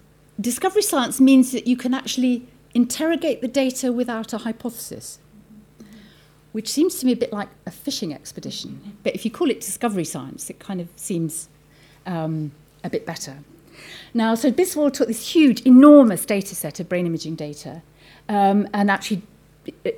discovery 0.40 0.82
science 0.82 1.20
means 1.20 1.52
that 1.52 1.66
you 1.66 1.76
can 1.76 1.94
actually 1.94 2.46
interrogate 2.74 3.40
the 3.40 3.48
data 3.48 3.92
without 3.92 4.32
a 4.32 4.38
hypothesis, 4.38 5.20
which 6.50 6.68
seems 6.68 6.98
to 6.98 7.06
me 7.06 7.12
a 7.12 7.16
bit 7.16 7.32
like 7.32 7.48
a 7.64 7.70
fishing 7.70 8.12
expedition. 8.12 8.96
But 9.02 9.14
if 9.14 9.24
you 9.24 9.30
call 9.30 9.50
it 9.50 9.60
discovery 9.60 10.04
science, 10.04 10.50
it 10.50 10.58
kind 10.58 10.80
of 10.80 10.88
seems 10.96 11.48
um, 12.06 12.52
a 12.84 12.90
bit 12.90 13.06
better. 13.06 13.38
Now, 14.14 14.34
so 14.34 14.50
Biswal 14.50 14.92
took 14.92 15.08
this 15.08 15.34
huge, 15.34 15.60
enormous 15.62 16.24
data 16.24 16.54
set 16.54 16.80
of 16.80 16.88
brain 16.88 17.06
imaging 17.06 17.36
data 17.36 17.82
um, 18.28 18.68
and 18.74 18.90
actually 18.90 19.22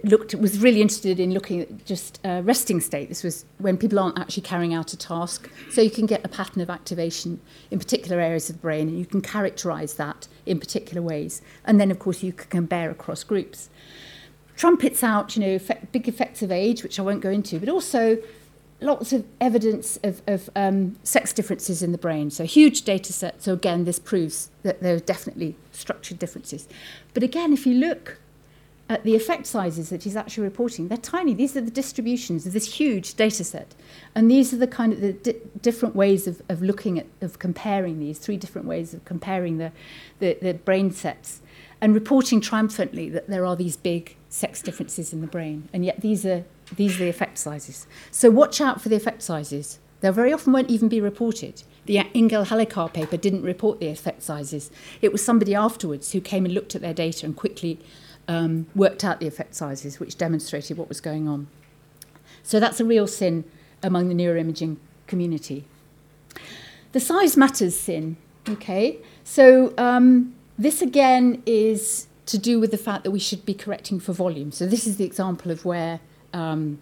looked 0.03 0.35
was 0.35 0.59
really 0.59 0.83
interested 0.83 1.19
in 1.19 1.33
looking 1.33 1.61
at 1.61 1.87
just 1.87 2.21
uh, 2.25 2.43
resting 2.45 2.81
state. 2.81 3.09
This 3.09 3.23
was 3.23 3.47
when 3.59 3.79
people 3.79 3.99
aren't 3.99 4.19
actually 4.19 4.43
carrying 4.43 4.75
out 4.75 4.93
a 4.93 4.97
task. 4.97 5.51
So 5.71 5.81
you 5.81 5.91
can 5.91 6.07
get 6.07 6.25
a 6.25 6.29
pattern 6.29 6.61
of 6.61 6.69
activation 6.69 7.41
in 7.71 7.79
particular 7.79 8.21
areas 8.21 8.51
of 8.51 8.57
the 8.57 8.63
brain 8.63 8.89
and 8.89 8.99
you 8.99 9.07
can 9.07 9.23
characterize 9.23 9.95
that 9.95 10.29
in 10.45 10.61
particular 10.61 11.01
ways. 11.01 11.41
And 11.65 11.81
then, 11.81 11.91
of 11.91 11.99
course, 11.99 12.23
you 12.23 12.33
can 12.33 12.49
compare 12.51 12.91
across 12.91 13.25
groups. 13.25 13.71
Trumpets 14.57 15.03
out, 15.03 15.35
you 15.35 15.41
know, 15.41 15.59
big 15.93 16.09
effects 16.09 16.43
of 16.43 16.53
age, 16.53 16.83
which 16.83 17.01
I 17.01 17.03
won't 17.03 17.23
go 17.23 17.31
into, 17.31 17.59
but 17.59 17.69
also 17.69 18.19
lots 18.81 19.13
of 19.13 19.25
evidence 19.41 19.99
of, 20.03 20.23
of 20.27 20.51
um, 20.55 20.97
sex 21.03 21.33
differences 21.33 21.83
in 21.83 21.93
the 21.93 21.99
brain. 21.99 22.31
So 22.31 22.45
huge 22.45 22.83
data 22.83 23.13
set. 23.13 23.43
So 23.43 23.53
again, 23.53 23.85
this 23.85 23.99
proves 23.99 24.51
that 24.63 24.83
there 24.83 24.95
are 24.95 25.01
definitely 25.01 25.57
structured 25.73 26.19
differences. 26.19 26.69
But 27.13 27.23
again, 27.23 27.53
if 27.53 27.67
you 27.67 27.75
look 27.75 28.19
at 28.89 29.03
the 29.03 29.17
effect 29.17 29.47
sizes 29.47 29.89
that 29.89 30.03
he's 30.03 30.17
actually 30.17 30.45
reporting, 30.45 30.89
they're 30.89 30.99
tiny. 30.99 31.33
These 31.33 31.57
are 31.57 31.63
the 31.63 31.71
distributions 31.71 32.47
of 32.47 32.53
this 32.53 32.75
huge 32.75 33.15
data 33.15 33.43
set. 33.43 33.75
And 34.15 34.31
these 34.31 34.53
are 34.53 34.59
the 34.59 34.67
kind 34.67 34.93
of 34.93 35.01
the 35.01 35.15
di 35.15 35.35
different 35.63 35.97
ways 35.97 36.27
of, 36.27 36.43
of 36.51 36.61
looking 36.61 36.99
at, 36.99 37.07
of 37.23 37.39
comparing 37.39 37.99
these, 37.99 38.19
three 38.19 38.37
different 38.37 38.67
ways 38.67 38.93
of 38.93 39.05
comparing 39.07 39.57
the, 39.57 39.73
the, 40.19 40.37
the 40.43 40.55
brain 40.55 40.91
sets 40.91 41.41
and 41.81 41.95
reporting 41.95 42.41
triumphantly 42.41 43.09
that 43.09 43.29
there 43.29 43.47
are 43.47 43.57
these 43.57 43.77
big 43.77 44.17
sex 44.29 44.61
differences 44.61 45.13
in 45.13 45.21
the 45.21 45.27
brain. 45.27 45.69
And 45.73 45.85
yet 45.85 46.01
these 46.01 46.27
are 46.27 46.45
these 46.77 46.97
are 46.97 47.05
the 47.05 47.09
effect 47.09 47.39
sizes. 47.39 47.87
So 48.11 48.31
watch 48.31 48.61
out 48.61 48.81
for 48.81 48.89
the 48.89 48.97
effect 48.97 49.23
sizes. 49.23 49.79
They 50.01 50.11
very 50.11 50.33
often 50.33 50.53
won't 50.53 50.71
even 50.71 50.89
be 50.89 51.01
reported. 51.01 51.63
The 51.87 51.97
Ingalhalikar 51.97 52.93
paper 52.93 53.17
didn't 53.17 53.43
report 53.43 53.81
the 53.81 53.89
effect 53.89 54.23
sizes. 54.23 54.71
It 55.03 55.13
was 55.13 55.25
somebody 55.25 55.55
afterwards 55.55 56.13
who 56.13 56.21
came 56.21 56.45
and 56.45 56.55
looked 56.55 56.75
at 56.75 56.83
their 56.83 56.95
data 56.95 57.27
and 57.27 57.37
quickly 57.37 57.79
um, 58.29 58.67
worked 58.75 59.05
out 59.05 59.21
the 59.21 59.27
effect 59.27 59.55
sizes, 59.55 60.01
which 60.01 60.17
demonstrated 60.17 60.77
what 60.77 60.89
was 60.89 61.01
going 61.01 61.29
on. 61.29 61.47
So 62.43 62.61
that's 62.61 62.81
a 62.81 62.85
real 62.85 63.07
sin 63.07 63.45
among 63.83 64.09
the 64.09 64.15
neuroimaging 64.15 64.77
community. 65.07 65.65
The 66.93 67.01
size 67.01 67.37
matters 67.37 67.79
sin, 67.79 68.17
okay? 68.49 68.99
So 69.25 69.75
um, 69.77 70.35
this 70.59 70.81
again 70.81 71.43
is 71.45 72.07
to 72.27 72.39
do 72.39 72.59
with 72.59 72.71
the 72.71 72.79
fact 72.79 73.05
that 73.05 73.11
we 73.11 73.19
should 73.19 73.45
be 73.45 73.55
correcting 73.55 74.01
for 74.01 74.13
volume. 74.13 74.53
So 74.53 74.67
this 74.67 74.87
is 74.87 74.97
the 74.97 75.05
example 75.05 75.51
of 75.51 75.65
where 75.65 76.01
um, 76.35 76.79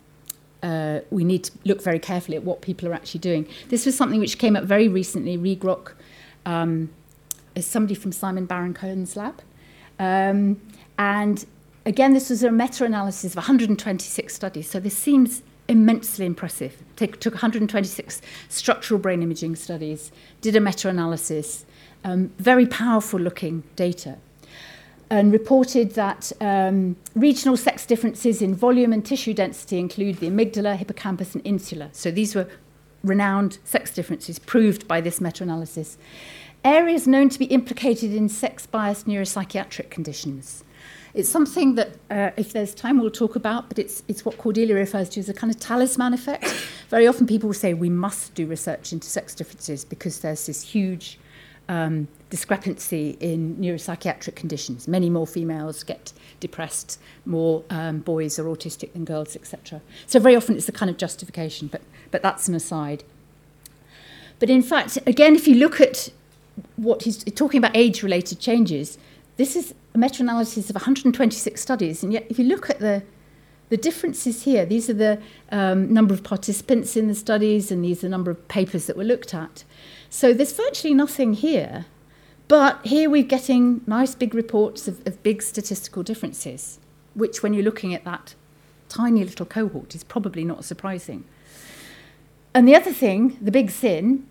uh, 0.63 1.01
we 1.11 1.25
need 1.25 1.45
to 1.45 1.53
look 1.65 1.83
very 1.83 1.99
carefully 1.99 2.37
at 2.37 2.45
what 2.45 2.63
people 2.63 2.89
are 2.89 2.95
actually 2.95 3.21
doing. 3.21 3.47
This 3.69 3.87
was 3.87 3.97
something 3.97 4.21
which 4.21 4.39
came 4.39 4.57
up 4.57 4.65
very 4.65 4.89
recently. 4.89 5.37
Ruigrok 5.37 5.93
um, 6.47 6.91
is 7.55 7.67
somebody 7.67 7.95
from 7.95 8.13
Simon 8.13 8.47
Baron 8.47 8.75
Cohen's 8.75 9.17
lab. 9.17 9.41
Um, 9.99 10.61
and 10.99 11.45
again, 11.85 12.15
this 12.15 12.31
was 12.31 12.43
a 12.43 12.51
meta 12.51 12.85
analysis 12.85 13.33
of 13.33 13.37
126 13.37 14.35
studies. 14.35 14.71
So 14.71 14.81
this 14.81 14.97
seems 14.97 15.43
immensely 15.69 16.27
impressive. 16.27 16.83
Take, 16.97 17.21
took 17.21 17.35
126 17.35 18.23
structural 18.49 19.01
brain 19.01 19.23
imaging 19.23 19.57
studies, 19.57 20.13
did 20.41 20.57
a 20.57 20.61
meta 20.61 20.89
analysis, 20.89 21.65
um, 22.05 22.33
very 22.39 22.67
powerful 22.67 23.21
looking 23.21 23.63
data, 23.77 24.19
and 25.13 25.31
reported 25.31 25.91
that 25.91 26.33
um, 26.41 26.97
regional 27.15 27.55
sex 27.55 27.85
differences 27.85 28.41
in 28.41 28.55
volume 28.55 28.95
and 28.95 29.05
tissue 29.05 29.35
density 29.35 29.79
include 29.79 30.17
the 30.21 30.27
amygdala, 30.27 30.75
hippocampus, 30.75 31.35
and 31.35 31.47
insula. 31.47 31.91
So 31.93 32.11
these 32.11 32.35
were 32.35 32.49
renowned 33.05 33.59
sex 33.63 33.93
differences 33.93 34.39
proved 34.39 34.89
by 34.89 35.03
this 35.03 35.21
meta 35.21 35.43
analysis. 35.45 35.99
Areas 36.65 37.07
known 37.07 37.29
to 37.29 37.39
be 37.39 37.45
implicated 37.45 38.15
in 38.15 38.31
sex 38.31 38.65
biased 38.65 39.07
neuropsychiatric 39.07 39.91
conditions. 39.91 40.65
It's 41.13 41.29
something 41.29 41.75
that, 41.75 41.91
uh, 42.11 42.31
if 42.39 42.55
there's 42.55 42.75
time, 42.75 42.99
we'll 42.99 43.11
talk 43.11 43.37
about, 43.37 43.69
but 43.69 43.79
it's, 43.79 44.03
it's 44.09 44.25
what 44.25 44.39
Cordelia 44.39 44.75
refers 44.75 45.11
to 45.11 45.21
as 45.21 45.29
a 45.29 45.35
kind 45.35 45.53
of 45.53 45.61
talisman 45.61 46.15
effect. 46.15 46.47
Very 46.89 47.07
often 47.07 47.27
people 47.27 47.49
will 47.49 47.55
say 47.55 47.75
we 47.75 47.91
must 47.91 48.35
do 48.35 48.47
research 48.47 48.95
into 48.95 49.09
sex 49.09 49.35
differences 49.35 49.85
because 49.85 50.21
there's 50.21 50.47
this 50.47 50.63
huge 50.63 51.19
um, 51.69 52.09
discrepancy 52.33 53.19
in 53.21 53.57
neuropsychiatric 53.57 54.35
conditions. 54.35 54.89
Many 54.89 55.11
more 55.11 55.27
females 55.27 55.85
get 55.85 56.15
depressed, 56.41 56.99
more 57.27 57.63
um, 57.69 57.99
boys 57.99 58.39
are 58.39 58.45
autistic 58.45 58.95
than 58.95 59.05
girls, 59.05 59.37
etc. 59.37 59.83
So 60.07 60.19
very 60.19 60.35
often 60.35 60.57
it's 60.57 60.67
a 60.67 60.73
kind 60.73 60.89
of 60.89 60.97
justification, 60.97 61.69
but, 61.69 61.83
but 62.11 62.23
that's 62.23 62.49
an 62.49 62.55
aside. 62.55 63.05
But 64.39 64.49
in 64.49 64.63
fact, 64.63 64.97
again, 65.07 65.37
if 65.37 65.47
you 65.47 65.57
look 65.57 65.79
at 65.79 66.09
what 66.77 67.03
he's 67.03 67.23
talking 67.23 67.59
about 67.59 67.77
age 67.77 68.03
related 68.03 68.41
changes, 68.41 68.97
this 69.37 69.55
is 69.55 69.75
a 69.95 69.99
meta 69.99 70.23
analysis 70.23 70.71
of 70.71 70.77
126 70.77 71.61
studies. 71.61 72.03
And 72.03 72.15
yet, 72.15 72.25
if 72.31 72.39
you 72.39 72.47
look 72.47 72.71
at 72.71 72.79
the 72.79 73.03
the 73.69 73.77
differences 73.79 74.43
here, 74.43 74.67
these 74.67 74.91
are 74.91 74.95
the 74.95 75.19
um, 75.51 75.91
number 75.91 76.13
of 76.13 76.23
participants 76.23 76.95
in 76.95 77.09
the 77.09 77.15
studies, 77.15 77.71
and 77.71 77.83
these 77.83 77.99
are 77.99 78.07
the 78.07 78.11
number 78.11 78.31
of 78.31 78.47
papers 78.49 78.87
that 78.87 78.99
were 78.99 79.05
looked 79.05 79.33
at. 79.33 79.65
So 80.11 80.35
there's 80.35 80.53
virtually 80.53 80.93
nothing 80.93 81.33
here. 81.33 81.87
But 82.53 82.85
here 82.85 83.09
we're 83.09 83.23
getting 83.23 83.81
nice 83.87 84.15
big 84.15 84.35
reports 84.35 84.87
of, 84.87 85.01
of 85.07 85.23
big 85.23 85.41
statistical 85.41 86.03
differences, 86.03 86.79
which, 87.15 87.43
when 87.43 87.55
you're 87.55 87.63
looking 87.63 87.95
at 87.95 88.05
that 88.05 88.35
tiny 88.91 89.25
little 89.25 89.47
cohort, 89.47 89.95
is 89.95 90.05
probably 90.05 90.45
not 90.45 90.63
surprising. 90.63 91.25
And 92.53 92.69
the 92.69 92.77
other 92.77 92.93
thing, 92.93 93.39
the 93.41 93.51
big 93.51 93.71
sin, 93.71 94.27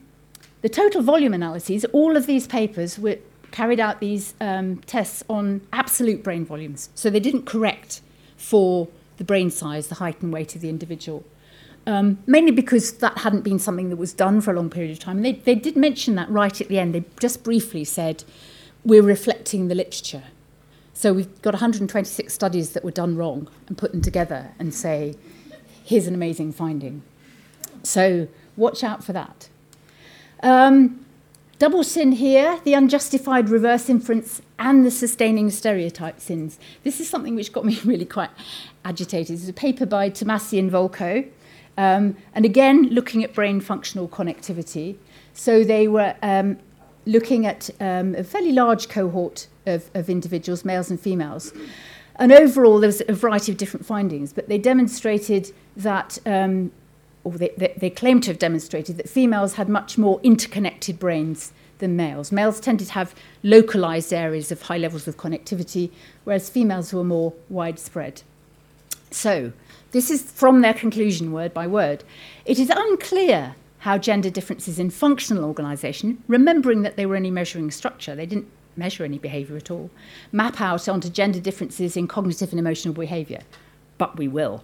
the 0.61 0.69
total 0.69 1.01
volume 1.01 1.34
analyses, 1.34 1.84
all 1.93 2.15
of 2.15 2.28
these 2.28 2.45
papers 2.45 2.99
were 2.99 3.17
carried 3.49 3.80
out 3.80 3.99
these 4.01 4.36
um, 4.39 4.78
tests 4.86 5.24
on 5.28 5.61
absolute 5.74 6.22
brain 6.22 6.45
volumes. 6.45 6.91
So 6.93 7.09
they 7.09 7.19
didn't 7.19 7.47
correct 7.47 8.01
for 8.38 8.88
the 9.17 9.24
brain 9.24 9.49
size, 9.49 9.88
the 9.88 9.95
height 9.95 10.22
and 10.22 10.32
weight 10.32 10.53
of 10.53 10.61
the 10.61 10.69
individual. 10.69 11.24
Um, 11.88 12.19
mainly 12.27 12.51
because 12.51 12.93
that 12.97 13.17
hadn't 13.19 13.41
been 13.41 13.57
something 13.57 13.89
that 13.89 13.95
was 13.95 14.13
done 14.13 14.39
for 14.39 14.51
a 14.51 14.55
long 14.55 14.69
period 14.69 14.91
of 14.91 14.99
time. 14.99 15.17
And 15.17 15.25
they, 15.25 15.34
they 15.34 15.55
did 15.55 15.75
mention 15.75 16.13
that 16.15 16.29
right 16.29 16.61
at 16.61 16.67
the 16.67 16.77
end. 16.77 16.93
They 16.93 17.03
just 17.19 17.43
briefly 17.43 17.84
said, 17.84 18.23
we're 18.84 19.01
reflecting 19.01 19.67
the 19.67 19.73
literature. 19.73 20.23
So 20.93 21.13
we've 21.13 21.41
got 21.41 21.53
126 21.55 22.32
studies 22.32 22.71
that 22.71 22.84
were 22.84 22.91
done 22.91 23.15
wrong 23.17 23.47
and 23.67 23.77
put 23.77 23.91
them 23.91 24.01
together 24.01 24.51
and 24.59 24.73
say, 24.73 25.15
here's 25.84 26.05
an 26.05 26.13
amazing 26.13 26.51
finding. 26.51 27.01
So 27.84 28.27
watch 28.55 28.84
out 28.84 29.03
for 29.03 29.13
that. 29.13 29.49
Um, 30.43 31.05
double 31.59 31.84
sin 31.84 32.13
here, 32.13 32.59
the 32.63 32.73
unjustified 32.73 33.49
reverse 33.49 33.89
inference 33.89 34.41
and 34.59 34.86
the 34.86 34.91
sustaining 34.91 35.49
stereotype 35.49 36.19
sins. 36.19 36.59
This 36.84 36.99
is 36.99 37.09
something 37.09 37.36
which 37.36 37.51
got 37.51 37.65
me 37.65 37.79
really 37.86 38.05
quite 38.05 38.29
agitated. 38.86 39.39
It's 39.39 39.49
a 39.49 39.53
paper 39.53 39.86
by 39.86 40.09
Tomasi 40.09 40.59
and 40.59 40.71
Volkow. 40.71 41.27
Um, 41.82 42.15
and 42.36 42.45
again, 42.45 42.89
looking 42.89 43.23
at 43.23 43.34
brain 43.34 43.59
functional 43.59 44.07
connectivity. 44.07 44.97
So 45.34 45.63
they 45.63 45.88
were 45.88 46.13
um, 46.21 46.59
looking 47.07 47.47
at 47.47 47.71
um, 47.79 48.13
a 48.13 48.23
fairly 48.23 48.51
large 48.51 48.88
cohort 48.88 49.47
of, 49.65 49.89
of 49.95 50.07
individuals, 50.07 50.63
males 50.63 50.91
and 50.91 50.99
females. 50.99 51.53
And 52.17 52.32
overall, 52.32 52.79
there 52.79 52.88
was 52.88 53.01
a 53.07 53.13
variety 53.13 53.51
of 53.51 53.57
different 53.57 53.84
findings, 53.84 54.32
but 54.32 54.47
they 54.47 54.59
demonstrated 54.59 55.53
that, 55.75 56.19
um, 56.27 56.71
or 57.23 57.32
they, 57.32 57.51
they, 57.57 57.73
they 57.75 57.89
claimed 57.89 58.23
to 58.23 58.29
have 58.29 58.38
demonstrated 58.38 58.97
that 58.97 59.09
females 59.09 59.55
had 59.55 59.67
much 59.67 59.97
more 59.97 60.19
interconnected 60.21 60.99
brains 60.99 61.51
than 61.79 61.95
males. 61.95 62.32
Males 62.32 62.59
tended 62.59 62.89
to 62.89 62.93
have 62.93 63.15
localized 63.41 64.13
areas 64.13 64.51
of 64.51 64.61
high 64.61 64.77
levels 64.77 65.07
of 65.07 65.17
connectivity, 65.17 65.89
whereas 66.25 66.47
females 66.47 66.93
were 66.93 67.03
more 67.03 67.34
widespread. 67.49 68.21
So, 69.09 69.51
this 69.92 70.10
is 70.10 70.24
from 70.24 70.62
their 70.62 70.74
conclusion, 70.74 71.32
word 71.32 71.54
by 71.54 71.68
word. 71.68 72.04
It 72.46 72.60
is 72.60 72.72
unclear 72.74 73.56
how 73.80 73.98
gender 73.98 74.30
differences 74.30 74.80
in 74.80 74.89
functional 74.89 75.44
organisation, 75.44 76.24
remembering 76.28 76.84
that 76.84 76.98
they 76.98 77.06
were 77.06 77.16
only 77.16 77.32
measuring 77.32 77.72
structure, 77.72 78.16
they 78.16 78.26
didn't 78.26 78.48
measure 78.78 79.04
any 79.04 79.18
behaviour 79.18 79.58
at 79.58 79.72
all, 79.72 79.89
map 80.32 80.62
out 80.62 80.88
onto 80.88 81.10
gender 81.10 81.39
differences 81.39 81.98
in 81.98 82.08
cognitive 82.08 82.52
and 82.52 82.60
emotional 82.60 82.94
behaviour. 82.94 83.42
But 83.98 84.18
we 84.18 84.28
will. 84.28 84.64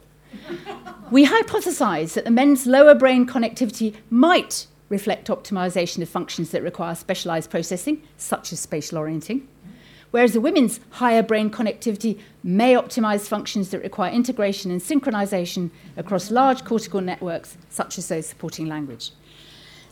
we 1.12 1.26
hypothesize 1.26 2.14
that 2.14 2.26
the 2.26 2.32
men's 2.32 2.68
lower 2.68 2.96
brain 2.96 3.26
connectivity 3.28 3.96
might 4.10 4.68
reflect 4.90 5.28
optimization 5.28 6.02
of 6.02 6.10
functions 6.10 6.52
that 6.52 6.64
require 6.64 6.96
specialized 6.96 7.50
processing, 7.50 8.02
such 8.18 8.54
as 8.54 8.60
spatial 8.60 8.98
orienting, 8.98 9.48
whereas 10.12 10.34
the 10.34 10.42
women's 10.42 10.80
higher 10.92 11.24
brain 11.24 11.50
connectivity 11.50 12.20
may 12.44 12.74
optimize 12.74 13.28
functions 13.28 13.70
that 13.70 13.82
require 13.82 14.12
integration 14.12 14.72
and 14.72 14.82
synchronization 14.82 15.70
across 15.96 16.32
large 16.32 16.64
cortical 16.64 17.02
networks, 17.02 17.58
such 17.70 17.98
as 17.98 18.08
those 18.08 18.26
supporting 18.26 18.68
language. 18.68 19.12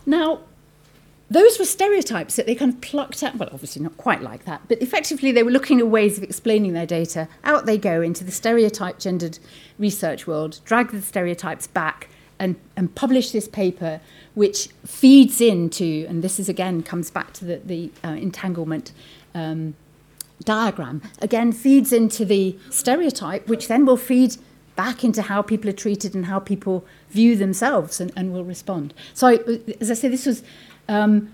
Now, 0.04 0.40
those 1.28 1.58
were 1.58 1.64
stereotypes 1.64 2.36
that 2.36 2.46
they 2.46 2.54
kind 2.54 2.72
of 2.72 2.80
plucked 2.80 3.22
out. 3.22 3.36
Well, 3.36 3.48
obviously 3.52 3.82
not 3.82 3.96
quite 3.96 4.22
like 4.22 4.44
that, 4.44 4.62
but 4.68 4.80
effectively 4.80 5.32
they 5.32 5.42
were 5.42 5.50
looking 5.50 5.80
at 5.80 5.88
ways 5.88 6.16
of 6.16 6.24
explaining 6.24 6.72
their 6.72 6.86
data. 6.86 7.28
Out 7.42 7.66
they 7.66 7.78
go 7.78 8.00
into 8.00 8.22
the 8.22 8.30
stereotype 8.30 9.00
gendered 9.00 9.38
research 9.78 10.26
world, 10.26 10.60
drag 10.64 10.92
the 10.92 11.02
stereotypes 11.02 11.66
back, 11.66 12.08
and, 12.38 12.56
and 12.76 12.94
publish 12.94 13.30
this 13.32 13.48
paper, 13.48 14.00
which 14.34 14.68
feeds 14.84 15.40
into, 15.40 16.06
and 16.08 16.22
this 16.22 16.38
is 16.38 16.48
again 16.48 16.82
comes 16.82 17.10
back 17.10 17.32
to 17.32 17.44
the, 17.44 17.56
the 17.64 17.90
uh, 18.04 18.10
entanglement 18.10 18.92
um, 19.34 19.74
diagram, 20.44 21.02
again 21.20 21.52
feeds 21.52 21.92
into 21.92 22.24
the 22.24 22.56
stereotype, 22.70 23.48
which 23.48 23.68
then 23.68 23.86
will 23.86 23.96
feed 23.96 24.36
back 24.76 25.02
into 25.02 25.22
how 25.22 25.42
people 25.42 25.70
are 25.70 25.74
treated 25.74 26.14
and 26.14 26.26
how 26.26 26.38
people 26.38 26.84
view 27.10 27.34
themselves 27.34 28.00
and, 28.00 28.12
and 28.14 28.32
will 28.32 28.44
respond. 28.44 28.92
So, 29.14 29.28
I, 29.28 29.38
as 29.80 29.90
I 29.90 29.94
say, 29.94 30.08
this 30.08 30.26
was 30.26 30.42
um, 30.88 31.32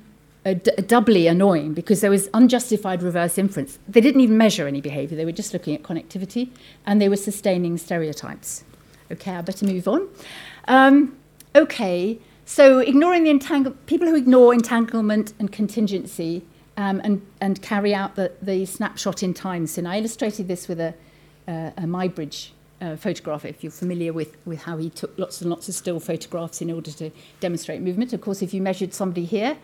doubly 0.86 1.26
annoying 1.26 1.74
because 1.74 2.00
there 2.00 2.10
was 2.10 2.28
unjustified 2.32 3.02
reverse 3.02 3.38
inference. 3.38 3.78
They 3.88 4.00
didn't 4.00 4.20
even 4.20 4.38
measure 4.38 4.66
any 4.66 4.80
behavior, 4.80 5.16
they 5.16 5.24
were 5.24 5.32
just 5.32 5.52
looking 5.52 5.74
at 5.74 5.82
connectivity 5.82 6.50
and 6.86 7.00
they 7.00 7.08
were 7.08 7.16
sustaining 7.16 7.78
stereotypes. 7.78 8.64
Okay, 9.10 9.32
I 9.32 9.42
better 9.42 9.66
move 9.66 9.86
on. 9.86 10.08
Um, 10.68 11.16
okay, 11.54 12.18
so 12.44 12.78
ignoring 12.78 13.24
the 13.24 13.30
entangle, 13.30 13.72
people 13.86 14.08
who 14.08 14.16
ignore 14.16 14.54
entanglement 14.54 15.34
and 15.38 15.52
contingency 15.52 16.44
um, 16.76 17.00
and, 17.04 17.22
and 17.40 17.60
carry 17.62 17.94
out 17.94 18.14
the, 18.14 18.32
the 18.40 18.64
snapshot 18.66 19.22
in 19.22 19.34
time. 19.34 19.66
So 19.66 19.84
I 19.84 19.98
illustrated 19.98 20.48
this 20.48 20.68
with 20.68 20.80
a, 20.80 20.94
uh, 21.48 21.70
a 21.76 21.82
Muybridge 21.82 22.50
uh, 22.80 22.96
photograph, 22.96 23.44
if 23.44 23.62
you're 23.62 23.70
familiar 23.70 24.12
with, 24.12 24.36
with 24.44 24.62
how 24.62 24.76
he 24.76 24.90
took 24.90 25.16
lots 25.18 25.40
and 25.40 25.50
lots 25.50 25.68
of 25.68 25.74
still 25.74 26.00
photographs 26.00 26.60
in 26.60 26.70
order 26.70 26.90
to 26.90 27.10
demonstrate 27.40 27.80
movement. 27.80 28.12
Of 28.12 28.20
course, 28.20 28.42
if 28.42 28.52
you 28.52 28.60
measured 28.60 28.92
somebody 28.92 29.24
here, 29.24 29.56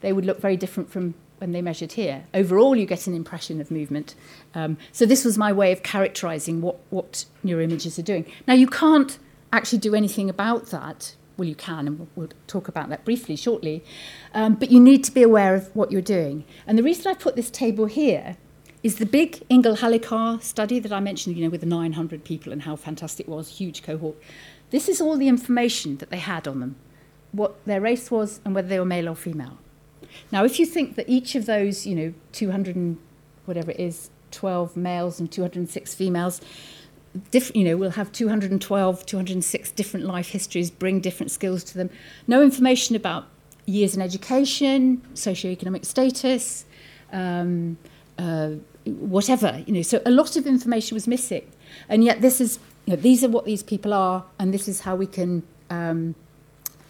they 0.00 0.12
would 0.12 0.24
look 0.24 0.40
very 0.40 0.56
different 0.56 0.90
from 0.90 1.14
when 1.38 1.52
they 1.52 1.60
measured 1.60 1.92
here. 1.92 2.24
Overall, 2.32 2.76
you 2.76 2.86
get 2.86 3.06
an 3.06 3.14
impression 3.14 3.60
of 3.60 3.70
movement. 3.70 4.14
Um, 4.54 4.78
so 4.92 5.04
this 5.04 5.24
was 5.24 5.36
my 5.36 5.52
way 5.52 5.72
of 5.72 5.82
characterizing 5.82 6.60
what, 6.60 6.78
what 6.90 7.24
neuroimagers 7.44 7.98
are 7.98 8.02
doing. 8.02 8.26
Now, 8.46 8.54
you 8.54 8.68
can't 8.68 9.18
actually 9.52 9.80
do 9.80 9.94
anything 9.94 10.30
about 10.30 10.66
that. 10.66 11.16
Well, 11.36 11.48
you 11.48 11.54
can, 11.54 11.86
and 11.86 12.08
we'll, 12.14 12.28
talk 12.46 12.68
about 12.68 12.90
that 12.90 13.04
briefly 13.04 13.36
shortly. 13.36 13.82
Um, 14.34 14.54
but 14.54 14.70
you 14.70 14.78
need 14.78 15.04
to 15.04 15.12
be 15.12 15.22
aware 15.22 15.54
of 15.54 15.74
what 15.74 15.90
you're 15.90 16.02
doing. 16.02 16.44
And 16.66 16.78
the 16.78 16.82
reason 16.82 17.10
I 17.10 17.14
put 17.14 17.36
this 17.36 17.50
table 17.50 17.86
here 17.86 18.36
is 18.82 18.96
the 18.96 19.06
big 19.06 19.42
Ingalhalikar 19.48 20.42
study 20.42 20.78
that 20.80 20.92
I 20.92 21.00
mentioned, 21.00 21.36
you 21.36 21.44
know, 21.44 21.50
with 21.50 21.60
the 21.60 21.66
900 21.66 22.24
people 22.24 22.52
and 22.52 22.62
how 22.62 22.76
fantastic 22.76 23.26
it 23.26 23.30
was, 23.30 23.48
huge 23.48 23.82
cohort. 23.82 24.16
This 24.70 24.88
is 24.88 25.00
all 25.00 25.16
the 25.16 25.28
information 25.28 25.98
that 25.98 26.10
they 26.10 26.18
had 26.18 26.48
on 26.48 26.60
them, 26.60 26.76
what 27.30 27.64
their 27.64 27.80
race 27.80 28.10
was 28.10 28.40
and 28.44 28.54
whether 28.54 28.68
they 28.68 28.78
were 28.78 28.84
male 28.84 29.08
or 29.08 29.14
female. 29.14 29.58
Now, 30.30 30.44
if 30.44 30.58
you 30.58 30.66
think 30.66 30.96
that 30.96 31.08
each 31.08 31.34
of 31.34 31.46
those, 31.46 31.86
you 31.86 31.94
know, 31.94 32.14
200 32.32 32.76
and 32.76 32.98
whatever 33.44 33.70
it 33.70 33.80
is, 33.80 34.10
12 34.32 34.76
males 34.76 35.20
and 35.20 35.30
206 35.30 35.94
females, 35.94 36.40
diff, 37.30 37.54
you 37.54 37.64
know, 37.64 37.76
we'll 37.76 37.90
have 37.90 38.10
212, 38.12 39.06
206 39.06 39.70
different 39.72 40.06
life 40.06 40.28
histories, 40.28 40.70
bring 40.70 41.00
different 41.00 41.30
skills 41.30 41.62
to 41.64 41.74
them. 41.74 41.90
No 42.26 42.42
information 42.42 42.96
about 42.96 43.26
years 43.66 43.94
in 43.94 44.02
education, 44.02 45.02
socioeconomic 45.14 45.84
status, 45.84 46.64
um, 47.12 47.76
uh, 48.18 48.50
whatever, 48.84 49.62
you 49.66 49.74
know. 49.74 49.82
So 49.82 50.00
a 50.06 50.10
lot 50.10 50.36
of 50.36 50.46
information 50.46 50.94
was 50.94 51.06
missing, 51.06 51.50
and 51.88 52.02
yet 52.02 52.20
this 52.20 52.40
is, 52.40 52.58
you 52.86 52.96
know, 52.96 53.00
these 53.00 53.22
are 53.22 53.28
what 53.28 53.44
these 53.44 53.62
people 53.62 53.92
are, 53.92 54.24
and 54.38 54.52
this 54.52 54.66
is 54.66 54.80
how 54.80 54.96
we 54.96 55.06
can 55.06 55.42
um, 55.70 56.14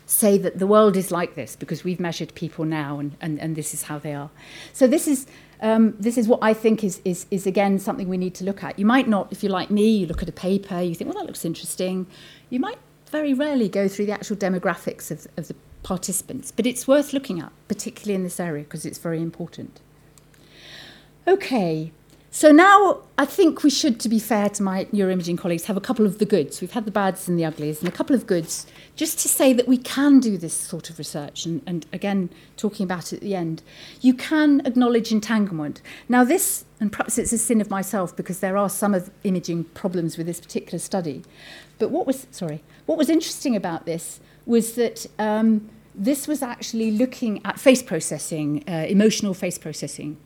say 0.06 0.38
that 0.38 0.58
the 0.58 0.66
world 0.66 0.96
is 0.96 1.10
like 1.10 1.34
this 1.34 1.56
because 1.56 1.84
we've 1.84 2.00
measured 2.00 2.34
people 2.34 2.64
now, 2.64 2.98
and, 2.98 3.16
and, 3.20 3.40
and 3.40 3.56
this 3.56 3.74
is 3.74 3.84
how 3.84 3.98
they 3.98 4.14
are. 4.14 4.30
So 4.72 4.86
this 4.86 5.06
is. 5.06 5.26
Um, 5.62 5.94
this 5.98 6.18
is 6.18 6.26
what 6.26 6.40
I 6.42 6.54
think 6.54 6.82
is, 6.82 7.00
is, 7.04 7.26
is 7.30 7.46
again 7.46 7.78
something 7.78 8.08
we 8.08 8.18
need 8.18 8.34
to 8.34 8.44
look 8.44 8.64
at. 8.64 8.78
You 8.80 8.84
might 8.84 9.06
not, 9.06 9.28
if 9.30 9.42
you're 9.44 9.52
like 9.52 9.70
me, 9.70 9.96
you 9.98 10.06
look 10.06 10.20
at 10.20 10.28
a 10.28 10.32
paper, 10.32 10.80
you 10.80 10.94
think, 10.94 11.08
well, 11.08 11.22
that 11.22 11.26
looks 11.26 11.44
interesting. 11.44 12.08
You 12.50 12.58
might 12.58 12.78
very 13.06 13.32
rarely 13.32 13.68
go 13.68 13.86
through 13.86 14.06
the 14.06 14.12
actual 14.12 14.36
demographics 14.36 15.12
of, 15.12 15.28
of 15.36 15.46
the 15.46 15.54
participants, 15.84 16.50
but 16.50 16.66
it's 16.66 16.88
worth 16.88 17.12
looking 17.12 17.40
at, 17.40 17.52
particularly 17.68 18.14
in 18.14 18.24
this 18.24 18.40
area, 18.40 18.64
because 18.64 18.84
it's 18.84 18.98
very 18.98 19.22
important. 19.22 19.80
Okay, 21.28 21.92
so 22.34 22.50
now 22.50 23.02
I 23.18 23.26
think 23.26 23.62
we 23.62 23.68
should, 23.68 24.00
to 24.00 24.08
be 24.08 24.18
fair 24.18 24.48
to 24.48 24.62
my 24.62 24.86
neuroimaging 24.86 25.36
colleagues, 25.36 25.66
have 25.66 25.76
a 25.76 25.82
couple 25.82 26.06
of 26.06 26.18
the 26.18 26.24
goods. 26.24 26.62
We've 26.62 26.72
had 26.72 26.86
the 26.86 26.90
bads 26.90 27.28
and 27.28 27.38
the 27.38 27.44
uglies, 27.44 27.80
and 27.80 27.88
a 27.88 27.92
couple 27.92 28.16
of 28.16 28.26
goods, 28.26 28.66
just 28.96 29.18
to 29.18 29.28
say 29.28 29.52
that 29.52 29.68
we 29.68 29.76
can 29.76 30.18
do 30.18 30.38
this 30.38 30.54
sort 30.54 30.88
of 30.88 30.98
research. 30.98 31.44
And, 31.44 31.60
and 31.66 31.84
again, 31.92 32.30
talking 32.56 32.84
about 32.84 33.12
it 33.12 33.16
at 33.16 33.20
the 33.22 33.34
end, 33.34 33.62
you 34.00 34.14
can 34.14 34.62
acknowledge 34.64 35.12
entanglement. 35.12 35.82
Now, 36.08 36.24
this, 36.24 36.64
and 36.80 36.90
perhaps 36.90 37.18
it's 37.18 37.34
a 37.34 37.38
sin 37.38 37.60
of 37.60 37.68
myself 37.68 38.16
because 38.16 38.40
there 38.40 38.56
are 38.56 38.70
some 38.70 38.94
of 38.94 39.10
imaging 39.24 39.64
problems 39.64 40.16
with 40.16 40.26
this 40.26 40.40
particular 40.40 40.78
study. 40.78 41.24
But 41.78 41.90
what 41.90 42.06
was 42.06 42.26
sorry, 42.30 42.62
what 42.86 42.96
was 42.96 43.10
interesting 43.10 43.54
about 43.54 43.84
this 43.84 44.20
was 44.46 44.72
that. 44.76 45.06
Um, 45.18 45.68
this 45.94 46.26
was 46.26 46.40
actually 46.40 46.90
looking 46.90 47.44
at 47.44 47.60
face 47.60 47.82
processing, 47.82 48.64
uh, 48.66 48.86
emotional 48.88 49.34
face 49.34 49.58
processing, 49.58 50.16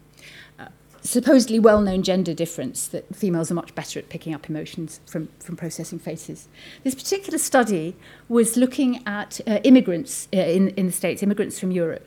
supposedly 1.07 1.59
well-known 1.59 2.03
gender 2.03 2.35
difference 2.35 2.89
that 2.89 3.15
females 3.15 3.51
are 3.51 3.55
much 3.55 3.75
better 3.75 3.99
at 3.99 4.09
picking 4.09 4.35
up 4.35 4.49
emotions 4.49 5.01
from, 5.07 5.29
from 5.41 5.57
processing 5.57 5.99
faces. 5.99 6.49
This 6.85 6.95
particular 6.95 7.39
study 7.39 7.97
was 8.29 8.57
looking 8.57 9.07
at 9.07 9.41
uh, 9.47 9.61
immigrants 9.65 10.29
uh, 10.35 10.39
in, 10.39 10.69
in 10.71 10.87
the 10.87 10.93
States, 10.93 11.23
immigrants 11.23 11.59
from 11.59 11.71
Europe. 11.71 12.07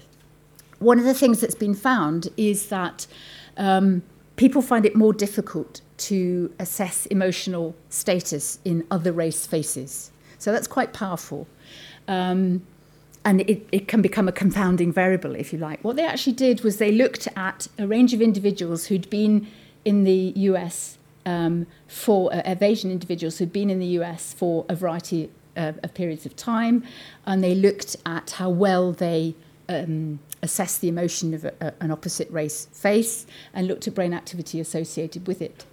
One 0.80 1.00
of 1.00 1.06
the 1.06 1.14
things 1.14 1.42
that's 1.42 1.56
been 1.56 1.76
found 1.76 2.30
is 2.38 2.68
that 2.68 3.08
um, 3.58 4.02
people 4.36 4.62
find 4.62 4.86
it 4.86 4.96
more 4.96 5.14
difficult 5.14 5.82
to 5.98 6.54
assess 6.60 7.06
emotional 7.08 7.76
status 7.90 8.60
in 8.64 8.86
other 8.90 9.12
race 9.12 9.46
faces. 9.46 10.12
So 10.38 10.52
that's 10.52 10.68
quite 10.68 10.94
powerful. 10.94 11.48
Um, 12.08 12.66
and 13.30 13.42
it, 13.42 13.68
it 13.72 13.88
can 13.88 14.02
become 14.02 14.28
a 14.28 14.32
confounding 14.32 14.92
variable, 14.92 15.36
if 15.36 15.54
you 15.54 15.60
like. 15.60 15.84
What 15.84 15.96
they 15.98 16.06
actually 16.06 16.34
did 16.34 16.62
was 16.62 16.78
they 16.78 16.92
looked 16.92 17.28
at 17.36 17.68
a 17.78 17.86
range 17.86 18.12
of 18.12 18.24
individuals 18.24 18.88
who'd 18.88 19.08
been 19.12 19.46
in 19.86 20.04
the 20.04 20.34
US 20.50 20.98
um, 21.28 21.68
for 21.88 22.34
uh, 22.34 22.42
of 22.54 22.64
Asian 22.64 22.90
individuals 22.90 23.38
who'd 23.38 23.54
been 23.54 23.70
in 23.70 23.78
the 23.78 23.92
US 24.00 24.34
for 24.34 24.66
a 24.68 24.74
variety 24.74 25.30
uh, 25.56 25.74
of 25.84 25.94
periods 25.94 26.26
of 26.26 26.36
time, 26.36 26.84
and 27.28 27.44
they 27.44 27.54
looked 27.54 27.96
at 28.04 28.32
how 28.32 28.50
well 28.50 28.94
they 28.94 29.36
um, 29.68 30.20
assessed 30.42 30.82
the 30.82 30.90
emotion 30.90 31.36
of 31.36 31.46
a, 31.46 31.54
a, 31.62 31.74
an 31.82 31.92
opposite 31.92 32.32
race 32.32 32.68
face 32.74 33.28
and 33.54 33.68
looked 33.68 33.88
at 33.88 33.94
brain 33.94 34.12
activity 34.12 34.60
associated 34.60 35.28
with 35.28 35.40
it. 35.40 35.66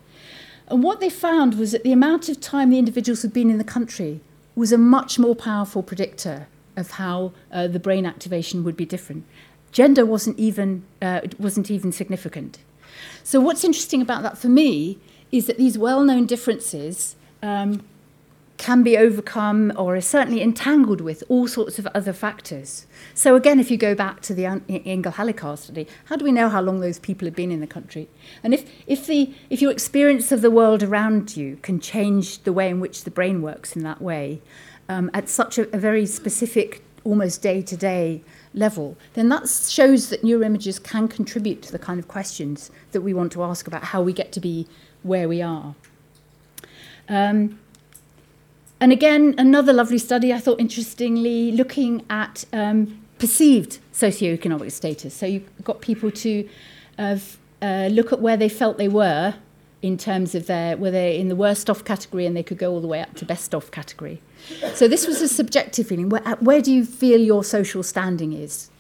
And 0.68 0.82
what 0.82 1.00
they 1.00 1.08
found 1.08 1.54
was 1.54 1.72
that 1.72 1.84
the 1.84 1.92
amount 1.92 2.28
of 2.28 2.38
time 2.38 2.68
the 2.68 2.78
individuals 2.78 3.22
had 3.22 3.32
been 3.32 3.48
in 3.48 3.56
the 3.56 3.64
country 3.64 4.20
was 4.54 4.72
a 4.72 4.78
much 4.78 5.18
more 5.18 5.34
powerful 5.34 5.82
predictor 5.82 6.48
of 6.76 6.92
how 6.92 7.32
uh, 7.52 7.66
the 7.66 7.78
brain 7.78 8.06
activation 8.06 8.64
would 8.64 8.76
be 8.76 8.86
different. 8.86 9.24
Gender 9.72 10.06
wasn't 10.06 10.38
even, 10.38 10.84
uh, 11.02 11.20
wasn't 11.38 11.70
even 11.70 11.92
significant. 11.92 12.58
So, 13.22 13.40
what's 13.40 13.64
interesting 13.64 14.00
about 14.00 14.22
that 14.22 14.38
for 14.38 14.48
me 14.48 14.98
is 15.32 15.46
that 15.46 15.58
these 15.58 15.76
well 15.76 16.02
known 16.04 16.26
differences 16.26 17.16
um, 17.42 17.82
can 18.56 18.82
be 18.82 18.96
overcome 18.96 19.72
or 19.76 19.96
are 19.96 20.00
certainly 20.00 20.40
entangled 20.40 21.00
with 21.00 21.22
all 21.28 21.46
sorts 21.46 21.78
of 21.78 21.86
other 21.88 22.12
factors. 22.12 22.86
So, 23.14 23.36
again, 23.36 23.60
if 23.60 23.70
you 23.70 23.76
go 23.76 23.94
back 23.94 24.20
to 24.22 24.34
the 24.34 24.44
Ingalhalikar 24.44 25.58
study, 25.58 25.86
how 26.06 26.16
do 26.16 26.24
we 26.24 26.32
know 26.32 26.48
how 26.48 26.60
long 26.60 26.80
those 26.80 26.98
people 26.98 27.26
have 27.26 27.36
been 27.36 27.52
in 27.52 27.60
the 27.60 27.66
country? 27.66 28.08
And 28.42 28.54
if, 28.54 28.70
if, 28.86 29.06
the, 29.06 29.34
if 29.50 29.60
your 29.60 29.70
experience 29.70 30.32
of 30.32 30.40
the 30.40 30.50
world 30.50 30.82
around 30.82 31.36
you 31.36 31.58
can 31.62 31.80
change 31.80 32.42
the 32.44 32.52
way 32.52 32.70
in 32.70 32.80
which 32.80 33.04
the 33.04 33.10
brain 33.10 33.42
works 33.42 33.76
in 33.76 33.82
that 33.82 34.00
way, 34.00 34.40
um, 34.88 35.10
at 35.14 35.28
such 35.28 35.58
a, 35.58 35.74
a 35.74 35.78
very 35.78 36.06
specific, 36.06 36.82
almost 37.04 37.42
day 37.42 37.62
to 37.62 37.76
day 37.76 38.22
level, 38.54 38.96
then 39.14 39.28
that 39.28 39.48
shows 39.48 40.08
that 40.10 40.22
neuroimagers 40.22 40.82
can 40.82 41.08
contribute 41.08 41.62
to 41.62 41.72
the 41.72 41.78
kind 41.78 42.00
of 42.00 42.08
questions 42.08 42.70
that 42.92 43.02
we 43.02 43.12
want 43.12 43.32
to 43.32 43.42
ask 43.42 43.66
about 43.66 43.84
how 43.84 44.02
we 44.02 44.12
get 44.12 44.32
to 44.32 44.40
be 44.40 44.66
where 45.02 45.28
we 45.28 45.42
are. 45.42 45.74
Um, 47.08 47.58
and 48.80 48.92
again, 48.92 49.34
another 49.38 49.72
lovely 49.72 49.98
study, 49.98 50.32
I 50.32 50.38
thought 50.38 50.60
interestingly, 50.60 51.52
looking 51.52 52.04
at 52.10 52.44
um, 52.52 53.00
perceived 53.18 53.78
socioeconomic 53.92 54.72
status. 54.72 55.14
So 55.14 55.26
you've 55.26 55.64
got 55.64 55.80
people 55.80 56.10
to 56.10 56.48
uh, 56.98 57.18
uh, 57.62 57.88
look 57.90 58.12
at 58.12 58.20
where 58.20 58.36
they 58.36 58.48
felt 58.48 58.76
they 58.76 58.88
were 58.88 59.34
in 59.80 59.96
terms 59.96 60.34
of 60.34 60.46
their, 60.46 60.76
were 60.76 60.90
they 60.90 61.18
in 61.18 61.28
the 61.28 61.36
worst 61.36 61.70
off 61.70 61.84
category 61.84 62.26
and 62.26 62.36
they 62.36 62.42
could 62.42 62.58
go 62.58 62.72
all 62.72 62.80
the 62.80 62.86
way 62.86 63.00
up 63.00 63.14
to 63.14 63.24
best 63.24 63.54
off 63.54 63.70
category. 63.70 64.20
So 64.74 64.88
this 64.88 65.06
was 65.06 65.20
a 65.20 65.28
subjective 65.28 65.88
feeling. 65.88 66.08
Where, 66.08 66.22
where 66.40 66.60
do 66.60 66.72
you 66.72 66.84
feel 66.84 67.20
your 67.20 67.44
social 67.44 67.82
standing 67.82 68.32
is? 68.32 68.70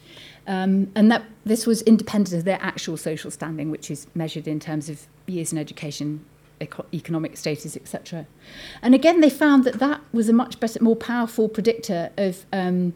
Um, 0.46 0.92
and 0.94 1.10
that 1.10 1.24
this 1.44 1.66
was 1.66 1.82
independent 1.82 2.36
of 2.36 2.44
their 2.44 2.58
actual 2.60 2.96
social 2.96 3.30
standing, 3.30 3.70
which 3.70 3.90
is 3.90 4.06
measured 4.14 4.46
in 4.46 4.60
terms 4.60 4.88
of 4.88 5.06
years 5.26 5.52
in 5.52 5.58
education, 5.58 6.24
eco- 6.60 6.86
economic 6.94 7.36
status, 7.36 7.76
etc. 7.76 8.26
And 8.80 8.94
again, 8.94 9.20
they 9.20 9.30
found 9.30 9.64
that 9.64 9.80
that 9.80 10.00
was 10.12 10.28
a 10.28 10.32
much 10.32 10.60
better, 10.60 10.82
more 10.82 10.94
powerful 10.94 11.48
predictor 11.48 12.10
of 12.16 12.46
um, 12.52 12.94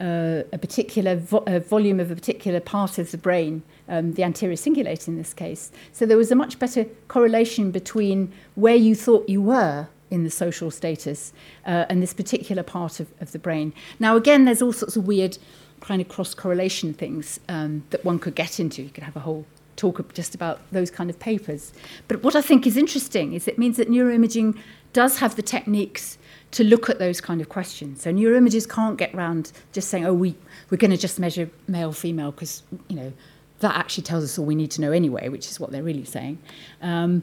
uh, 0.00 0.42
a 0.52 0.58
particular 0.58 1.14
vo- 1.14 1.44
a 1.46 1.60
volume 1.60 2.00
of 2.00 2.10
a 2.10 2.16
particular 2.16 2.58
part 2.58 2.98
of 2.98 3.12
the 3.12 3.18
brain, 3.18 3.62
um, 3.88 4.14
the 4.14 4.24
anterior 4.24 4.56
cingulate 4.56 5.06
in 5.06 5.16
this 5.16 5.32
case. 5.32 5.70
So 5.92 6.04
there 6.04 6.16
was 6.16 6.32
a 6.32 6.36
much 6.36 6.58
better 6.58 6.84
correlation 7.06 7.70
between 7.70 8.32
where 8.56 8.76
you 8.76 8.96
thought 8.96 9.28
you 9.28 9.40
were 9.40 9.88
in 10.10 10.24
the 10.24 10.30
social 10.30 10.70
status 10.70 11.32
uh, 11.66 11.86
and 11.88 12.02
this 12.02 12.14
particular 12.14 12.62
part 12.62 13.00
of, 13.00 13.08
of 13.20 13.32
the 13.32 13.38
brain. 13.38 13.72
Now, 13.98 14.16
again, 14.16 14.44
there's 14.44 14.62
all 14.62 14.72
sorts 14.72 14.96
of 14.96 15.06
weird 15.06 15.38
kind 15.80 16.00
of 16.00 16.08
cross 16.08 16.34
correlation 16.34 16.92
things 16.92 17.38
um, 17.48 17.84
that 17.90 18.04
one 18.04 18.18
could 18.18 18.34
get 18.34 18.58
into. 18.58 18.82
You 18.82 18.90
could 18.90 19.04
have 19.04 19.16
a 19.16 19.20
whole 19.20 19.46
talk 19.76 20.12
just 20.12 20.34
about 20.34 20.60
those 20.72 20.90
kind 20.90 21.08
of 21.08 21.18
papers. 21.18 21.72
But 22.08 22.22
what 22.22 22.34
I 22.34 22.42
think 22.42 22.66
is 22.66 22.76
interesting 22.76 23.32
is 23.32 23.48
it 23.48 23.58
means 23.58 23.76
that 23.76 23.88
neuroimaging 23.88 24.58
does 24.92 25.18
have 25.18 25.36
the 25.36 25.42
techniques 25.42 26.18
to 26.50 26.64
look 26.64 26.88
at 26.90 26.98
those 26.98 27.20
kind 27.20 27.40
of 27.40 27.48
questions. 27.48 28.02
So 28.02 28.12
neuroimages 28.12 28.68
can't 28.68 28.96
get 28.96 29.14
round 29.14 29.52
just 29.72 29.88
saying, 29.88 30.04
oh, 30.04 30.14
we, 30.14 30.34
we're 30.70 30.78
going 30.78 30.90
to 30.90 30.96
just 30.96 31.18
measure 31.18 31.48
male, 31.68 31.92
female, 31.92 32.32
because, 32.32 32.62
you 32.88 32.96
know, 32.96 33.12
that 33.60 33.76
actually 33.76 34.04
tells 34.04 34.24
us 34.24 34.38
all 34.38 34.44
we 34.44 34.54
need 34.54 34.70
to 34.72 34.80
know 34.80 34.92
anyway, 34.92 35.28
which 35.28 35.48
is 35.50 35.60
what 35.60 35.70
they're 35.70 35.82
really 35.82 36.04
saying. 36.04 36.38
Um, 36.80 37.22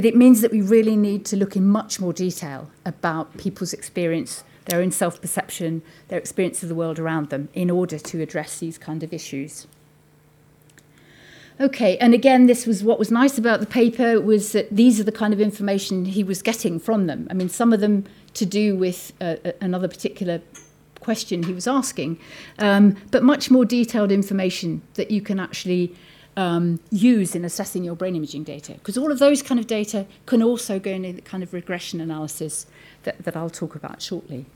but 0.00 0.06
it 0.06 0.16
means 0.16 0.40
that 0.40 0.50
we 0.50 0.62
really 0.62 0.96
need 0.96 1.26
to 1.26 1.36
look 1.36 1.56
in 1.56 1.68
much 1.68 2.00
more 2.00 2.14
detail 2.14 2.70
about 2.86 3.36
people's 3.36 3.74
experience, 3.74 4.44
their 4.64 4.80
own 4.80 4.90
self 4.90 5.20
perception, 5.20 5.82
their 6.08 6.18
experience 6.18 6.62
of 6.62 6.70
the 6.70 6.74
world 6.74 6.98
around 6.98 7.28
them, 7.28 7.50
in 7.52 7.70
order 7.70 7.98
to 7.98 8.22
address 8.22 8.60
these 8.60 8.78
kind 8.78 9.02
of 9.02 9.12
issues. 9.12 9.66
Okay, 11.60 11.98
and 11.98 12.14
again, 12.14 12.46
this 12.46 12.66
was 12.66 12.82
what 12.82 12.98
was 12.98 13.10
nice 13.10 13.36
about 13.36 13.60
the 13.60 13.66
paper 13.66 14.18
was 14.22 14.52
that 14.52 14.74
these 14.74 14.98
are 14.98 15.04
the 15.04 15.12
kind 15.12 15.34
of 15.34 15.40
information 15.40 16.06
he 16.06 16.24
was 16.24 16.40
getting 16.40 16.80
from 16.80 17.06
them. 17.06 17.28
I 17.30 17.34
mean, 17.34 17.50
some 17.50 17.70
of 17.74 17.80
them 17.80 18.06
to 18.32 18.46
do 18.46 18.74
with 18.74 19.12
uh, 19.20 19.36
another 19.60 19.86
particular 19.86 20.40
question 21.00 21.42
he 21.42 21.52
was 21.52 21.66
asking, 21.66 22.18
um, 22.58 22.96
but 23.10 23.22
much 23.22 23.50
more 23.50 23.66
detailed 23.66 24.10
information 24.10 24.80
that 24.94 25.10
you 25.10 25.20
can 25.20 25.38
actually 25.38 25.94
um, 26.40 26.80
use 26.90 27.34
in 27.34 27.44
assessing 27.44 27.84
your 27.84 27.94
brain 27.94 28.16
imaging 28.16 28.44
data. 28.44 28.72
Because 28.72 28.96
all 28.96 29.12
of 29.12 29.18
those 29.18 29.42
kind 29.42 29.60
of 29.60 29.66
data 29.66 30.06
can 30.24 30.42
also 30.42 30.78
go 30.78 30.90
into 30.90 31.12
the 31.12 31.20
kind 31.20 31.42
of 31.42 31.52
regression 31.52 32.00
analysis 32.00 32.66
that, 33.02 33.22
that 33.24 33.36
I'll 33.36 33.50
talk 33.50 33.74
about 33.74 34.00
shortly. 34.00 34.46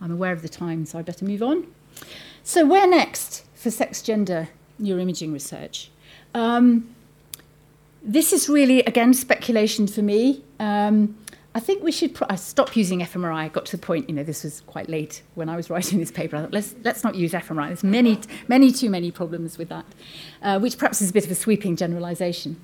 I'm 0.00 0.10
aware 0.10 0.32
of 0.32 0.42
the 0.42 0.48
time, 0.48 0.84
so 0.84 0.98
I 0.98 1.02
better 1.02 1.24
move 1.24 1.40
on. 1.40 1.68
So 2.42 2.66
where 2.66 2.88
next 2.88 3.44
for 3.54 3.70
sex 3.70 4.02
gender 4.02 4.48
neuroimaging 4.80 5.32
research? 5.32 5.92
Um, 6.34 6.92
this 8.02 8.32
is 8.32 8.48
really, 8.48 8.80
again, 8.80 9.14
speculation 9.14 9.86
for 9.86 10.02
me. 10.02 10.42
Um, 10.58 11.16
I 11.54 11.60
think 11.60 11.82
we 11.82 11.92
should. 11.92 12.14
Pro- 12.14 12.26
I 12.30 12.36
using 12.74 13.00
fMRI. 13.00 13.34
I 13.34 13.48
got 13.48 13.66
to 13.66 13.76
the 13.76 13.86
point, 13.86 14.08
you 14.08 14.14
know, 14.14 14.22
this 14.22 14.42
was 14.42 14.62
quite 14.62 14.88
late 14.88 15.22
when 15.34 15.48
I 15.48 15.56
was 15.56 15.68
writing 15.70 15.98
this 15.98 16.10
paper. 16.10 16.36
I 16.36 16.40
thought, 16.42 16.52
let's 16.52 16.74
let's 16.82 17.04
not 17.04 17.14
use 17.14 17.32
fMRI. 17.32 17.68
There's 17.68 17.84
many, 17.84 18.18
many 18.48 18.72
too 18.72 18.88
many 18.88 19.10
problems 19.10 19.58
with 19.58 19.68
that, 19.68 19.84
uh, 20.42 20.58
which 20.58 20.78
perhaps 20.78 21.02
is 21.02 21.10
a 21.10 21.12
bit 21.12 21.24
of 21.26 21.30
a 21.30 21.34
sweeping 21.34 21.76
generalisation. 21.76 22.60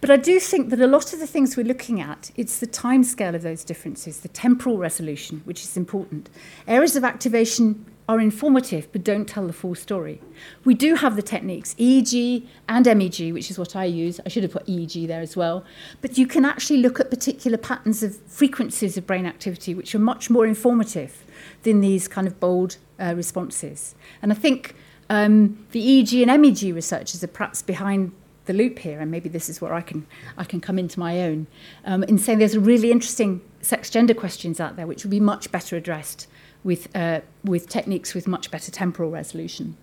But 0.00 0.10
I 0.10 0.16
do 0.16 0.38
think 0.38 0.70
that 0.70 0.80
a 0.80 0.86
lot 0.86 1.12
of 1.12 1.18
the 1.18 1.26
things 1.26 1.56
we're 1.56 1.66
looking 1.66 2.00
at, 2.00 2.30
it's 2.36 2.58
the 2.58 2.66
time 2.66 3.04
scale 3.04 3.34
of 3.34 3.42
those 3.42 3.64
differences, 3.64 4.20
the 4.20 4.28
temporal 4.28 4.76
resolution, 4.76 5.40
which 5.44 5.62
is 5.62 5.76
important. 5.76 6.28
Areas 6.68 6.96
of 6.96 7.04
activation 7.04 7.86
are 8.08 8.20
informative 8.20 8.90
but 8.92 9.02
don't 9.02 9.26
tell 9.26 9.46
the 9.46 9.52
full 9.52 9.74
story. 9.74 10.20
We 10.64 10.74
do 10.74 10.94
have 10.94 11.16
the 11.16 11.22
techniques, 11.22 11.74
EEG 11.74 12.46
and 12.68 12.86
MEG, 12.86 13.32
which 13.32 13.50
is 13.50 13.58
what 13.58 13.74
I 13.74 13.84
use. 13.84 14.20
I 14.24 14.28
should 14.28 14.42
have 14.42 14.52
put 14.52 14.66
EEG 14.66 15.06
there 15.06 15.20
as 15.20 15.36
well. 15.36 15.64
But 16.00 16.16
you 16.16 16.26
can 16.26 16.44
actually 16.44 16.78
look 16.78 17.00
at 17.00 17.10
particular 17.10 17.58
patterns 17.58 18.02
of 18.02 18.16
frequencies 18.16 18.96
of 18.96 19.06
brain 19.06 19.26
activity, 19.26 19.74
which 19.74 19.94
are 19.94 19.98
much 19.98 20.30
more 20.30 20.46
informative 20.46 21.24
than 21.62 21.80
these 21.80 22.06
kind 22.06 22.26
of 22.26 22.38
bold 22.38 22.76
uh, 23.00 23.14
responses. 23.16 23.94
And 24.22 24.30
I 24.32 24.34
think 24.34 24.74
um, 25.10 25.66
the 25.72 25.80
EEG 25.80 26.26
and 26.26 26.42
MEG 26.42 26.74
researchers 26.74 27.22
are 27.24 27.28
perhaps 27.28 27.62
behind 27.62 28.12
the 28.46 28.52
loop 28.52 28.78
here, 28.78 29.00
and 29.00 29.10
maybe 29.10 29.28
this 29.28 29.48
is 29.48 29.60
where 29.60 29.74
I 29.74 29.80
can 29.80 30.06
I 30.38 30.44
can 30.44 30.60
come 30.60 30.78
into 30.78 30.98
my 30.98 31.20
own 31.22 31.48
um, 31.84 32.04
in 32.04 32.16
saying 32.16 32.38
there's 32.38 32.56
really 32.56 32.90
interesting 32.90 33.42
sex 33.60 33.90
gender 33.90 34.14
questions 34.14 34.60
out 34.60 34.76
there 34.76 34.86
which 34.86 35.02
would 35.02 35.10
be 35.10 35.18
much 35.18 35.50
better 35.50 35.76
addressed 35.76 36.28
with, 36.66 36.94
uh, 36.96 37.20
with 37.44 37.68
techniques 37.68 38.12
with 38.12 38.26
much 38.26 38.50
better 38.50 38.72
temporal 38.72 39.08
resolution. 39.08 39.76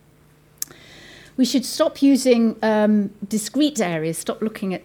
We 1.38 1.46
should 1.46 1.66
stop 1.66 2.02
using 2.02 2.58
um, 2.62 3.10
discrete 3.28 3.80
areas, 3.80 4.18
stop 4.18 4.42
looking 4.42 4.74
at 4.74 4.84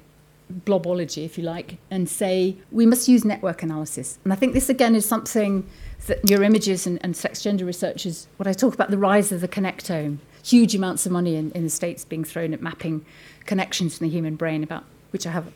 blobology, 0.64 1.24
if 1.24 1.36
you 1.36 1.44
like, 1.44 1.76
and 1.90 2.08
say 2.08 2.56
we 2.70 2.86
must 2.86 3.08
use 3.08 3.24
network 3.24 3.64
analysis. 3.64 4.18
And 4.22 4.32
I 4.32 4.36
think 4.36 4.54
this 4.54 4.68
again 4.68 4.94
is 4.94 5.06
something 5.06 5.68
that 6.06 6.22
neuroimagers 6.22 6.86
and, 6.86 6.98
and 7.02 7.16
sex 7.16 7.42
gender 7.42 7.64
researchers, 7.64 8.28
what 8.36 8.46
I 8.46 8.52
talk 8.52 8.72
about 8.74 8.90
the 8.90 8.96
rise 8.96 9.32
of 9.32 9.40
the 9.40 9.48
connectome, 9.48 10.18
huge 10.44 10.76
amounts 10.76 11.04
of 11.04 11.10
money 11.10 11.34
in, 11.34 11.50
in 11.50 11.64
the 11.64 11.70
States 11.70 12.04
being 12.04 12.24
thrown 12.24 12.54
at 12.54 12.62
mapping 12.62 13.04
connections 13.44 14.00
in 14.00 14.06
the 14.06 14.10
human 14.10 14.36
brain, 14.36 14.62
about 14.62 14.84
which 15.10 15.26
I 15.26 15.32
have 15.32 15.52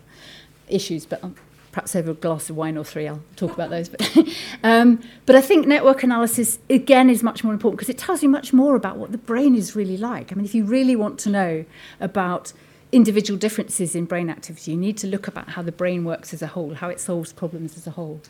issues, 0.68 1.06
but 1.06 1.22
I'll 1.22 1.34
perhaps 1.72 1.96
over 1.96 2.10
a 2.10 2.14
glass 2.14 2.50
of 2.50 2.56
wine 2.56 2.76
or 2.76 2.84
three, 2.84 3.08
I'll 3.08 3.22
talk 3.34 3.52
about 3.52 3.70
those. 3.70 3.88
But, 3.88 4.18
um, 4.62 5.00
but 5.26 5.34
I 5.34 5.40
think 5.40 5.66
network 5.66 6.02
analysis, 6.02 6.58
again, 6.70 7.10
is 7.10 7.22
much 7.22 7.42
more 7.42 7.52
important 7.52 7.78
because 7.78 7.88
it 7.88 7.98
tells 7.98 8.22
you 8.22 8.28
much 8.28 8.52
more 8.52 8.76
about 8.76 8.98
what 8.98 9.10
the 9.10 9.18
brain 9.18 9.54
is 9.54 9.74
really 9.74 9.96
like. 9.96 10.30
I 10.30 10.34
mean, 10.34 10.44
if 10.44 10.54
you 10.54 10.64
really 10.64 10.94
want 10.94 11.18
to 11.20 11.30
know 11.30 11.64
about 11.98 12.52
individual 12.92 13.38
differences 13.38 13.94
in 13.94 14.04
brain 14.04 14.28
activity, 14.28 14.72
you 14.72 14.76
need 14.76 14.98
to 14.98 15.06
look 15.06 15.26
about 15.26 15.50
how 15.50 15.62
the 15.62 15.72
brain 15.72 16.04
works 16.04 16.34
as 16.34 16.42
a 16.42 16.48
whole, 16.48 16.74
how 16.74 16.90
it 16.90 17.00
solves 17.00 17.32
problems 17.32 17.76
as 17.76 17.86
a 17.86 17.92
whole. 17.92 18.20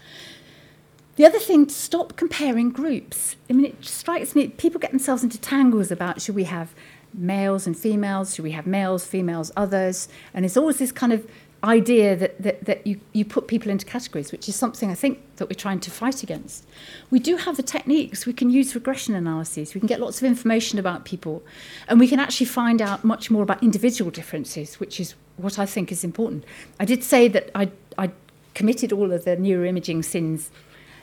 The 1.17 1.27
other 1.27 1.41
thing, 1.41 1.69
stop 1.69 2.17
comparing 2.17 2.71
groups. 2.71 3.37
I 3.51 3.55
mean, 3.55 3.67
it 3.67 3.85
strikes 3.85 4.35
me, 4.35 4.49
people 4.49 4.81
get 4.81 4.93
themselves 4.93 5.23
into 5.23 5.39
tangles 5.39 5.91
about 5.91 6.23
should 6.23 6.37
we 6.37 6.45
have 6.45 6.73
males 7.13 7.67
and 7.67 7.77
females, 7.77 8.35
should 8.35 8.45
we 8.45 8.53
have 8.53 8.67
males, 8.67 9.05
females, 9.05 9.51
others? 9.57 10.09
And 10.33 10.47
it's 10.47 10.57
always 10.57 10.79
this 10.79 10.93
kind 10.93 11.13
of 11.13 11.27
idea 11.65 12.17
that, 12.17 12.43
that, 12.43 12.65
that 12.65 12.87
you, 12.87 13.01
you 13.13 13.25
put 13.25 13.47
people 13.47 13.71
into 13.71 13.87
categories, 13.87 14.33
which 14.33 14.49
is 14.49 14.57
something 14.57 14.91
I 14.91 14.95
think 14.95 15.21
that 15.37 15.49
we're 15.49 15.55
trying 15.55 15.81
to 15.81 15.91
fight 15.91 16.23
against. 16.23 16.67
We 17.11 17.21
do 17.21 17.37
have 17.37 17.57
the 17.57 17.63
techniques. 17.63 18.27
We 18.27 18.33
can 18.33 18.51
use 18.51 18.75
regression 18.75 19.15
analyses. 19.15 19.75
We 19.75 19.81
can 19.81 19.87
get 19.87 20.01
lots 20.01 20.19
of 20.19 20.25
information 20.25 20.79
about 20.79 21.05
people. 21.05 21.43
And 21.89 22.01
we 22.01 22.09
can 22.09 22.19
actually 22.19 22.47
find 22.47 22.83
out 22.83 23.05
much 23.05 23.31
more 23.31 23.43
about 23.43 23.63
individual 23.63 24.11
differences, 24.11 24.81
which 24.81 24.99
is 24.99 25.15
what 25.37 25.59
I 25.59 25.67
think 25.67 25.93
is 25.93 26.03
important. 26.03 26.45
I 26.81 26.85
did 26.85 27.05
say 27.05 27.29
that 27.29 27.51
I, 27.55 27.71
I 27.97 28.11
committed 28.55 28.93
all 28.93 29.13
of 29.13 29.25
the 29.25 29.37
neuroimaging 29.37 30.05
sins 30.05 30.51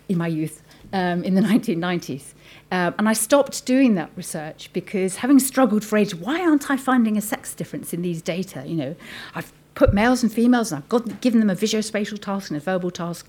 in 0.10 0.18
my 0.18 0.28
youth 0.28 0.62
um, 0.91 1.24
in 1.24 1.36
the 1.36 1.41
1990s. 1.53 2.34
Um, 2.72 2.93
and 2.99 3.10
I 3.10 3.14
stopped 3.14 3.66
doing 3.66 3.95
that 3.95 4.12
research 4.16 4.70
because 4.74 5.18
having 5.18 5.39
struggled 5.39 5.84
for 5.86 5.97
ages, 5.97 6.16
why 6.16 6.41
aren't 6.41 6.70
I 6.70 6.78
finding 6.78 7.18
a 7.18 7.22
sex 7.22 7.55
difference 7.55 7.93
in 7.93 8.01
these 8.01 8.22
data? 8.22 8.64
You 8.68 8.76
know, 8.76 8.95
I've 9.34 9.53
put 9.80 9.93
males 9.93 10.23
and 10.23 10.32
females 10.32 10.73
and 10.73 10.84
I've 10.84 10.89
got, 10.89 11.21
given 11.21 11.39
them 11.39 11.49
a 11.49 11.55
visuospatial 11.55 12.21
task 12.21 12.51
and 12.51 12.57
a 12.57 12.59
verbal 12.59 12.91
task. 12.91 13.25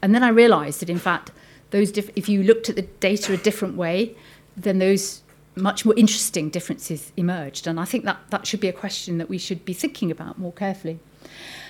And 0.00 0.14
then 0.14 0.22
I 0.22 0.28
realized 0.28 0.80
that 0.80 0.88
in 0.88 0.98
fact, 0.98 1.30
those 1.72 1.92
diff- 1.92 2.10
if 2.16 2.26
you 2.26 2.42
looked 2.42 2.70
at 2.70 2.76
the 2.76 2.86
data 3.08 3.34
a 3.34 3.36
different 3.36 3.76
way, 3.76 4.16
then 4.56 4.78
those 4.78 5.22
much 5.56 5.84
more 5.84 5.94
interesting 5.94 6.48
differences 6.48 7.12
emerged. 7.18 7.66
And 7.66 7.78
I 7.78 7.84
think 7.84 8.04
that, 8.06 8.18
that 8.30 8.46
should 8.46 8.60
be 8.60 8.68
a 8.68 8.72
question 8.72 9.18
that 9.18 9.28
we 9.28 9.36
should 9.36 9.66
be 9.66 9.74
thinking 9.74 10.10
about 10.10 10.38
more 10.38 10.52
carefully. 10.52 11.00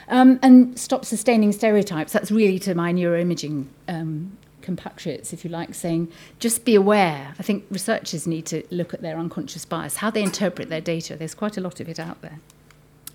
Um, 0.07 0.39
and 0.43 0.79
stop 0.79 1.05
sustaining 1.05 1.51
stereotypes. 1.51 2.13
That's 2.13 2.31
really 2.31 2.61
to 2.61 2.75
my 2.77 2.93
neuroimaging 2.93 3.67
um, 3.89 4.39
compatriots, 4.63 5.33
if 5.33 5.45
you 5.45 5.51
like, 5.51 5.75
saying 5.75 6.07
just 6.39 6.65
be 6.65 6.77
aware. 6.77 7.35
I 7.37 7.43
think 7.43 7.65
researchers 7.69 8.29
need 8.29 8.47
to 8.47 8.63
look 8.71 8.95
at 8.95 9.03
their 9.03 9.19
unconscious 9.19 9.65
bias, 9.65 9.97
how 9.97 10.11
they 10.11 10.23
interpret 10.23 10.69
their 10.69 10.81
data. 10.81 11.17
There's 11.17 11.35
quite 11.35 11.57
a 11.57 11.61
lot 11.61 11.81
of 11.81 11.89
it 11.89 11.99
out 11.99 12.23
there. 12.23 12.39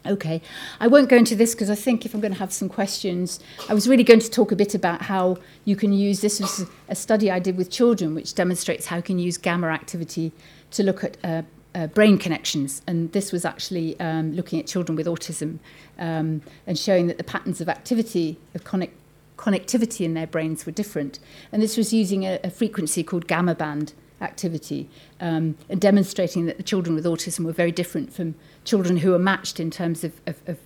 Okay, 0.06 0.42
I 0.80 0.88
won't 0.88 1.10
go 1.10 1.18
into 1.18 1.36
this 1.36 1.54
because 1.54 1.70
I 1.70 1.76
think 1.76 2.06
if 2.06 2.14
I'm 2.14 2.22
going 2.22 2.34
to 2.34 2.40
have 2.40 2.54
some 2.54 2.70
questions, 2.70 3.40
I 3.68 3.74
was 3.74 3.88
really 3.88 4.04
going 4.04 4.22
to 4.22 4.30
talk 4.30 4.52
a 4.52 4.56
bit 4.56 4.74
about 4.74 5.04
how 5.04 5.38
you 5.66 5.76
can 5.76 5.92
use 5.92 6.22
this 6.22 6.40
was 6.40 6.66
a 6.88 6.96
study 6.96 7.30
I 7.30 7.40
did 7.40 7.58
with 7.58 7.70
children, 7.70 8.16
which 8.16 8.34
demonstrates 8.34 8.86
how 8.86 8.98
you 8.98 9.04
can 9.04 9.20
use 9.20 9.38
gamma 9.38 9.68
activity 9.68 10.32
to 10.72 10.84
look 10.84 11.04
at 11.04 11.18
uh, 11.24 11.42
uh, 11.76 11.88
brain 11.88 12.18
connections. 12.18 12.82
And 12.88 13.12
this 13.12 13.32
was 13.32 13.44
actually 13.44 14.00
um, 14.00 14.34
looking 14.34 14.60
at 14.60 14.68
children 14.68 14.96
with 14.96 15.06
autism 15.06 15.60
um, 15.98 16.42
and 16.66 16.80
showing 16.80 17.08
that 17.08 17.18
the 17.18 17.24
patterns 17.24 17.60
of 17.60 17.70
activity 17.70 18.38
of 18.56 18.64
connect 18.64 18.94
connectivity 19.38 20.04
in 20.04 20.16
their 20.16 20.28
brains 20.28 20.66
were 20.66 20.72
different. 20.72 21.18
And 21.54 21.62
this 21.62 21.78
was 21.78 21.94
using 21.94 22.26
a, 22.26 22.40
a 22.44 22.50
frequency 22.50 23.04
called 23.04 23.26
gamma 23.26 23.56
band 23.56 23.94
activity 24.22 24.90
um, 25.20 25.56
and 25.70 25.80
demonstrating 25.80 26.46
that 26.46 26.58
the 26.58 26.64
children 26.64 26.96
with 26.96 27.06
autism 27.06 27.46
were 27.46 27.54
very 27.54 27.72
different 27.72 28.14
from 28.14 28.36
children 28.64 28.98
who 28.98 29.12
were 29.12 29.20
matched 29.20 29.60
in 29.60 29.72
terms 29.72 30.04
of, 30.04 30.14
of, 30.28 30.42
of 30.48 30.58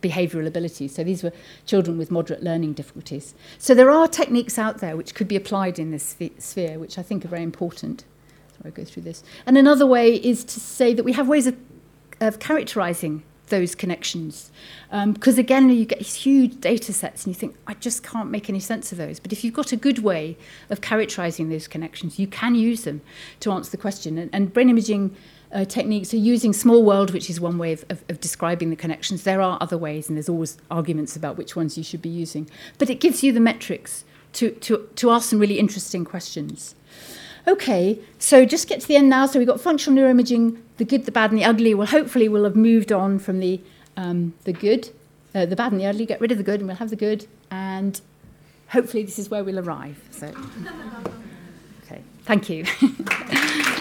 behavioural 0.00 0.46
abilities. 0.46 0.94
So 0.94 1.04
these 1.04 1.22
were 1.22 1.32
children 1.66 1.98
with 1.98 2.10
moderate 2.10 2.42
learning 2.42 2.74
difficulties. 2.74 3.34
So 3.58 3.74
there 3.74 3.90
are 3.90 4.08
techniques 4.08 4.58
out 4.58 4.78
there 4.78 4.96
which 4.96 5.14
could 5.14 5.28
be 5.28 5.36
applied 5.36 5.78
in 5.78 5.90
this 5.90 6.16
sphere, 6.38 6.78
which 6.78 6.98
I 6.98 7.02
think 7.02 7.24
are 7.24 7.28
very 7.28 7.42
important. 7.42 8.04
Sorry, 8.56 8.72
I 8.72 8.76
go 8.76 8.84
through 8.84 9.02
this. 9.02 9.22
And 9.46 9.56
another 9.56 9.86
way 9.86 10.14
is 10.14 10.44
to 10.44 10.60
say 10.60 10.94
that 10.94 11.04
we 11.04 11.12
have 11.12 11.28
ways 11.28 11.46
of, 11.46 11.56
of 12.20 12.38
characterising 12.38 13.22
those 13.48 13.74
connections. 13.74 14.50
Because 14.90 15.34
um, 15.34 15.40
again, 15.40 15.68
you 15.70 15.84
get 15.84 15.98
these 15.98 16.14
huge 16.14 16.60
data 16.60 16.92
sets 16.92 17.24
and 17.24 17.34
you 17.34 17.38
think, 17.38 17.56
I 17.66 17.74
just 17.74 18.02
can't 18.02 18.30
make 18.30 18.48
any 18.48 18.60
sense 18.60 18.92
of 18.92 18.98
those. 18.98 19.20
But 19.20 19.32
if 19.32 19.44
you've 19.44 19.54
got 19.54 19.72
a 19.72 19.76
good 19.76 20.00
way 20.00 20.36
of 20.70 20.80
characterizing 20.80 21.48
those 21.48 21.68
connections, 21.68 22.18
you 22.18 22.26
can 22.26 22.54
use 22.54 22.84
them 22.84 23.00
to 23.40 23.52
answer 23.52 23.70
the 23.70 23.76
question. 23.76 24.18
And, 24.18 24.30
and 24.32 24.52
brain 24.52 24.70
imaging 24.70 25.14
uh, 25.52 25.64
techniques 25.64 26.12
are 26.12 26.18
using 26.18 26.52
small 26.52 26.84
world, 26.84 27.12
which 27.12 27.30
is 27.30 27.40
one 27.40 27.58
way 27.58 27.72
of, 27.72 27.84
of, 27.88 28.04
of 28.08 28.20
describing 28.20 28.70
the 28.70 28.76
connections. 28.76 29.24
There 29.24 29.40
are 29.40 29.58
other 29.60 29.78
ways, 29.78 30.08
and 30.08 30.16
there's 30.16 30.28
always 30.28 30.58
arguments 30.70 31.16
about 31.16 31.36
which 31.36 31.56
ones 31.56 31.78
you 31.78 31.84
should 31.84 32.02
be 32.02 32.08
using. 32.08 32.48
But 32.78 32.90
it 32.90 33.00
gives 33.00 33.22
you 33.22 33.32
the 33.32 33.40
metrics 33.40 34.04
to, 34.34 34.50
to, 34.50 34.88
to 34.96 35.10
ask 35.10 35.30
some 35.30 35.38
really 35.38 35.58
interesting 35.58 36.04
questions. 36.04 36.74
Okay, 37.48 37.98
so 38.18 38.44
just 38.44 38.68
get 38.68 38.82
to 38.82 38.86
the 38.86 38.96
end 38.96 39.08
now. 39.08 39.24
So 39.24 39.38
we've 39.38 39.48
got 39.48 39.58
functional 39.58 39.98
neuroimaging, 39.98 40.58
the 40.76 40.84
good, 40.84 41.06
the 41.06 41.12
bad, 41.12 41.30
and 41.30 41.40
the 41.40 41.44
ugly. 41.46 41.72
Well, 41.72 41.86
hopefully 41.86 42.28
we'll 42.28 42.44
have 42.44 42.56
moved 42.56 42.92
on 42.92 43.18
from 43.18 43.40
the, 43.40 43.58
um, 43.96 44.34
the 44.44 44.52
good, 44.52 44.90
uh, 45.34 45.46
the 45.46 45.56
bad 45.56 45.72
and 45.72 45.80
the 45.80 45.86
ugly, 45.86 46.04
get 46.04 46.20
rid 46.20 46.30
of 46.30 46.36
the 46.36 46.44
good, 46.44 46.60
and 46.60 46.68
we'll 46.68 46.76
have 46.76 46.90
the 46.90 46.96
good. 46.96 47.26
And 47.50 47.98
hopefully 48.68 49.02
this 49.02 49.18
is 49.18 49.30
where 49.30 49.42
we'll 49.42 49.58
arrive. 49.58 49.98
So, 50.10 50.26
okay, 51.84 52.02
thank 52.24 52.50
you. 52.50 52.66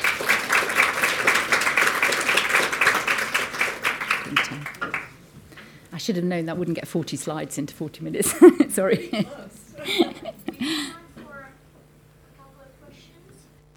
I 5.92 5.98
should 5.98 6.16
have 6.16 6.26
known 6.26 6.46
that 6.46 6.58
wouldn't 6.58 6.76
get 6.76 6.88
40 6.88 7.18
slides 7.18 7.58
into 7.58 7.74
40 7.74 8.02
minutes. 8.04 8.34
Sorry. 8.74 9.28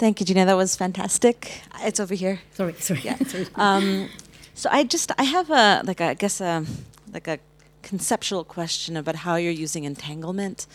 Thank 0.00 0.18
you, 0.18 0.24
Gina. 0.24 0.46
That 0.46 0.56
was 0.56 0.76
fantastic. 0.76 1.60
It's 1.82 2.00
over 2.00 2.14
here. 2.14 2.40
Sorry, 2.54 2.72
sorry. 2.78 3.00
Yeah. 3.04 3.18
um, 3.54 4.08
so 4.54 4.70
I 4.72 4.82
just 4.82 5.12
I 5.18 5.24
have 5.24 5.50
a 5.50 5.82
like 5.84 6.00
a, 6.00 6.04
I 6.04 6.14
guess 6.14 6.40
a 6.40 6.64
like 7.12 7.28
a 7.28 7.38
conceptual 7.82 8.42
question 8.42 8.96
about 8.96 9.16
how 9.16 9.36
you're 9.36 9.52
using 9.52 9.84
entanglement, 9.84 10.66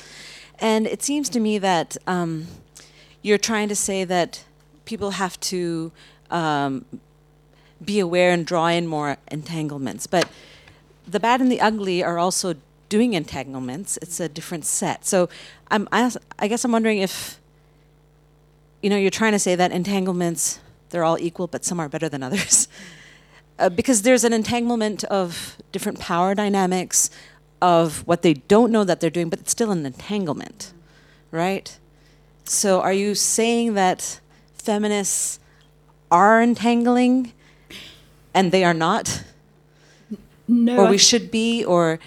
and 0.59 0.85
it 0.85 1.01
seems 1.01 1.27
to 1.29 1.39
me 1.39 1.57
that 1.57 1.97
um, 2.05 2.45
you're 3.23 3.39
trying 3.39 3.67
to 3.67 3.75
say 3.75 4.03
that 4.03 4.43
people 4.85 5.09
have 5.09 5.39
to 5.39 5.91
um, 6.29 6.85
be 7.83 7.99
aware 7.99 8.29
and 8.29 8.45
draw 8.45 8.67
in 8.67 8.85
more 8.85 9.17
entanglements, 9.31 10.05
but 10.05 10.29
the 11.07 11.19
bad 11.19 11.41
and 11.41 11.51
the 11.51 11.61
ugly 11.61 12.03
are 12.03 12.19
also 12.19 12.53
doing 12.89 13.15
entanglements. 13.15 13.97
It's 14.03 14.19
a 14.19 14.29
different 14.29 14.65
set. 14.65 15.03
So 15.03 15.29
I'm 15.71 15.87
I, 15.91 16.11
I 16.37 16.47
guess 16.47 16.63
I'm 16.63 16.71
wondering 16.71 16.99
if 16.99 17.39
you 18.85 18.91
know, 18.91 18.97
you're 18.97 19.09
trying 19.09 19.31
to 19.31 19.39
say 19.39 19.55
that 19.55 19.71
entanglements, 19.71 20.59
they're 20.91 21.03
all 21.03 21.17
equal, 21.17 21.47
but 21.47 21.65
some 21.65 21.79
are 21.79 21.89
better 21.89 22.07
than 22.07 22.21
others. 22.21 22.67
Uh, 23.57 23.69
because 23.69 24.01
there's 24.01 24.25
an 24.25 24.33
entanglement 24.33 25.05
of 25.05 25.55
different 25.71 25.97
power 25.97 26.35
dynamics, 26.35 27.09
of 27.61 28.05
what 28.05 28.21
they 28.21 28.33
don't 28.33 28.69
know 28.69 28.83
that 28.83 28.99
they're 28.99 29.09
doing, 29.09 29.29
but 29.29 29.39
it's 29.39 29.51
still 29.51 29.71
an 29.71 29.85
entanglement, 29.85 30.73
right? 31.31 31.79
So 32.43 32.81
are 32.81 32.91
you 32.91 33.15
saying 33.15 33.75
that 33.75 34.19
feminists 34.55 35.39
are 36.11 36.41
entangling 36.41 37.31
and 38.33 38.51
they 38.51 38.65
are 38.65 38.73
not? 38.73 39.23
No. 40.49 40.79
Or 40.79 40.89
we 40.89 40.97
should 40.97 41.31
be, 41.31 41.63
or 41.63 41.97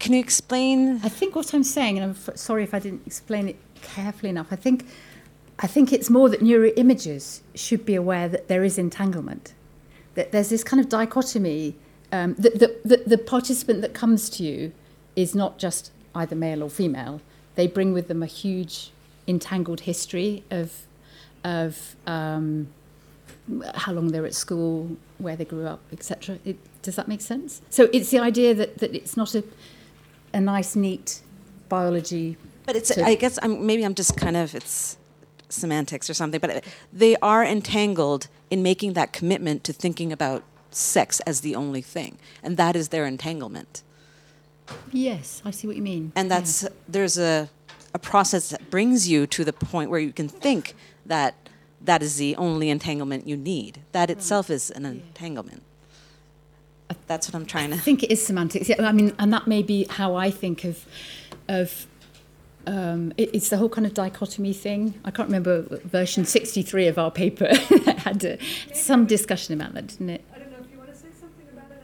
can 0.00 0.12
you 0.12 0.20
explain? 0.20 1.00
I 1.02 1.08
think 1.08 1.34
what 1.34 1.54
I'm 1.54 1.64
saying, 1.64 1.96
and 1.96 2.04
I'm 2.04 2.16
f- 2.28 2.36
sorry 2.36 2.62
if 2.62 2.74
I 2.74 2.78
didn't 2.78 3.06
explain 3.06 3.48
it 3.48 3.56
carefully 3.80 4.28
enough, 4.28 4.48
I 4.50 4.56
think 4.56 4.84
I 5.60 5.66
think 5.66 5.92
it's 5.92 6.08
more 6.08 6.28
that 6.30 6.40
neuroimagers 6.40 7.40
should 7.54 7.84
be 7.84 7.94
aware 7.94 8.28
that 8.28 8.48
there 8.48 8.64
is 8.64 8.78
entanglement, 8.78 9.52
that 10.14 10.32
there's 10.32 10.48
this 10.48 10.64
kind 10.64 10.80
of 10.80 10.88
dichotomy. 10.88 11.76
Um, 12.12 12.34
that 12.38 12.58
the, 12.58 12.76
the, 12.84 13.02
the 13.06 13.18
participant 13.18 13.82
that 13.82 13.94
comes 13.94 14.28
to 14.30 14.42
you 14.42 14.72
is 15.14 15.32
not 15.34 15.58
just 15.58 15.92
either 16.14 16.34
male 16.34 16.62
or 16.62 16.70
female. 16.70 17.20
They 17.54 17.68
bring 17.68 17.92
with 17.92 18.08
them 18.08 18.22
a 18.22 18.26
huge 18.26 18.90
entangled 19.28 19.80
history 19.80 20.42
of, 20.50 20.86
of 21.44 21.94
um, 22.06 22.68
how 23.74 23.92
long 23.92 24.08
they're 24.08 24.26
at 24.26 24.34
school, 24.34 24.96
where 25.18 25.36
they 25.36 25.44
grew 25.44 25.66
up, 25.66 25.80
etc. 25.92 26.38
Does 26.82 26.96
that 26.96 27.06
make 27.06 27.20
sense? 27.20 27.60
So 27.70 27.88
it's 27.92 28.10
the 28.10 28.18
idea 28.18 28.54
that, 28.54 28.78
that 28.78 28.94
it's 28.94 29.16
not 29.16 29.34
a, 29.34 29.44
a 30.32 30.40
nice, 30.40 30.74
neat 30.74 31.20
biology. 31.68 32.36
But 32.66 32.76
it's, 32.76 32.96
I 32.98 33.14
guess 33.14 33.38
I'm, 33.42 33.66
maybe 33.66 33.84
I'm 33.84 33.94
just 33.94 34.16
kind 34.16 34.36
of, 34.36 34.54
it's, 34.54 34.96
semantics 35.50 36.08
or 36.08 36.14
something, 36.14 36.40
but 36.40 36.64
they 36.92 37.16
are 37.16 37.44
entangled 37.44 38.28
in 38.50 38.62
making 38.62 38.94
that 38.94 39.12
commitment 39.12 39.64
to 39.64 39.72
thinking 39.72 40.12
about 40.12 40.42
sex 40.70 41.20
as 41.20 41.40
the 41.40 41.54
only 41.54 41.82
thing, 41.82 42.18
and 42.42 42.56
that 42.56 42.76
is 42.76 42.88
their 42.88 43.06
entanglement. 43.06 43.82
Yes, 44.92 45.42
I 45.44 45.50
see 45.50 45.66
what 45.66 45.76
you 45.76 45.82
mean. 45.82 46.12
And 46.14 46.30
that's 46.30 46.62
yeah. 46.62 46.68
there's 46.88 47.18
a 47.18 47.48
a 47.92 47.98
process 47.98 48.50
that 48.50 48.70
brings 48.70 49.08
you 49.08 49.26
to 49.26 49.44
the 49.44 49.52
point 49.52 49.90
where 49.90 50.00
you 50.00 50.12
can 50.12 50.28
think 50.28 50.74
that 51.04 51.34
that 51.80 52.02
is 52.02 52.16
the 52.16 52.36
only 52.36 52.70
entanglement 52.70 53.26
you 53.26 53.36
need. 53.36 53.80
That 53.92 54.10
itself 54.10 54.50
is 54.50 54.70
an 54.70 54.84
entanglement. 54.84 55.62
That's 57.06 57.28
what 57.28 57.34
I'm 57.34 57.46
trying 57.46 57.70
to. 57.70 57.76
I 57.76 57.78
think 57.78 58.02
it 58.02 58.10
is 58.10 58.24
semantics. 58.24 58.68
Yeah, 58.68 58.86
I 58.86 58.92
mean, 58.92 59.14
and 59.18 59.32
that 59.32 59.46
may 59.46 59.62
be 59.62 59.86
how 59.88 60.14
I 60.14 60.30
think 60.30 60.64
of 60.64 60.84
of 61.48 61.86
um, 62.66 63.12
it, 63.16 63.34
it's 63.34 63.48
the 63.48 63.56
whole 63.56 63.68
kind 63.68 63.86
of 63.86 63.94
dichotomy 63.94 64.52
thing. 64.52 64.94
I 65.04 65.10
can't 65.10 65.28
remember 65.28 65.62
version 65.84 66.24
63 66.24 66.86
of 66.88 66.98
our 66.98 67.10
paper 67.10 67.54
had 67.98 68.24
a, 68.24 68.38
some 68.74 69.06
discussion 69.06 69.54
about 69.54 69.74
that, 69.74 69.86
didn't 69.88 70.10
it? 70.10 70.24
I 70.34 70.38
don't 70.38 70.50
know 70.50 70.58
if 70.58 70.70
you 70.70 70.78
want 70.78 70.90
to 70.90 70.96
say 70.96 71.08
something 71.18 71.46
about 71.52 71.70
it, 71.70 71.82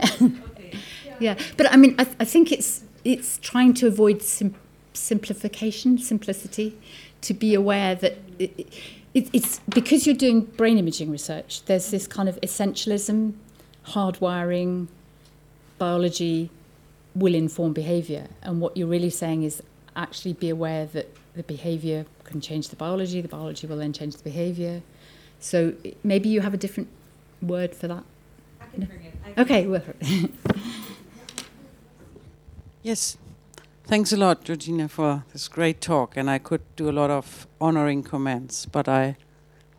Annalise. 0.00 0.20
No? 0.20 0.32
okay. 0.52 0.78
yeah. 1.18 1.38
but 1.56 1.72
I 1.72 1.76
mean, 1.76 1.94
I, 1.98 2.06
I 2.20 2.24
think 2.24 2.52
it's 2.52 2.84
it's 3.04 3.38
trying 3.38 3.74
to 3.74 3.86
avoid 3.86 4.22
sim- 4.22 4.54
simplification, 4.94 5.98
simplicity, 5.98 6.78
to 7.20 7.34
be 7.34 7.54
aware 7.54 7.94
that 7.96 8.18
it, 8.38 8.72
it, 9.12 9.28
it's 9.32 9.60
because 9.68 10.06
you're 10.06 10.16
doing 10.16 10.42
brain 10.42 10.78
imaging 10.78 11.10
research. 11.10 11.64
There's 11.66 11.90
this 11.90 12.06
kind 12.06 12.28
of 12.28 12.40
essentialism, 12.40 13.34
hardwiring, 13.88 14.88
biology 15.78 16.50
will 17.14 17.34
inform 17.34 17.72
behavior. 17.72 18.28
And 18.42 18.60
what 18.60 18.76
you're 18.76 18.88
really 18.88 19.10
saying 19.10 19.44
is 19.44 19.62
actually 19.96 20.32
be 20.32 20.50
aware 20.50 20.86
that 20.86 21.14
the 21.34 21.42
behavior 21.42 22.06
can 22.24 22.40
change 22.40 22.68
the 22.68 22.76
biology, 22.76 23.20
the 23.20 23.28
biology 23.28 23.66
will 23.66 23.78
then 23.78 23.92
change 23.92 24.16
the 24.16 24.22
behavior. 24.22 24.82
So 25.40 25.74
maybe 26.02 26.28
you 26.28 26.40
have 26.40 26.54
a 26.54 26.56
different 26.56 26.88
word 27.42 27.74
for 27.74 27.88
that. 27.88 28.04
No? 28.76 28.86
Okay, 29.38 29.66
well, 29.66 29.82
Yes. 32.84 33.16
Thanks 33.86 34.12
a 34.12 34.16
lot, 34.18 34.44
Georgina, 34.44 34.88
for 34.88 35.24
this 35.32 35.48
great 35.48 35.80
talk. 35.80 36.18
And 36.18 36.28
I 36.28 36.38
could 36.38 36.60
do 36.76 36.90
a 36.90 36.92
lot 36.92 37.10
of 37.10 37.46
honoring 37.60 38.02
comments, 38.02 38.66
but 38.66 38.88
I 38.88 39.16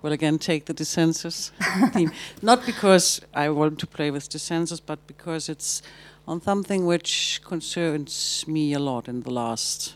will 0.01 0.11
again 0.11 0.39
take 0.39 0.65
the 0.65 0.73
dissensus 0.73 1.51
theme. 1.93 2.11
Not 2.41 2.65
because 2.65 3.21
I 3.31 3.49
want 3.49 3.77
to 3.79 3.87
play 3.87 4.09
with 4.09 4.27
dissensus, 4.27 4.81
but 4.83 5.05
because 5.05 5.49
it's 5.49 5.83
on 6.27 6.41
something 6.41 6.85
which 6.85 7.41
concerns 7.43 8.45
me 8.47 8.73
a 8.73 8.79
lot 8.79 9.07
in 9.07 9.21
the 9.21 9.31
last 9.31 9.95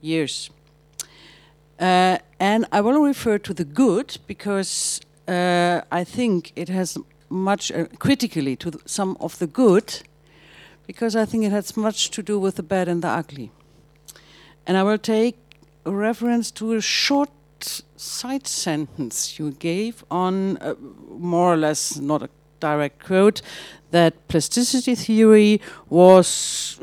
years. 0.00 0.50
Uh, 1.78 2.18
and 2.40 2.66
I 2.72 2.80
will 2.80 3.02
refer 3.02 3.38
to 3.38 3.54
the 3.54 3.64
good 3.64 4.18
because 4.26 5.00
uh, 5.28 5.82
I 5.92 6.04
think 6.04 6.52
it 6.56 6.68
has 6.68 6.96
much 7.28 7.70
uh, 7.72 7.86
critically 7.98 8.56
to 8.56 8.72
some 8.86 9.16
of 9.20 9.38
the 9.38 9.46
good 9.46 10.02
because 10.86 11.16
I 11.16 11.24
think 11.24 11.44
it 11.44 11.52
has 11.52 11.76
much 11.76 12.10
to 12.10 12.22
do 12.22 12.38
with 12.38 12.56
the 12.56 12.62
bad 12.62 12.88
and 12.88 13.02
the 13.02 13.08
ugly. 13.08 13.50
And 14.66 14.76
I 14.76 14.82
will 14.82 14.98
take 14.98 15.36
a 15.84 15.90
reference 15.90 16.50
to 16.52 16.72
a 16.74 16.80
short 16.80 17.30
side 17.96 18.46
sentence 18.46 19.38
you 19.38 19.52
gave 19.52 20.04
on 20.10 20.56
uh, 20.58 20.74
more 21.08 21.52
or 21.52 21.56
less 21.56 21.96
not 21.96 22.22
a 22.22 22.28
direct 22.66 23.04
quote 23.06 23.42
that 23.90 24.12
plasticity 24.28 24.94
theory 24.94 25.60
was 25.88 26.80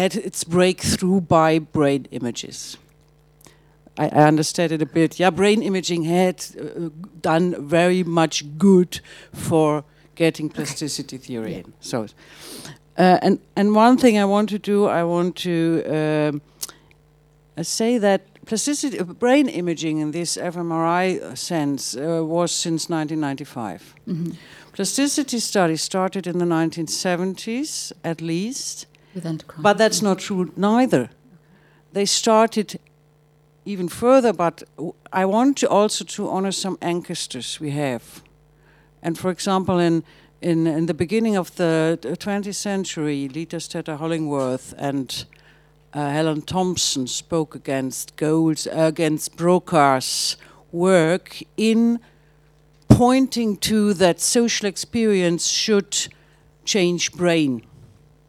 had 0.00 0.14
its 0.16 0.44
breakthrough 0.44 1.20
by 1.20 1.58
brain 1.58 2.06
images. 2.10 2.78
I, 3.98 4.06
I 4.06 4.28
understand 4.28 4.72
it 4.72 4.82
a 4.82 4.86
bit. 4.86 5.18
Yeah, 5.18 5.30
brain 5.30 5.62
imaging 5.62 6.04
had 6.04 6.44
uh, 6.60 6.90
done 7.20 7.68
very 7.68 8.02
much 8.04 8.44
good 8.58 9.00
for 9.32 9.84
getting 10.14 10.48
plasticity 10.48 11.18
theory 11.18 11.54
in. 11.54 11.72
So, 11.80 12.06
uh, 12.98 13.18
and 13.22 13.38
and 13.56 13.74
one 13.74 13.96
thing 13.96 14.18
I 14.18 14.24
want 14.24 14.48
to 14.50 14.58
do, 14.58 14.86
I 14.86 15.04
want 15.04 15.36
to 15.36 15.82
um, 15.86 16.42
uh, 17.58 17.62
say 17.62 17.98
that 17.98 18.20
plasticity, 18.46 18.98
uh, 18.98 19.04
brain 19.04 19.48
imaging 19.48 19.98
in 19.98 20.10
this 20.12 20.36
fMRI 20.36 21.36
sense 21.36 21.96
uh, 21.96 22.24
was 22.24 22.52
since 22.52 22.88
1995. 22.88 23.94
Plasticity 24.76 25.38
studies 25.38 25.80
started 25.80 26.26
in 26.26 26.36
the 26.36 26.44
1970s, 26.44 27.92
at 28.04 28.20
least. 28.20 28.86
with 29.14 29.24
endocrine. 29.24 29.62
But 29.62 29.78
that's 29.78 30.02
not 30.02 30.18
true 30.18 30.52
neither. 30.54 31.08
They 31.94 32.04
started 32.04 32.78
even 33.64 33.88
further, 33.88 34.34
but 34.34 34.62
w- 34.76 34.92
I 35.10 35.24
want 35.24 35.56
to 35.58 35.68
also 35.70 36.04
to 36.04 36.28
honor 36.28 36.52
some 36.52 36.76
ancestors 36.82 37.58
we 37.58 37.70
have. 37.70 38.22
And 39.02 39.18
for 39.18 39.30
example, 39.30 39.78
in 39.78 40.04
in, 40.42 40.66
in 40.66 40.84
the 40.86 40.94
beginning 40.94 41.38
of 41.38 41.56
the 41.56 41.98
20th 42.02 42.54
century, 42.54 43.28
Leta 43.28 43.56
Stetter 43.56 43.98
Hollingworth 43.98 44.74
and 44.76 45.24
uh, 45.94 46.10
Helen 46.10 46.42
Thompson 46.42 47.06
spoke 47.06 47.54
against 47.54 48.14
Gold's, 48.16 48.66
against 48.70 49.36
Broca's 49.36 50.36
work 50.70 51.42
in 51.56 51.98
pointing 52.88 53.56
to 53.58 53.94
that 53.94 54.20
social 54.20 54.66
experience 54.68 55.46
should 55.48 56.08
change 56.64 57.12
brain 57.12 57.62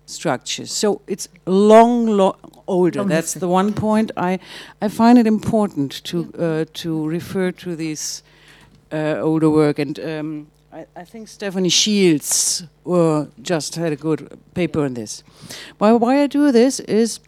structures. 0.06 0.72
So 0.72 1.02
it's 1.08 1.28
long, 1.46 2.06
long 2.08 2.36
older. 2.68 3.00
Long 3.00 3.08
That's 3.10 3.34
history. 3.34 3.40
the 3.40 3.48
one 3.48 3.74
point. 3.74 4.12
I 4.18 4.40
I 4.82 4.90
find 4.90 5.18
it 5.18 5.28
important 5.28 6.04
to 6.04 6.32
uh, 6.40 6.66
to 6.74 7.08
refer 7.08 7.52
to 7.52 7.76
this 7.76 8.24
uh, 8.92 9.20
older 9.22 9.50
work, 9.50 9.80
and 9.80 10.00
um, 10.00 10.48
I, 10.74 10.86
I 10.96 11.06
think 11.06 11.28
Stephanie 11.28 11.70
Shields 11.70 12.64
uh, 12.86 13.26
just 13.42 13.76
had 13.76 13.92
a 13.92 13.96
good 13.96 14.38
paper 14.54 14.84
on 14.86 14.94
this. 14.94 15.24
Why 15.78 15.92
why 15.94 16.24
I 16.24 16.28
do 16.28 16.52
this 16.52 16.80
is. 16.80 17.20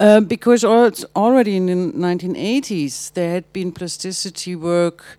Uh, 0.00 0.20
because 0.20 0.62
al- 0.64 0.92
already 1.16 1.56
in 1.56 1.66
the 1.66 1.74
1980s 1.74 3.12
there 3.14 3.32
had 3.32 3.52
been 3.52 3.72
plasticity 3.72 4.54
work 4.54 5.17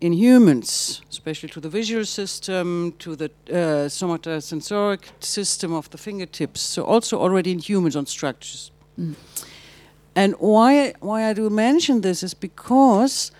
in 0.00 0.12
humans, 0.12 1.02
especially 1.10 1.48
to 1.48 1.60
the 1.60 1.68
visual 1.68 2.04
system, 2.04 2.92
to 2.98 3.16
the 3.16 3.30
uh, 3.50 3.88
somatosensoric 3.88 5.00
system 5.20 5.72
of 5.72 5.88
the 5.90 5.98
fingertips. 5.98 6.60
So 6.60 6.84
also 6.84 7.18
already 7.18 7.50
in 7.50 7.58
humans 7.58 7.96
on 7.96 8.06
structures. 8.06 8.70
And 10.14 10.34
why 10.38 10.94
why 11.00 11.30
I 11.30 11.32
do 11.34 11.50
mention 11.50 12.00
this 12.00 12.22
is 12.22 12.34
because 12.34 13.32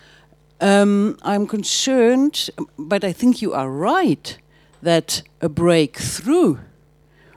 um, 0.60 1.16
I'm 1.22 1.46
concerned, 1.46 2.50
but 2.76 3.04
I 3.04 3.12
think 3.12 3.42
you 3.42 3.52
are 3.52 3.70
right 3.70 4.38
that 4.82 5.22
a 5.40 5.48
breakthrough 5.48 6.58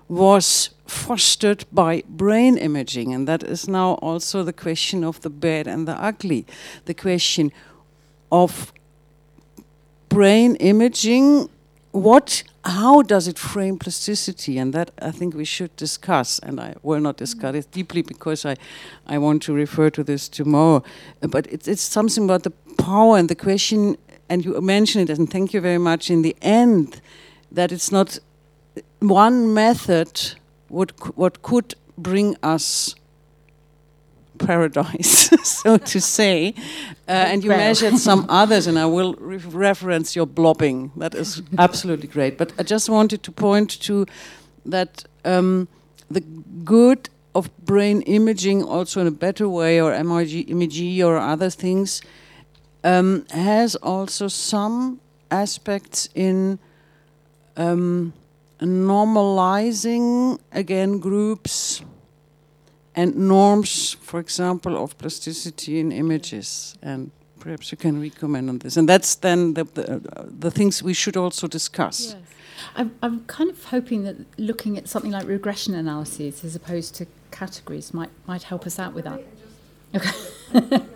was 0.07 0.69
fostered 0.85 1.65
by 1.71 2.03
brain 2.07 2.57
imaging, 2.57 3.13
and 3.13 3.27
that 3.27 3.43
is 3.43 3.67
now 3.67 3.93
also 4.01 4.43
the 4.43 4.53
question 4.53 5.03
of 5.03 5.19
the 5.21 5.29
bad 5.29 5.67
and 5.67 5.87
the 5.87 5.93
ugly, 5.93 6.45
the 6.85 6.93
question 6.93 7.51
of 8.29 8.73
brain 10.11 10.55
imaging 10.57 11.49
what 11.91 12.43
how 12.63 13.01
does 13.01 13.27
it 13.27 13.39
frame 13.39 13.77
plasticity? 13.77 14.57
And 14.57 14.73
that 14.73 14.91
i 15.01 15.11
think 15.11 15.33
we 15.33 15.45
should 15.45 15.73
discuss 15.77 16.39
and 16.39 16.59
i 16.59 16.75
will 16.83 16.99
not 16.99 17.17
discuss 17.17 17.55
it 17.55 17.71
deeply 17.71 18.01
because 18.01 18.45
i 18.45 18.55
i 19.07 19.17
want 19.17 19.41
to 19.43 19.53
refer 19.53 19.89
to 19.89 20.03
this 20.03 20.29
tomorrow. 20.29 20.83
But 21.21 21.47
it's 21.47 21.67
it's 21.67 21.81
something 21.81 22.25
about 22.25 22.43
the 22.43 22.53
power 22.77 23.17
and 23.17 23.29
the 23.29 23.35
question 23.35 23.97
and 24.29 24.45
you 24.45 24.59
mentioned 24.61 25.09
it 25.09 25.17
and 25.17 25.29
thank 25.29 25.53
you 25.53 25.61
very 25.61 25.79
much 25.79 26.09
in 26.09 26.21
the 26.21 26.35
end 26.41 27.01
that 27.51 27.71
it's 27.71 27.91
not 27.91 28.19
one 28.99 29.53
method 29.53 30.35
what 30.67 30.91
what 31.17 31.41
could 31.41 31.75
bring 31.97 32.35
us 32.43 32.95
paradise, 34.45 35.29
so 35.43 35.77
to 35.77 35.99
say. 35.99 36.53
Uh, 37.07 37.11
and 37.31 37.43
you 37.43 37.49
Well. 37.49 37.59
measured 37.59 37.97
some 37.97 38.25
others, 38.41 38.67
and 38.67 38.77
I 38.77 38.85
will 38.85 39.13
re- 39.19 39.37
reference 39.37 40.15
your 40.15 40.25
blobbing. 40.27 40.91
That 40.97 41.15
is 41.15 41.41
absolutely 41.57 42.07
great. 42.07 42.37
But 42.37 42.51
I 42.59 42.63
just 42.63 42.89
wanted 42.89 43.23
to 43.23 43.31
point 43.31 43.79
to 43.81 44.05
that 44.65 45.05
um, 45.25 45.67
the 46.09 46.21
good 46.65 47.09
of 47.33 47.49
brain 47.65 48.01
imaging, 48.01 48.63
also 48.63 49.01
in 49.01 49.07
a 49.07 49.11
better 49.11 49.47
way, 49.47 49.81
or 49.81 49.91
MRG, 49.91 50.47
MG 50.49 51.03
or 51.03 51.17
other 51.17 51.49
things, 51.49 52.01
um, 52.83 53.25
has 53.31 53.75
also 53.75 54.27
some 54.27 54.99
aspects 55.29 56.09
in 56.15 56.59
um, 57.57 58.13
normalizing 58.61 60.37
again 60.51 60.99
groups 60.99 61.81
and 62.95 63.15
norms, 63.15 63.93
for 64.01 64.19
example, 64.19 64.81
of 64.81 64.97
plasticity 64.97 65.79
in 65.79 65.91
images. 65.91 66.77
And 66.81 67.11
perhaps 67.39 67.71
you 67.71 67.77
can 67.77 68.01
recommend 68.01 68.49
on 68.49 68.59
this. 68.59 68.77
And 68.77 68.87
that's 68.87 69.15
then 69.15 69.53
the, 69.53 69.63
the, 69.63 69.95
uh, 69.95 70.25
the 70.39 70.51
things 70.51 70.83
we 70.83 70.93
should 70.93 71.17
also 71.17 71.47
discuss. 71.47 72.15
I'm, 72.75 72.93
I'm 73.01 73.25
kind 73.25 73.49
of 73.49 73.63
hoping 73.65 74.03
that 74.03 74.17
looking 74.37 74.77
at 74.77 74.87
something 74.87 75.11
like 75.11 75.27
regression 75.27 75.73
analyses 75.73 76.43
as 76.43 76.55
opposed 76.55 76.95
to 76.95 77.07
categories 77.31 77.93
might 77.93 78.09
might 78.27 78.43
help 78.43 78.67
us 78.67 78.77
out 78.77 78.93
with 78.93 79.05
that. 79.05 79.23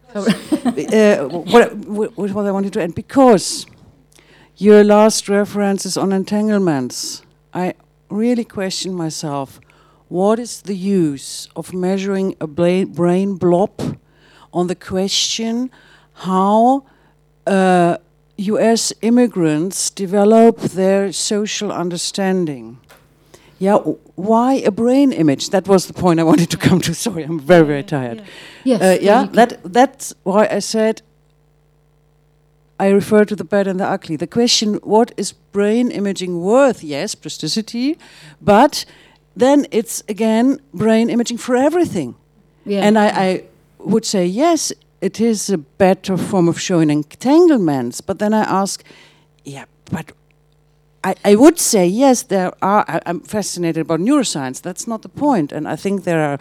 uh, 0.14 1.28
what, 1.28 1.76
what, 1.76 2.16
what 2.16 2.46
I 2.46 2.50
wanted 2.50 2.72
to 2.72 2.82
end 2.82 2.94
because 2.94 3.66
your 4.56 4.82
last 4.82 5.28
reference 5.28 5.86
is 5.86 5.96
on 5.96 6.12
entanglements. 6.12 7.22
I 7.54 7.74
really 8.08 8.44
question 8.44 8.94
myself 8.94 9.60
what 10.10 10.40
is 10.40 10.62
the 10.62 10.74
use 10.74 11.48
of 11.54 11.72
measuring 11.72 12.34
a 12.40 12.46
brain 12.46 13.36
blob 13.36 13.70
on 14.52 14.66
the 14.66 14.74
question 14.74 15.70
how 16.12 16.84
uh, 17.46 17.96
US 18.36 18.92
immigrants 19.02 19.88
develop 19.88 20.58
their 20.58 21.12
social 21.12 21.70
understanding? 21.70 22.78
Yeah, 23.60 23.76
why 24.16 24.54
a 24.54 24.72
brain 24.72 25.12
image? 25.12 25.50
That 25.50 25.68
was 25.68 25.86
the 25.86 25.92
point 25.92 26.18
I 26.18 26.24
wanted 26.24 26.50
to 26.50 26.56
come 26.56 26.80
to. 26.80 26.94
Sorry, 27.06 27.22
I'm 27.22 27.38
very, 27.38 27.66
very 27.66 27.84
tired. 27.84 28.22
Yes. 28.64 28.82
Uh, 28.82 28.98
yeah, 29.00 29.26
that 29.32 29.60
that's 29.62 30.12
why 30.24 30.48
I 30.50 30.58
said 30.58 31.02
I 32.80 32.88
refer 32.88 33.24
to 33.26 33.36
the 33.36 33.44
bad 33.44 33.66
and 33.66 33.78
the 33.78 33.86
ugly. 33.86 34.16
The 34.16 34.26
question, 34.26 34.80
what 34.82 35.12
is 35.16 35.32
brain 35.32 35.90
imaging 35.90 36.40
worth? 36.40 36.82
Yes, 36.82 37.14
plasticity, 37.14 37.98
but 38.40 38.86
then 39.40 39.66
it's 39.70 40.02
again 40.08 40.60
brain 40.72 41.10
imaging 41.10 41.38
for 41.38 41.56
everything. 41.56 42.14
yeah. 42.64 42.86
And 42.86 42.98
I, 42.98 43.06
I 43.08 43.44
would 43.78 44.04
say 44.04 44.26
yes, 44.26 44.72
it 45.00 45.20
is 45.20 45.50
a 45.50 45.58
better 45.58 46.16
form 46.16 46.48
of 46.48 46.60
showing 46.60 46.90
entanglements. 46.90 48.00
But 48.00 48.18
then 48.18 48.34
I 48.34 48.42
ask, 48.42 48.84
yeah, 49.44 49.64
but 49.90 50.12
I, 51.02 51.14
I 51.24 51.34
would 51.34 51.58
say 51.58 51.86
yes. 51.86 52.22
There 52.24 52.52
are. 52.60 52.84
I, 52.88 53.00
I'm 53.06 53.20
fascinated 53.20 53.82
about 53.82 54.00
neuroscience. 54.00 54.60
That's 54.60 54.86
not 54.86 55.02
the 55.02 55.08
point. 55.08 55.20
point, 55.20 55.52
and 55.52 55.68
I 55.68 55.76
think 55.76 56.04
there 56.04 56.22
are 56.22 56.38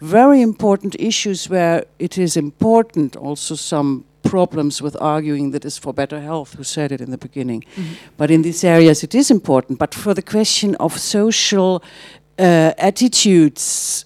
very 0.00 0.40
important 0.42 0.96
issues 0.98 1.48
where 1.48 1.84
it 1.98 2.18
is 2.18 2.36
important. 2.36 3.16
Also, 3.16 3.54
some 3.54 4.04
problems 4.22 4.82
with 4.82 4.96
arguing 5.00 5.52
that 5.52 5.64
is 5.64 5.78
for 5.78 5.92
better 5.92 6.20
health. 6.20 6.54
Who 6.54 6.64
said 6.64 6.92
it 6.92 7.00
in 7.00 7.10
the 7.10 7.18
beginning? 7.18 7.64
Mm-hmm. 7.76 7.94
But 8.16 8.30
in 8.30 8.42
these 8.42 8.64
areas, 8.64 9.02
it 9.02 9.14
is 9.14 9.30
important. 9.30 9.78
But 9.78 9.94
for 9.94 10.14
the 10.14 10.22
question 10.22 10.74
of 10.76 10.98
social 10.98 11.82
uh, 12.38 12.72
attitudes, 12.78 14.04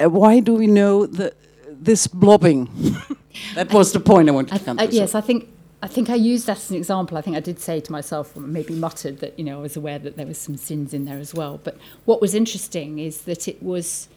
uh, 0.00 0.08
why 0.08 0.40
do 0.40 0.54
we 0.54 0.66
know 0.66 1.06
the, 1.06 1.34
this 1.68 2.06
blobbing? 2.06 2.68
that 3.54 3.72
was 3.72 3.92
the 3.92 4.00
point 4.00 4.28
I 4.28 4.32
wanted 4.32 4.54
I 4.54 4.58
to 4.58 4.64
come 4.64 4.76
to. 4.76 4.84
uh, 4.84 4.88
yes, 4.90 5.14
I 5.14 5.20
think 5.20 5.48
I 5.82 5.86
think 5.86 6.10
I 6.10 6.14
used 6.14 6.46
that 6.46 6.58
as 6.58 6.70
an 6.70 6.76
example. 6.76 7.16
I 7.16 7.22
think 7.22 7.36
I 7.36 7.40
did 7.40 7.58
say 7.58 7.80
to 7.80 7.92
myself, 7.92 8.36
maybe 8.36 8.74
muttered 8.74 9.20
that 9.20 9.38
you 9.38 9.44
know 9.44 9.58
I 9.58 9.62
was 9.62 9.76
aware 9.76 9.98
that 9.98 10.16
there 10.16 10.26
was 10.26 10.38
some 10.38 10.56
sins 10.56 10.92
in 10.92 11.06
there 11.06 11.18
as 11.18 11.34
well. 11.34 11.60
But 11.62 11.78
what 12.04 12.20
was 12.20 12.34
interesting 12.34 12.98
is 12.98 13.22
that 13.22 13.48
it 13.48 13.62
was 13.62 14.08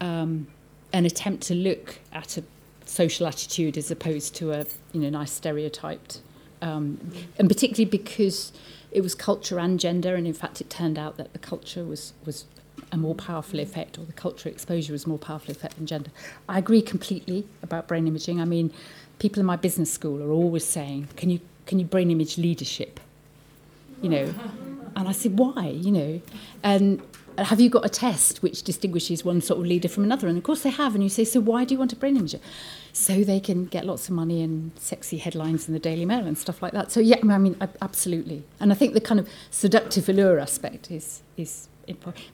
um, 0.00 0.48
an 0.92 1.06
attempt 1.06 1.44
to 1.44 1.54
look 1.54 2.00
at 2.12 2.36
a 2.36 2.44
social 2.84 3.26
attitude 3.26 3.78
as 3.78 3.90
opposed 3.90 4.34
to 4.36 4.52
a 4.52 4.66
you 4.92 5.00
know 5.00 5.10
nice 5.10 5.32
stereotyped, 5.32 6.20
um, 6.60 7.12
and 7.38 7.48
particularly 7.48 7.84
because 7.84 8.52
it 8.90 9.02
was 9.02 9.14
culture 9.14 9.60
and 9.60 9.78
gender, 9.78 10.16
and 10.16 10.26
in 10.26 10.34
fact 10.34 10.60
it 10.60 10.68
turned 10.68 10.98
out 10.98 11.16
that 11.16 11.32
the 11.32 11.38
culture 11.38 11.84
was 11.84 12.12
was 12.24 12.44
a 12.94 12.96
more 12.96 13.14
powerful 13.14 13.60
effect, 13.60 13.98
or 13.98 14.04
the 14.04 14.12
cultural 14.12 14.52
exposure 14.54 14.92
was 14.92 15.06
more 15.06 15.18
powerful 15.18 15.50
effect 15.50 15.76
than 15.76 15.86
gender. 15.86 16.10
I 16.48 16.58
agree 16.58 16.80
completely 16.80 17.46
about 17.62 17.88
brain 17.88 18.06
imaging. 18.06 18.40
I 18.40 18.44
mean, 18.44 18.72
people 19.18 19.40
in 19.40 19.46
my 19.46 19.56
business 19.56 19.92
school 19.92 20.22
are 20.22 20.30
always 20.30 20.64
saying, 20.64 21.08
"Can 21.16 21.28
you 21.28 21.40
can 21.66 21.78
you 21.78 21.84
brain 21.84 22.10
image 22.10 22.38
leadership?" 22.38 23.00
You 24.00 24.08
know, 24.10 24.34
and 24.96 25.08
I 25.08 25.12
said, 25.12 25.38
"Why?" 25.38 25.68
You 25.68 25.92
know, 25.92 26.20
and 26.62 27.02
have 27.36 27.60
you 27.60 27.68
got 27.68 27.84
a 27.84 27.88
test 27.88 28.42
which 28.44 28.62
distinguishes 28.62 29.24
one 29.24 29.40
sort 29.40 29.58
of 29.58 29.66
leader 29.66 29.88
from 29.88 30.04
another? 30.04 30.28
And 30.28 30.38
of 30.38 30.44
course 30.44 30.62
they 30.62 30.70
have. 30.70 30.94
And 30.94 31.02
you 31.02 31.10
say, 31.10 31.24
"So 31.24 31.40
why 31.40 31.64
do 31.64 31.74
you 31.74 31.78
want 31.78 31.92
a 31.92 31.96
brain 31.96 32.16
imager?" 32.16 32.40
So 32.92 33.24
they 33.24 33.40
can 33.40 33.64
get 33.66 33.84
lots 33.84 34.08
of 34.08 34.14
money 34.14 34.40
and 34.40 34.70
sexy 34.78 35.18
headlines 35.18 35.66
in 35.66 35.74
the 35.74 35.80
Daily 35.80 36.04
Mail 36.04 36.24
and 36.26 36.38
stuff 36.38 36.62
like 36.62 36.72
that. 36.72 36.92
So 36.92 37.00
yeah, 37.00 37.18
I 37.28 37.38
mean, 37.38 37.56
absolutely. 37.82 38.44
And 38.60 38.70
I 38.70 38.76
think 38.76 38.94
the 38.94 39.00
kind 39.00 39.18
of 39.18 39.28
seductive 39.50 40.08
allure 40.08 40.38
aspect 40.38 40.92
is 40.92 41.22
is. 41.36 41.68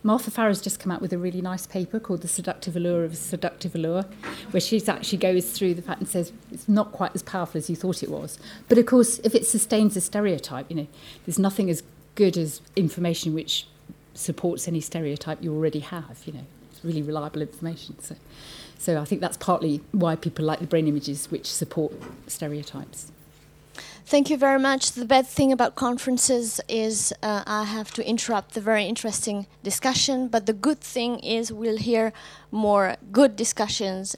Martha 0.02 0.30
Farrow's 0.30 0.60
just 0.60 0.80
come 0.80 0.92
out 0.92 1.00
with 1.00 1.12
a 1.12 1.18
really 1.18 1.40
nice 1.40 1.66
paper 1.66 2.00
called 2.00 2.22
The 2.22 2.28
Seductive 2.28 2.76
Allure 2.76 3.04
of 3.04 3.16
Seductive 3.16 3.74
Allure, 3.74 4.04
where 4.50 4.60
she 4.60 4.82
actually 4.86 5.18
goes 5.18 5.50
through 5.50 5.74
the 5.74 5.82
fact 5.82 6.00
and 6.00 6.08
says 6.08 6.32
it's 6.50 6.68
not 6.68 6.92
quite 6.92 7.14
as 7.14 7.22
powerful 7.22 7.58
as 7.58 7.68
you 7.68 7.76
thought 7.76 8.02
it 8.02 8.10
was. 8.10 8.38
But 8.68 8.78
of 8.78 8.86
course, 8.86 9.18
if 9.20 9.34
it 9.34 9.46
sustains 9.46 9.96
a 9.96 10.00
stereotype, 10.00 10.70
you 10.70 10.76
know, 10.76 10.86
there's 11.26 11.38
nothing 11.38 11.70
as 11.70 11.82
good 12.14 12.36
as 12.36 12.60
information 12.76 13.34
which 13.34 13.66
supports 14.14 14.68
any 14.68 14.80
stereotype 14.80 15.42
you 15.42 15.54
already 15.54 15.80
have, 15.80 16.18
you 16.26 16.32
know. 16.32 16.46
It's 16.70 16.84
really 16.84 17.02
reliable 17.02 17.42
information. 17.42 18.00
So 18.00 18.16
so 18.80 18.98
I 18.98 19.04
think 19.04 19.20
that's 19.20 19.36
partly 19.36 19.82
why 19.92 20.16
people 20.16 20.46
like 20.46 20.60
the 20.60 20.66
brain 20.66 20.88
images 20.88 21.30
which 21.30 21.52
support 21.52 21.92
stereotypes. 22.26 23.12
Thank 24.10 24.28
you 24.28 24.36
very 24.36 24.58
much. 24.58 24.90
The 24.90 25.04
bad 25.04 25.28
thing 25.28 25.52
about 25.52 25.76
conferences 25.76 26.60
is 26.68 27.12
uh, 27.22 27.44
I 27.46 27.62
have 27.62 27.92
to 27.92 28.04
interrupt 28.04 28.54
the 28.54 28.60
very 28.60 28.84
interesting 28.84 29.46
discussion, 29.62 30.26
but 30.26 30.46
the 30.46 30.52
good 30.52 30.80
thing 30.80 31.20
is 31.20 31.52
we'll 31.52 31.76
hear 31.76 32.12
more 32.50 32.96
good 33.12 33.36
discussions 33.36 34.16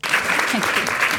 Thank 0.53 0.67
you. 0.77 1.12